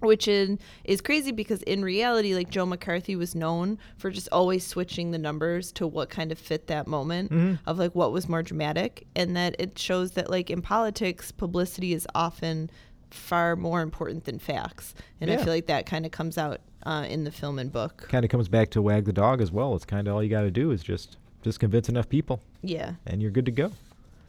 which 0.00 0.28
in, 0.28 0.58
is 0.84 1.00
crazy 1.00 1.32
because 1.32 1.62
in 1.62 1.82
reality 1.82 2.34
like 2.34 2.50
joe 2.50 2.66
mccarthy 2.66 3.16
was 3.16 3.34
known 3.34 3.78
for 3.96 4.10
just 4.10 4.28
always 4.30 4.66
switching 4.66 5.10
the 5.10 5.18
numbers 5.18 5.72
to 5.72 5.86
what 5.86 6.10
kind 6.10 6.32
of 6.32 6.38
fit 6.38 6.66
that 6.66 6.86
moment 6.86 7.58
of 7.66 7.78
like 7.78 7.94
what 7.94 8.12
was 8.12 8.28
more 8.28 8.42
dramatic. 8.42 9.06
And 9.14 9.36
that 9.36 9.56
it 9.58 9.78
shows 9.78 10.12
that 10.12 10.30
like 10.30 10.50
in 10.50 10.62
politics 10.62 11.32
publicity 11.32 11.92
is 11.92 12.06
often 12.14 12.70
far 13.10 13.56
more 13.56 13.80
important 13.80 14.24
than 14.24 14.38
facts. 14.38 14.94
And 15.20 15.30
i 15.30 15.36
feel 15.36 15.52
like 15.52 15.66
that 15.66 15.86
kind 15.86 16.04
of 16.04 16.12
comes 16.12 16.36
out 16.38 16.60
uh, 16.84 17.06
in 17.08 17.24
the 17.24 17.32
film 17.32 17.58
and 17.58 17.72
book. 17.72 18.06
Kind 18.08 18.24
of 18.24 18.30
comes 18.30 18.48
back 18.48 18.70
to 18.70 18.82
wag 18.82 19.04
the 19.04 19.12
dog 19.12 19.40
as 19.40 19.50
well. 19.50 19.74
It's 19.74 19.84
kind 19.84 20.06
of 20.08 20.14
all 20.14 20.22
you 20.22 20.28
got 20.28 20.42
to 20.42 20.50
do 20.50 20.70
is 20.70 20.82
just 20.82 21.16
just 21.42 21.60
convince 21.60 21.88
enough 21.88 22.08
people, 22.08 22.42
yeah. 22.62 22.94
And 23.06 23.22
you're 23.22 23.30
good 23.30 23.46
to 23.46 23.52
go. 23.52 23.72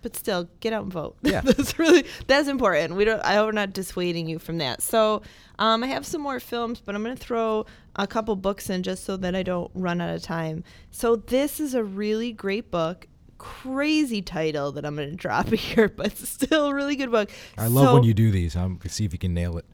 But 0.02 0.16
still 0.16 0.50
get 0.60 0.74
out 0.74 0.84
and 0.84 0.94
vote 0.94 1.16
Yeah. 1.24 1.42
that's 1.42 1.78
really 1.80 2.06
that's 2.28 2.48
important 2.48 2.96
we 2.96 3.06
don't 3.06 3.20
i 3.22 3.36
hope 3.36 3.48
we're 3.48 3.52
not 3.52 3.74
dissuading 3.74 4.28
you 4.30 4.40
from 4.40 4.58
that 4.60 4.82
so 4.82 5.22
um, 5.60 5.84
i 5.84 5.88
have 5.88 6.06
some 6.06 6.22
more 6.22 6.40
films 6.40 6.82
but 6.84 6.96
i'm 6.96 7.04
going 7.04 7.16
to 7.16 7.22
throw 7.22 7.66
a 7.96 8.08
couple 8.08 8.36
books 8.36 8.70
in 8.70 8.84
just 8.84 9.04
so 9.04 9.18
that 9.18 9.36
i 9.36 9.44
don't 9.44 9.70
run 9.74 10.00
out 10.02 10.14
of 10.16 10.22
time 10.22 10.64
so 10.92 11.16
this 11.16 11.60
is 11.60 11.74
a 11.74 11.84
really 11.84 12.32
great 12.32 12.72
book 12.72 13.08
crazy 13.38 14.22
title 14.22 14.72
that 14.72 14.86
i'm 14.86 14.96
going 14.96 15.10
to 15.10 15.16
drop 15.16 15.48
here 15.54 15.88
but 15.90 16.16
still 16.18 16.66
a 16.68 16.74
really 16.74 16.96
good 16.96 17.10
book 17.12 17.30
I 17.58 17.68
love 17.68 17.86
So- 17.88 17.94
when 17.94 18.04
you 18.04 18.14
do 18.14 18.32
these. 18.32 18.56
I'm 18.56 18.80
see 18.88 19.06
if 19.06 19.14
you 19.14 19.20
can 19.20 19.34
nail 19.34 19.58
it. 19.58 19.66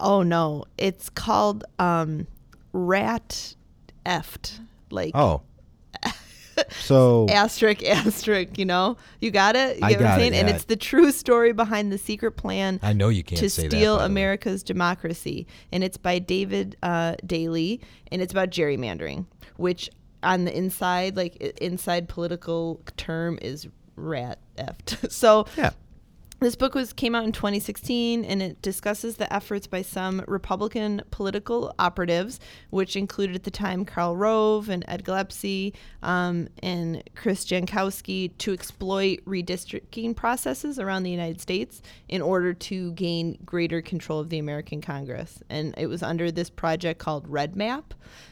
oh 0.00 0.22
no 0.22 0.64
it's 0.78 1.10
called 1.10 1.64
um, 1.78 2.26
rat 2.72 3.54
effed. 4.06 4.60
Like 4.90 5.12
Oh. 5.14 5.42
So 6.80 7.26
asterisk 7.28 7.82
asterisk, 7.84 8.58
you 8.58 8.64
know? 8.64 8.96
You 9.20 9.30
got 9.30 9.56
it? 9.56 9.78
You 9.78 9.84
I 9.84 9.90
get 9.90 10.00
what 10.00 10.06
I'm 10.06 10.18
got 10.18 10.20
it, 10.20 10.32
saying? 10.32 10.34
And 10.34 10.48
it's 10.54 10.64
the 10.64 10.76
true 10.76 11.10
story 11.12 11.52
behind 11.52 11.92
the 11.92 11.98
secret 11.98 12.32
plan 12.32 12.80
I 12.82 12.92
know 12.92 13.08
you 13.08 13.22
can't 13.22 13.40
to 13.40 13.50
say 13.50 13.62
that, 13.62 13.70
steal 13.70 13.98
by. 13.98 14.06
America's 14.06 14.62
democracy. 14.62 15.46
And 15.72 15.82
it's 15.84 15.96
by 15.96 16.18
David 16.18 16.76
uh, 16.82 17.16
Daley, 17.26 17.80
and 18.10 18.22
it's 18.22 18.32
about 18.32 18.50
gerrymandering, 18.50 19.26
which 19.56 19.90
on 20.22 20.44
the 20.44 20.56
inside, 20.56 21.16
like 21.16 21.36
inside 21.36 22.08
political 22.08 22.80
term, 22.96 23.38
is 23.42 23.68
rat 23.96 24.38
effed. 24.56 25.10
so 25.12 25.46
Yeah. 25.56 25.70
This 26.40 26.56
book 26.56 26.74
was 26.74 26.94
came 26.94 27.14
out 27.14 27.24
in 27.24 27.32
2016 27.32 28.24
and 28.24 28.42
it 28.42 28.62
discusses 28.62 29.16
the 29.16 29.30
efforts 29.30 29.66
by 29.66 29.82
some 29.82 30.24
Republican 30.26 31.02
political 31.10 31.74
operatives, 31.78 32.40
which 32.70 32.96
included 32.96 33.36
at 33.36 33.42
the 33.42 33.50
time 33.50 33.84
Karl 33.84 34.16
Rove 34.16 34.70
and 34.70 34.82
Ed 34.88 35.04
Gillespie 35.04 35.74
um, 36.02 36.48
and 36.62 37.02
Chris 37.14 37.44
Jankowski, 37.44 38.38
to 38.38 38.54
exploit 38.54 39.22
redistricting 39.26 40.16
processes 40.16 40.78
around 40.78 41.02
the 41.02 41.10
United 41.10 41.42
States 41.42 41.82
in 42.08 42.22
order 42.22 42.54
to 42.54 42.92
gain 42.92 43.36
greater 43.44 43.82
control 43.82 44.18
of 44.18 44.30
the 44.30 44.38
American 44.38 44.80
Congress. 44.80 45.42
And 45.50 45.74
it 45.76 45.88
was 45.88 46.02
under 46.02 46.32
this 46.32 46.48
project 46.48 47.00
called 47.00 47.28
REDMAP. 47.28 47.84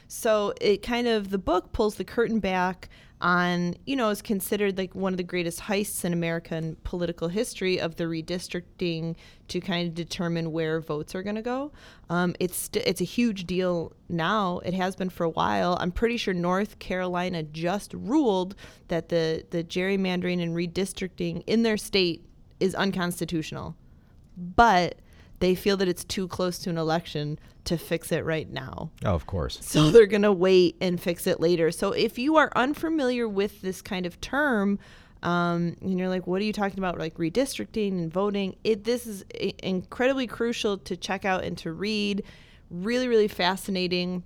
So 0.07 0.55
it 0.59 0.81
kind 0.81 1.07
of 1.07 1.29
the 1.29 1.37
book 1.37 1.73
pulls 1.73 1.93
the 1.93 2.03
curtain 2.03 2.39
back 2.39 2.89
on, 3.21 3.75
you 3.85 3.95
know, 3.95 4.09
is 4.09 4.21
considered 4.21 4.77
like 4.77 4.95
one 4.95 5.13
of 5.13 5.17
the 5.17 5.23
greatest 5.23 5.61
heists 5.61 6.05
in 6.05 6.13
American 6.13 6.77
political 6.83 7.27
history 7.27 7.79
of 7.79 7.95
the 7.97 8.05
redistricting 8.05 9.15
to 9.49 9.59
kind 9.59 9.87
of 9.87 9.93
determine 9.93 10.51
where 10.51 10.79
votes 10.79 11.13
are 11.15 11.23
going 11.23 11.35
to 11.35 11.41
go. 11.41 11.71
Um, 12.09 12.35
it's 12.39 12.55
st- 12.55 12.85
it's 12.85 13.01
a 13.01 13.05
huge 13.05 13.45
deal 13.45 13.93
now. 14.07 14.59
It 14.59 14.73
has 14.73 14.95
been 14.95 15.09
for 15.09 15.25
a 15.25 15.29
while. 15.29 15.77
I'm 15.81 15.91
pretty 15.91 16.17
sure 16.17 16.33
North 16.33 16.79
Carolina 16.79 17.43
just 17.43 17.93
ruled 17.93 18.55
that 18.87 19.09
the 19.09 19.43
the 19.49 19.63
gerrymandering 19.63 20.41
and 20.41 20.55
redistricting 20.55 21.43
in 21.45 21.63
their 21.63 21.77
state 21.77 22.25
is 22.59 22.73
unconstitutional, 22.75 23.75
but 24.37 24.99
they 25.39 25.55
feel 25.55 25.77
that 25.77 25.87
it's 25.87 26.03
too 26.03 26.27
close 26.27 26.59
to 26.59 26.69
an 26.69 26.77
election 26.77 27.39
to 27.65 27.77
fix 27.77 28.11
it 28.11 28.25
right 28.25 28.49
now. 28.49 28.89
Oh, 29.05 29.13
of 29.13 29.25
course. 29.25 29.59
So 29.61 29.89
they're 29.91 30.05
going 30.05 30.21
to 30.23 30.31
wait 30.33 30.75
and 30.81 30.99
fix 31.01 31.27
it 31.27 31.39
later. 31.39 31.71
So 31.71 31.91
if 31.91 32.17
you 32.17 32.35
are 32.37 32.51
unfamiliar 32.55 33.27
with 33.27 33.61
this 33.61 33.81
kind 33.81 34.05
of 34.05 34.19
term, 34.21 34.79
um, 35.21 35.75
and 35.81 35.97
you're 35.99 36.07
like, 36.09 36.27
what 36.27 36.41
are 36.41 36.45
you 36.45 36.53
talking 36.53 36.79
about? 36.79 36.97
Like 36.97 37.15
redistricting 37.15 37.91
and 37.99 38.11
voting. 38.11 38.55
It 38.63 38.85
this 38.85 39.05
is 39.05 39.25
i- 39.35 39.53
incredibly 39.61 40.27
crucial 40.27 40.77
to 40.79 40.95
check 40.95 41.25
out 41.25 41.43
and 41.43 41.57
to 41.59 41.73
read. 41.73 42.23
Really, 42.71 43.07
really 43.07 43.27
fascinating. 43.27 44.23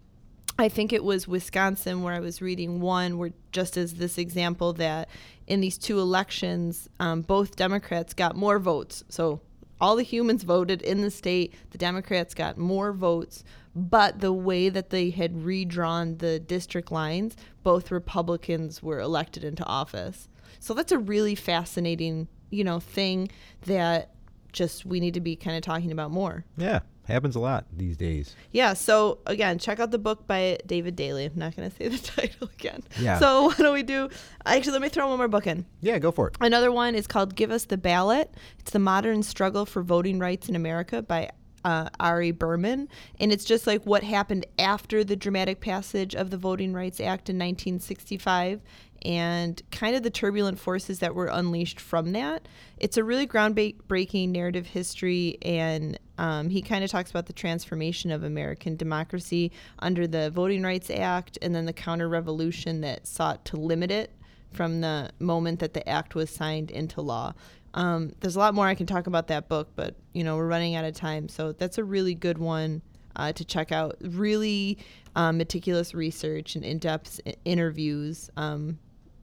I 0.59 0.69
think 0.69 0.93
it 0.93 1.03
was 1.03 1.27
Wisconsin 1.27 2.03
where 2.03 2.13
I 2.13 2.19
was 2.19 2.41
reading 2.41 2.79
one 2.79 3.17
where 3.17 3.31
just 3.51 3.75
as 3.75 3.95
this 3.95 4.19
example 4.19 4.73
that 4.73 5.09
in 5.47 5.61
these 5.61 5.79
two 5.79 5.99
elections, 5.99 6.87
um, 6.99 7.21
both 7.21 7.55
Democrats 7.55 8.13
got 8.13 8.35
more 8.35 8.59
votes. 8.59 9.03
So 9.09 9.41
all 9.83 9.97
the 9.97 10.03
humans 10.03 10.43
voted 10.43 10.81
in 10.81 11.01
the 11.01 11.11
state. 11.11 11.53
The 11.71 11.77
Democrats 11.77 12.33
got 12.33 12.57
more 12.57 12.93
votes, 12.93 13.43
but 13.75 14.21
the 14.21 14.31
way 14.31 14.69
that 14.69 14.91
they 14.91 15.09
had 15.09 15.43
redrawn 15.43 16.19
the 16.19 16.39
district 16.39 16.89
lines, 16.89 17.35
both 17.63 17.91
Republicans 17.91 18.81
were 18.81 19.01
elected 19.01 19.43
into 19.43 19.65
office. 19.65 20.29
So 20.59 20.73
that's 20.73 20.93
a 20.93 20.97
really 20.97 21.35
fascinating, 21.35 22.29
you 22.49 22.63
know, 22.63 22.79
thing 22.79 23.29
that 23.65 24.11
just 24.53 24.85
we 24.85 25.01
need 25.01 25.15
to 25.15 25.19
be 25.19 25.35
kind 25.35 25.57
of 25.57 25.63
talking 25.63 25.91
about 25.91 26.11
more. 26.11 26.45
Yeah. 26.55 26.79
Happens 27.05 27.35
a 27.35 27.39
lot 27.39 27.65
these 27.75 27.97
days. 27.97 28.35
Yeah, 28.51 28.73
so 28.73 29.19
again, 29.25 29.59
check 29.59 29.79
out 29.79 29.91
the 29.91 29.97
book 29.97 30.25
by 30.25 30.57
David 30.65 30.95
Daley. 30.95 31.25
I'm 31.25 31.33
not 31.35 31.55
going 31.55 31.69
to 31.69 31.75
say 31.75 31.89
the 31.89 31.97
title 32.21 32.49
again. 32.57 32.81
Yeah. 32.99 33.19
So 33.19 33.43
what 33.47 33.57
do 33.57 33.71
we 33.73 33.83
do? 33.83 34.09
Actually, 34.45 34.73
let 34.73 34.81
me 34.81 34.89
throw 34.89 35.07
one 35.07 35.17
more 35.17 35.27
book 35.27 35.45
in. 35.45 35.65
Yeah, 35.81 35.99
go 35.99 36.11
for 36.11 36.29
it. 36.29 36.35
Another 36.39 36.71
one 36.71 36.95
is 36.95 37.05
called 37.05 37.35
Give 37.35 37.51
Us 37.51 37.65
the 37.65 37.77
Ballot. 37.77 38.33
It's 38.59 38.71
the 38.71 38.79
modern 38.79 39.21
struggle 39.23 39.65
for 39.65 39.83
voting 39.83 40.19
rights 40.19 40.47
in 40.47 40.55
America 40.55 41.01
by 41.01 41.29
uh, 41.63 41.89
Ari 41.99 42.31
Berman. 42.31 42.89
And 43.19 43.31
it's 43.31 43.45
just 43.45 43.67
like 43.67 43.83
what 43.83 44.03
happened 44.03 44.45
after 44.59 45.03
the 45.03 45.15
dramatic 45.15 45.61
passage 45.61 46.15
of 46.15 46.29
the 46.29 46.37
Voting 46.37 46.73
Rights 46.73 46.99
Act 46.99 47.29
in 47.29 47.37
1965 47.37 48.61
and 49.03 49.61
kind 49.71 49.95
of 49.95 50.03
the 50.03 50.09
turbulent 50.09 50.59
forces 50.59 50.99
that 50.99 51.13
were 51.13 51.27
unleashed 51.27 51.79
from 51.79 52.13
that. 52.13 52.47
It's 52.77 52.97
a 52.97 53.03
really 53.03 53.27
groundbreaking 53.27 54.29
narrative 54.29 54.67
history, 54.67 55.37
and 55.41 55.99
um, 56.17 56.49
he 56.49 56.61
kind 56.61 56.83
of 56.83 56.89
talks 56.89 57.11
about 57.11 57.25
the 57.25 57.33
transformation 57.33 58.11
of 58.11 58.23
American 58.23 58.75
democracy 58.77 59.51
under 59.79 60.07
the 60.07 60.29
Voting 60.31 60.63
Rights 60.63 60.89
Act 60.89 61.37
and 61.41 61.53
then 61.53 61.65
the 61.65 61.73
counter 61.73 62.07
revolution 62.07 62.81
that 62.81 63.05
sought 63.05 63.43
to 63.45 63.57
limit 63.57 63.91
it 63.91 64.11
from 64.51 64.81
the 64.81 65.09
moment 65.19 65.59
that 65.59 65.73
the 65.73 65.87
act 65.89 66.15
was 66.15 66.29
signed 66.29 66.71
into 66.71 67.01
law. 67.01 67.33
Um, 67.73 68.13
there's 68.19 68.35
a 68.35 68.39
lot 68.39 68.53
more 68.53 68.67
I 68.67 68.75
can 68.75 68.85
talk 68.85 69.07
about 69.07 69.27
that 69.27 69.47
book, 69.47 69.69
but 69.75 69.95
you 70.13 70.23
know 70.23 70.35
we're 70.37 70.47
running 70.47 70.75
out 70.75 70.85
of 70.85 70.93
time, 70.95 71.27
so 71.27 71.51
that's 71.51 71.77
a 71.77 71.83
really 71.83 72.13
good 72.13 72.37
one 72.37 72.81
uh, 73.15 73.33
to 73.33 73.45
check 73.45 73.71
out. 73.71 73.95
Really 74.01 74.77
uh, 75.15 75.31
meticulous 75.31 75.93
research 75.93 76.55
and 76.55 76.63
in-depth 76.63 77.21
interviews. 77.45 78.29
Um, 78.37 78.79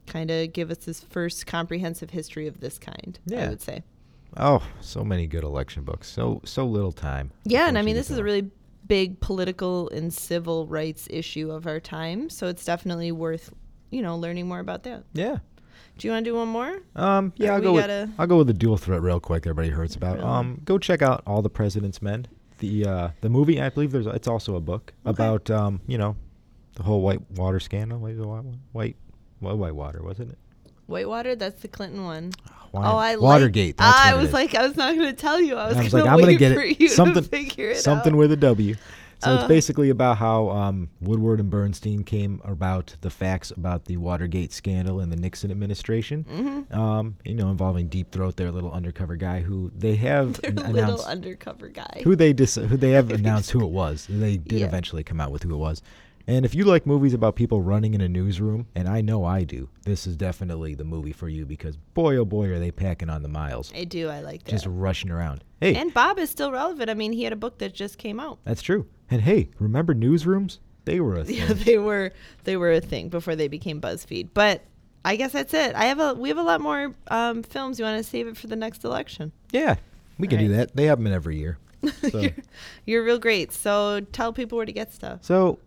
kind 0.06 0.30
of 0.30 0.52
give 0.52 0.70
us 0.70 0.78
this 0.78 1.00
first 1.00 1.46
comprehensive 1.46 2.10
history 2.10 2.46
of 2.46 2.60
this 2.60 2.78
kind. 2.78 3.18
I 3.44 3.48
would 3.48 3.62
say. 3.62 3.82
Oh, 4.36 4.62
so 4.80 5.04
many 5.04 5.26
good 5.26 5.44
election 5.44 5.82
books. 5.82 6.08
So 6.08 6.40
so 6.44 6.66
little 6.66 6.92
time. 6.92 7.30
Yeah, 7.44 7.68
and 7.68 7.78
I 7.78 7.82
mean 7.82 7.96
this 7.96 8.10
is 8.10 8.18
a 8.18 8.24
really 8.24 8.50
big 8.86 9.20
political 9.20 9.88
and 9.90 10.12
civil 10.12 10.66
rights 10.66 11.06
issue 11.10 11.50
of 11.50 11.66
our 11.66 11.80
time, 11.80 12.28
so 12.30 12.48
it's 12.48 12.64
definitely 12.64 13.12
worth 13.12 13.52
you 13.90 14.02
know 14.02 14.16
learning 14.16 14.48
more 14.48 14.60
about 14.60 14.84
that. 14.84 15.04
Yeah. 15.12 15.38
Do 15.98 16.08
you 16.08 16.12
want 16.12 16.24
to 16.24 16.30
do 16.30 16.34
one 16.36 16.48
more? 16.48 16.78
Um, 16.96 17.32
yeah, 17.36 17.50
Or 17.50 17.52
I'll 17.54 17.60
go 17.60 17.72
with 17.74 17.82
gotta- 17.82 18.10
I'll 18.18 18.26
go 18.26 18.38
with 18.38 18.46
the 18.46 18.54
dual 18.54 18.76
threat 18.78 19.02
real 19.02 19.20
quick. 19.20 19.46
Everybody 19.46 19.68
hurts 19.68 19.94
about. 19.96 20.16
Really? 20.16 20.28
Um, 20.28 20.60
go 20.64 20.78
check 20.78 21.02
out 21.02 21.22
All 21.26 21.42
the 21.42 21.50
President's 21.50 22.00
Men. 22.00 22.26
The 22.58 22.86
uh, 22.86 23.08
the 23.20 23.28
movie. 23.30 23.60
I 23.60 23.68
believe 23.70 23.90
there's 23.92 24.06
it's 24.06 24.28
also 24.28 24.56
a 24.56 24.60
book 24.60 24.92
about 25.04 25.50
um, 25.50 25.80
you 25.86 25.98
know, 25.98 26.16
the 26.74 26.82
whole 26.82 27.00
white 27.02 27.20
water 27.32 27.60
scandal. 27.60 27.98
White 27.98 28.16
white 28.16 28.44
white, 28.72 28.96
white, 29.40 29.56
white 29.56 29.74
water 29.74 30.02
wasn't 30.02 30.30
it? 30.32 30.38
Whitewater, 30.86 31.36
that's 31.36 31.62
the 31.62 31.68
Clinton 31.68 32.04
one. 32.04 32.32
Oh, 32.74 32.80
I 32.80 33.16
Watergate. 33.16 33.78
Like, 33.78 33.94
I 33.94 34.14
was 34.14 34.32
like, 34.32 34.54
I 34.54 34.66
was 34.66 34.76
not 34.76 34.94
going 34.94 35.06
to 35.08 35.12
tell 35.12 35.40
you. 35.40 35.56
I 35.56 35.68
was, 35.68 35.76
was 35.76 35.90
gonna 35.92 36.04
like, 36.04 36.12
I'm 36.12 36.18
gonna 36.18 36.32
wait 36.32 36.38
get 36.38 36.54
for 36.54 36.62
it. 36.62 36.80
you 36.80 36.88
Something, 36.88 37.22
to 37.22 37.28
figure 37.28 37.70
it 37.70 37.78
something 37.78 38.12
out. 38.12 38.18
with 38.18 38.32
a 38.32 38.36
W. 38.36 38.74
So 39.22 39.34
it's 39.34 39.44
Uh. 39.44 39.48
basically 39.48 39.90
about 39.90 40.16
how 40.18 40.48
um, 40.50 40.88
Woodward 41.00 41.40
and 41.40 41.50
Bernstein 41.50 42.04
came 42.04 42.40
about 42.44 42.96
the 43.02 43.10
facts 43.10 43.50
about 43.50 43.84
the 43.84 43.96
Watergate 43.98 44.52
scandal 44.52 45.00
in 45.00 45.10
the 45.10 45.16
Nixon 45.16 45.50
administration. 45.50 46.24
Mm-hmm. 46.24 46.78
Um, 46.78 47.16
you 47.24 47.34
know, 47.34 47.50
involving 47.50 47.88
Deep 47.88 48.10
Throat, 48.12 48.36
their 48.36 48.50
little 48.50 48.72
undercover 48.72 49.16
guy 49.16 49.40
who 49.40 49.70
they 49.76 49.96
have 49.96 50.34
Their 50.40 50.50
an- 50.50 50.56
little 50.56 50.76
announced 50.76 51.06
undercover 51.06 51.68
guy. 51.68 52.00
who 52.04 52.16
they 52.16 52.32
dis- 52.32 52.54
who 52.54 52.76
they 52.76 52.90
have 52.92 53.10
announced 53.20 53.50
who 53.50 53.62
it 53.64 53.70
was. 53.70 54.06
They 54.08 54.36
did 54.38 54.60
Yeah. 54.60 54.66
eventually 54.66 55.04
come 55.04 55.20
out 55.20 55.30
with 55.32 55.42
who 55.42 55.54
it 55.54 55.58
was. 55.58 55.82
And 56.26 56.44
if 56.44 56.54
you 56.54 56.64
like 56.64 56.86
movies 56.86 57.12
about 57.14 57.34
people 57.34 57.60
running 57.60 57.92
in 57.94 58.00
a 58.02 58.08
newsroom, 58.08 58.66
and 58.76 58.86
I 58.88 59.00
know 59.00 59.24
I 59.24 59.42
do, 59.42 59.68
this 59.84 60.06
is 60.06 60.16
definitely 60.16 60.74
the 60.74 60.84
movie 60.84 61.12
for 61.12 61.28
you 61.28 61.44
because 61.44 61.76
boy 61.94 62.16
oh 62.16 62.24
boy 62.24 62.48
are 62.50 62.58
they 62.60 62.70
packing 62.70 63.10
on 63.10 63.22
the 63.22 63.28
miles, 63.28 63.72
I 63.74 63.82
do. 63.84 64.08
I 64.08 64.20
like 64.20 64.44
that. 64.44 64.50
just 64.50 64.66
rushing 64.66 65.10
around. 65.10 65.42
Hey, 65.60 65.74
and 65.74 65.92
Bob 65.92 66.18
is 66.20 66.30
still 66.30 66.52
relevant. 66.52 66.88
I 66.88 66.94
mean, 66.94 67.12
he 67.12 67.24
had 67.24 67.32
a 67.32 67.36
book 67.36 67.58
that 67.58 67.74
just 67.74 67.98
came 67.98 68.20
out. 68.20 68.38
that's 68.44 68.62
true. 68.62 68.86
And 69.10 69.22
hey, 69.22 69.50
remember 69.58 69.94
newsrooms? 69.94 70.58
They 70.84 71.00
were 71.00 71.16
a 71.16 71.24
thing. 71.24 71.36
Yeah, 71.36 71.52
they 71.52 71.78
were 71.78 72.12
they 72.44 72.56
were 72.56 72.72
a 72.72 72.80
thing 72.80 73.08
before 73.08 73.36
they 73.36 73.48
became 73.48 73.80
BuzzFeed. 73.80 74.28
But 74.34 74.62
I 75.04 75.16
guess 75.16 75.32
that's 75.32 75.54
it. 75.54 75.74
I 75.74 75.86
have 75.86 75.98
a 76.00 76.14
we 76.14 76.28
have 76.28 76.38
a 76.38 76.42
lot 76.42 76.60
more 76.60 76.94
um, 77.08 77.42
films. 77.42 77.78
You 77.78 77.84
want 77.84 77.98
to 78.02 78.08
save 78.08 78.26
it 78.26 78.36
for 78.36 78.46
the 78.46 78.56
next 78.56 78.84
election? 78.84 79.32
Yeah, 79.50 79.76
we 80.18 80.28
can 80.28 80.38
do 80.38 80.48
that. 80.48 80.74
They 80.76 80.84
have 80.86 81.02
them 81.02 81.12
every 81.12 81.38
year. 81.38 81.58
So, 82.10 82.18
you're, 82.20 82.32
you're 82.84 83.04
real 83.04 83.18
great. 83.18 83.52
So 83.52 84.00
tell 84.12 84.34
people 84.34 84.56
where 84.56 84.66
to 84.66 84.72
get 84.72 84.92
stuff. 84.92 85.20
so 85.24 85.58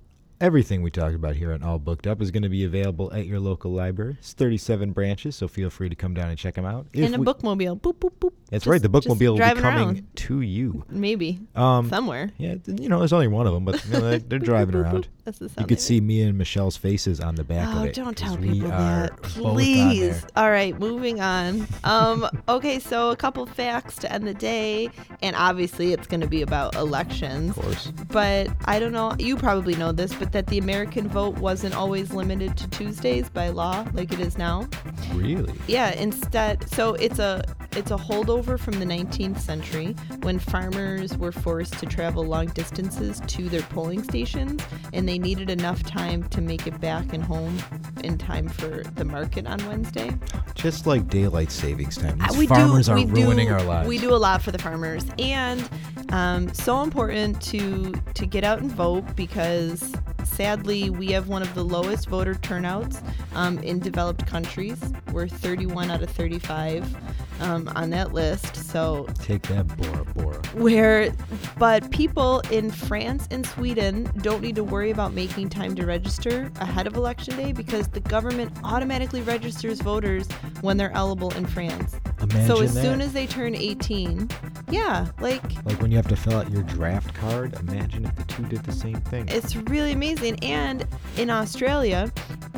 everything 0.44 0.82
we 0.82 0.92
talked 0.92 1.16
about 1.16 1.38
here 1.38 1.54
on 1.54 1.64
All 1.64 1.80
Booked 1.80 2.06
Up 2.06 2.22
is 2.22 2.30
going 2.30 2.44
to 2.44 2.50
be 2.50 2.66
available 2.66 3.12
at 3.14 3.26
your 3.26 3.40
local 3.40 3.72
library. 3.72 4.18
It's 4.20 4.34
37 4.34 4.92
branches, 4.92 5.38
so 5.38 5.48
feel 5.48 5.70
free 5.70 5.88
to 5.88 5.96
come 5.96 6.14
down 6.14 6.28
and 6.30 6.38
check 6.38 6.56
them 6.56 6.66
out. 6.66 6.86
If 6.92 7.06
In 7.08 7.14
a 7.14 7.18
we- 7.18 7.26
bookmobile. 7.26 7.80
Boop 7.80 7.96
boop 7.96 8.12
boop. 8.20 8.34
That's 8.50 8.66
Just- 8.66 8.68
right. 8.72 8.82
The 8.82 8.90
bookmobile 8.90 9.30
will 9.30 9.36
be 9.38 9.40
coming 9.40 9.64
around. 9.64 10.06
to 10.16 10.42
you. 10.42 10.84
Maybe 10.90 11.40
Um, 11.56 11.88
somewhere. 11.90 12.32
Yeah, 12.38 12.56
you 12.68 12.90
know, 12.90 13.00
there's 13.00 13.14
only 13.14 13.28
one 13.30 13.48
of 13.48 13.54
them, 13.54 13.64
but 13.64 13.84
you 13.86 13.92
know, 13.94 14.02
they're, 14.02 14.20
they're 14.20 14.40
driving 14.40 14.76
around. 14.76 15.08
The 15.26 15.32
sound 15.34 15.52
You 15.58 15.66
could 15.68 15.80
see 15.80 16.02
me 16.02 16.22
and 16.24 16.38
Michelle's 16.38 16.76
faces 16.76 17.22
on 17.22 17.36
the 17.36 17.46
back 17.46 17.70
Oh, 17.74 17.80
of 17.80 17.86
it. 17.86 17.98
Oh, 17.98 18.04
don't 18.04 18.18
tell 18.18 18.36
we 18.36 18.52
people 18.52 18.74
are 18.74 19.08
that, 19.08 19.22
please. 19.22 20.26
All 20.36 20.52
right, 20.52 20.78
moving 20.78 21.22
on. 21.22 21.66
Um, 21.86 22.28
okay, 22.50 22.78
so 22.78 23.12
a 23.12 23.16
couple 23.16 23.46
facts 23.46 23.96
to 24.00 24.12
end 24.12 24.28
the 24.28 24.34
day, 24.34 24.90
and 25.22 25.34
obviously 25.38 25.94
it's 25.94 26.08
going 26.08 26.20
to 26.20 26.28
be 26.28 26.42
about 26.42 26.76
elections. 26.76 27.56
Of 27.58 27.64
course. 27.64 27.92
But 28.10 28.50
I 28.66 28.80
don't 28.80 28.92
know. 28.92 29.16
You 29.18 29.38
probably 29.38 29.76
know 29.76 29.94
this, 29.94 30.14
but 30.14 30.34
that 30.34 30.48
the 30.48 30.58
American 30.58 31.08
vote 31.08 31.38
wasn't 31.38 31.74
always 31.74 32.12
limited 32.14 32.58
to 32.58 32.70
Tuesdays 32.72 33.30
by 33.30 33.48
law, 33.48 33.86
like 33.94 34.12
it 34.12 34.20
is 34.20 34.38
now. 34.38 34.68
Really? 35.14 35.54
Yeah, 35.68 35.92
instead, 35.94 36.70
so 36.70 36.96
it's 36.96 37.20
a 37.20 37.44
It's 37.76 37.90
a 37.92 37.96
holdover 37.98 38.60
from 38.60 38.78
the 38.80 38.86
19th 38.86 39.40
century 39.40 39.96
when 40.22 40.38
farmers 40.38 41.18
were 41.18 41.32
forced 41.32 41.80
to 41.80 41.88
travel 41.88 42.24
long 42.24 42.46
distances 42.48 43.20
to 43.26 43.50
their 43.50 43.64
polling 43.64 44.04
stations 44.04 44.62
and 44.94 45.10
they 45.10 45.13
needed 45.18 45.50
enough 45.50 45.84
time 45.84 46.24
to 46.30 46.42
make 46.42 46.68
it 46.68 46.80
back 46.80 47.14
and 47.14 47.24
home 47.24 47.58
in 48.04 48.18
time 48.18 48.48
for 48.48 48.84
the 48.96 49.06
market 49.06 49.48
on 49.48 49.66
Wednesday. 49.68 50.12
Just 50.56 50.86
like 50.86 51.08
daylight 51.08 51.52
savings 51.52 51.98
time. 51.98 52.20
Uh, 52.22 52.28
These 52.28 52.38
we 52.38 52.48
farmers 52.48 52.88
do, 52.88 52.94
are 52.94 53.06
ruining 53.06 53.48
do, 53.48 53.54
our 53.54 53.64
lives. 53.64 53.88
We 53.88 54.00
do 54.00 54.14
a 54.14 54.18
lot 54.18 54.42
for 54.42 54.52
the 54.52 54.60
farmers, 54.60 55.06
and 55.20 55.70
um, 56.10 56.54
so 56.54 56.82
important 56.82 57.42
to 57.44 57.94
to 58.14 58.26
get 58.26 58.44
out 58.44 58.60
and 58.60 58.72
vote 58.72 59.16
because 59.16 59.94
sadly 60.24 60.90
we 60.90 61.08
have 61.12 61.28
one 61.28 61.42
of 61.42 61.54
the 61.54 61.64
lowest 61.64 62.08
voter 62.08 62.36
turnouts 62.36 63.02
um, 63.36 63.58
in 63.60 63.80
developed 63.80 64.26
countries. 64.26 64.80
We're 65.12 65.28
31 65.28 65.92
out 65.92 66.02
of 66.02 66.10
35 66.10 66.96
um, 67.44 67.70
on 67.76 67.90
that 67.92 68.14
list. 68.14 68.56
So 68.56 69.08
Take 69.16 69.44
that, 69.44 69.68
Bora 69.78 70.06
Bora. 70.06 70.42
where 70.54 71.14
but 71.58 71.90
people 71.92 72.40
in 72.52 72.72
France 72.72 73.28
and 73.32 73.46
Sweden 73.46 74.10
don't 74.22 74.42
need 74.42 74.56
to 74.56 74.64
worry 74.64 74.90
about 74.92 75.14
making 75.14 75.50
time 75.50 75.76
to 75.76 75.86
register 75.86 76.52
ahead 76.60 76.88
of 76.88 76.96
election 76.96 77.36
day 77.38 77.52
because 77.52 77.88
the 77.90 78.00
government 78.00 78.52
automatically 78.64 79.22
registers 79.22 79.82
voters 79.82 80.28
when 80.62 80.78
they're 80.78 80.92
eligible 80.94 81.32
in 81.36 81.46
France. 81.46 81.96
Imagine 82.22 82.48
so 82.48 82.62
as 82.62 82.74
that. 82.74 82.82
soon 82.82 83.02
as 83.02 83.14
they 83.14 83.28
turn 83.28 83.54
18, 83.56 84.30
yeah, 84.74 85.08
like 85.20 85.44
like 85.66 85.80
when 85.82 85.92
you 85.92 85.98
have 85.98 86.08
to 86.08 86.16
fill 86.16 86.36
out 86.36 86.50
your 86.50 86.64
draft 86.64 87.14
card, 87.14 87.54
imagine 87.60 88.06
if 88.06 88.16
the 88.16 88.24
two 88.24 88.44
did 88.44 88.64
the 88.64 88.72
same 88.72 88.96
thing. 89.02 89.28
it's 89.30 89.56
really 89.56 89.92
amazing. 89.92 90.44
And 90.44 90.88
in 91.18 91.30
Australia, 91.30 92.12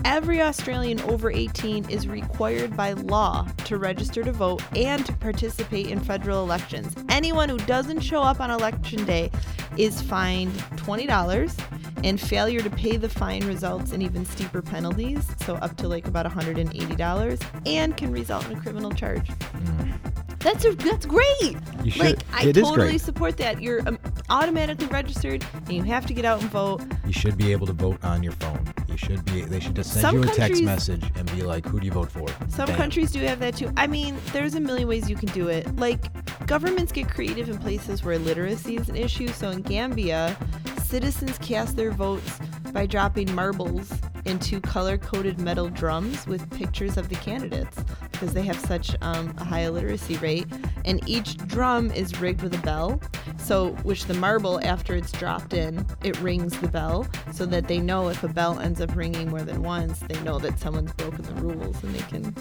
every 0.05 0.41
Australian 0.41 1.01
over 1.01 1.29
18 1.29 1.89
is 1.89 2.07
required 2.07 2.77
by 2.77 2.93
law 2.93 3.45
to 3.65 3.77
register 3.77 4.23
to 4.23 4.31
vote 4.31 4.63
and 4.75 5.05
to 5.05 5.13
participate 5.13 5.87
in 5.87 5.99
federal 5.99 6.41
elections. 6.41 6.95
Anyone 7.09 7.49
who 7.49 7.57
doesn't 7.59 7.99
show 7.99 8.21
up 8.21 8.39
on 8.39 8.49
election 8.49 9.03
day 9.03 9.29
is 9.77 10.01
fined 10.01 10.53
$20 10.77 11.59
and 12.05 12.21
failure 12.21 12.61
to 12.61 12.69
pay 12.69 12.95
the 12.97 13.09
fine 13.09 13.45
results 13.45 13.91
in 13.91 14.01
even 14.01 14.25
steeper 14.25 14.61
penalties, 14.61 15.27
so 15.43 15.55
up 15.55 15.75
to 15.77 15.87
like 15.87 16.07
about 16.07 16.25
$180 16.25 17.45
and 17.65 17.97
can 17.97 18.11
result 18.11 18.45
in 18.49 18.57
a 18.57 18.61
criminal 18.61 18.91
charge. 18.91 19.27
Mm. 19.27 20.24
That's 20.45 20.63
a, 20.63 20.75
that's 20.75 21.07
great. 21.07 21.57
You 21.83 21.89
should- 21.91 22.03
Like 22.05 22.19
I 22.31 22.45
it 22.45 22.55
is 22.57 22.63
totally 22.63 22.89
great. 22.89 23.01
support 23.01 23.35
that. 23.37 23.61
You're 23.63 23.81
um, 23.87 23.97
automatically 24.29 24.85
registered 24.87 25.43
and 25.65 25.73
you 25.73 25.83
have 25.83 26.05
to 26.05 26.13
get 26.13 26.23
out 26.23 26.39
and 26.41 26.49
vote. 26.51 26.83
You 27.07 27.13
should 27.13 27.35
be 27.35 27.51
able 27.51 27.65
to 27.67 27.73
vote 27.73 27.97
on 28.05 28.21
your 28.21 28.33
phone. 28.33 28.63
You 28.87 28.95
should 28.95 29.25
be. 29.25 29.41
They 29.41 29.59
should 29.59 29.75
just 29.75 29.91
send 29.91 30.01
Some 30.03 30.15
you 30.17 30.21
a 30.21 30.25
text 30.25 30.39
countries- 30.39 30.61
message 30.61 31.03
and 31.15 31.25
be 31.35 31.41
like, 31.41 31.65
"Who 31.65 31.79
do 31.79 31.85
you 31.87 31.91
vote 31.91 32.11
for?" 32.11 32.27
Some 32.47 32.67
Bam. 32.67 32.77
countries 32.77 33.11
do 33.11 33.19
have 33.21 33.39
that 33.39 33.57
too. 33.57 33.71
I 33.75 33.87
mean, 33.87 34.15
there's 34.33 34.53
a 34.55 34.59
million 34.59 34.87
ways 34.87 35.09
you 35.09 35.15
can 35.15 35.29
do 35.29 35.47
it. 35.49 35.75
Like, 35.77 35.99
governments 36.45 36.91
get 36.91 37.09
creative 37.09 37.49
in 37.49 37.57
places 37.57 38.03
where 38.03 38.17
literacy 38.19 38.75
is 38.77 38.87
an 38.87 38.95
issue. 38.95 39.27
So 39.29 39.49
in 39.49 39.63
Gambia, 39.63 40.37
citizens 40.85 41.37
cast 41.39 41.75
their 41.75 41.91
votes 41.91 42.39
by 42.71 42.85
dropping 42.85 43.33
marbles 43.33 43.91
into 44.25 44.59
color 44.61 44.97
coded 44.97 45.39
metal 45.39 45.69
drums 45.69 46.25
with 46.27 46.49
pictures 46.51 46.97
of 46.97 47.09
the 47.09 47.15
candidates 47.15 47.77
because 48.15 48.33
they 48.33 48.43
have 48.43 48.59
such 48.59 48.95
um, 49.01 49.33
a 49.37 49.43
high 49.43 49.61
illiteracy 49.61 50.17
rate. 50.17 50.47
And 50.85 51.07
each 51.07 51.37
drum 51.37 51.91
is 51.91 52.19
rigged 52.19 52.41
with 52.41 52.53
a 52.53 52.61
bell. 52.61 53.01
So, 53.37 53.71
which 53.83 54.05
the 54.05 54.13
marble, 54.13 54.59
after 54.63 54.95
it's 54.95 55.11
dropped 55.11 55.53
in, 55.53 55.85
it 56.03 56.19
rings 56.21 56.57
the 56.59 56.67
bell 56.67 57.07
so 57.33 57.45
that 57.45 57.67
they 57.67 57.79
know 57.79 58.09
if 58.09 58.23
a 58.23 58.27
bell 58.27 58.59
ends 58.59 58.81
up 58.81 58.95
ringing 58.95 59.29
more 59.29 59.41
than 59.41 59.61
once, 59.61 59.99
they 59.99 60.19
know 60.21 60.39
that 60.39 60.59
someone's 60.59 60.93
broken 60.93 61.21
the 61.23 61.33
rules 61.35 61.83
and 61.83 61.93
they 61.93 62.01
can 62.07 62.33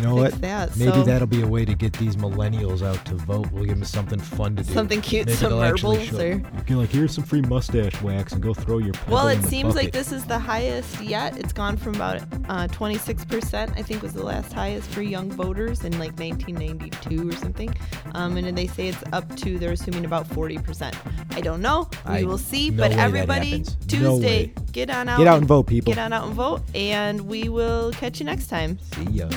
You 0.00 0.06
know 0.06 0.14
what? 0.14 0.40
that. 0.40 0.74
Maybe 0.78 0.92
so, 0.92 1.02
that'll 1.04 1.26
be 1.26 1.42
a 1.42 1.46
way 1.46 1.66
to 1.66 1.74
get 1.74 1.92
these 1.92 2.16
millennials 2.16 2.80
out 2.80 3.04
to 3.04 3.16
vote. 3.16 3.52
We'll 3.52 3.64
give 3.64 3.74
them 3.76 3.84
something 3.84 4.18
fun 4.18 4.56
to 4.56 4.62
do. 4.62 4.72
Something 4.72 5.02
cute, 5.02 5.26
Maybe 5.26 5.36
some 5.36 5.52
marbles 5.52 6.12
or- 6.14 6.36
You 6.36 6.42
can 6.66 6.78
like, 6.78 6.88
here's 6.88 7.14
some 7.14 7.24
free 7.24 7.42
mustache 7.42 8.00
wax 8.00 8.32
and 8.32 8.42
go 8.42 8.54
throw 8.54 8.78
your. 8.78 8.94
Well, 9.08 9.28
it 9.28 9.42
seems 9.42 9.74
like 9.74 9.92
this 9.92 10.10
is 10.10 10.24
the 10.24 10.38
highest 10.38 11.02
yet. 11.02 11.36
It's 11.36 11.52
gone 11.52 11.76
from 11.76 11.96
about 11.96 12.22
uh, 12.48 12.66
26%, 12.68 13.78
I 13.78 13.82
think 13.82 14.02
was 14.02 14.14
the 14.14 14.24
last 14.24 14.54
highest 14.54 14.88
for 14.88 15.02
young 15.02 15.30
voters 15.30 15.84
in 15.84 15.92
like 15.98 16.18
1992 16.18 17.28
or 17.28 17.32
something. 17.32 17.74
Um, 18.14 18.38
and 18.38 18.46
then 18.46 18.54
they 18.54 18.68
say 18.68 18.88
it's 18.88 19.04
up 19.12 19.36
to, 19.36 19.58
they're 19.58 19.72
assuming 19.72 20.06
about 20.06 20.26
40%. 20.30 20.94
I 21.36 21.42
don't 21.42 21.60
know. 21.60 21.90
We 22.06 22.12
I- 22.12 22.22
will 22.22 22.38
see. 22.38 22.70
no 22.70 22.84
but 22.84 22.92
everybody. 22.92 23.58
No 23.58 23.64
Tuesday, 23.86 24.46
way. 24.46 24.54
get 24.72 24.88
on 24.88 25.10
out. 25.10 25.18
Get 25.18 25.26
out 25.26 25.38
and 25.38 25.46
vote, 25.46 25.66
people. 25.66 25.92
Get 25.92 26.00
on 26.00 26.14
out 26.14 26.24
and 26.24 26.34
vote. 26.34 26.62
And 26.74 27.20
we 27.22 27.50
will 27.50 27.92
catch 27.92 28.18
you 28.18 28.24
next 28.24 28.46
time. 28.46 28.78
See 28.94 29.04
ya. 29.10 29.28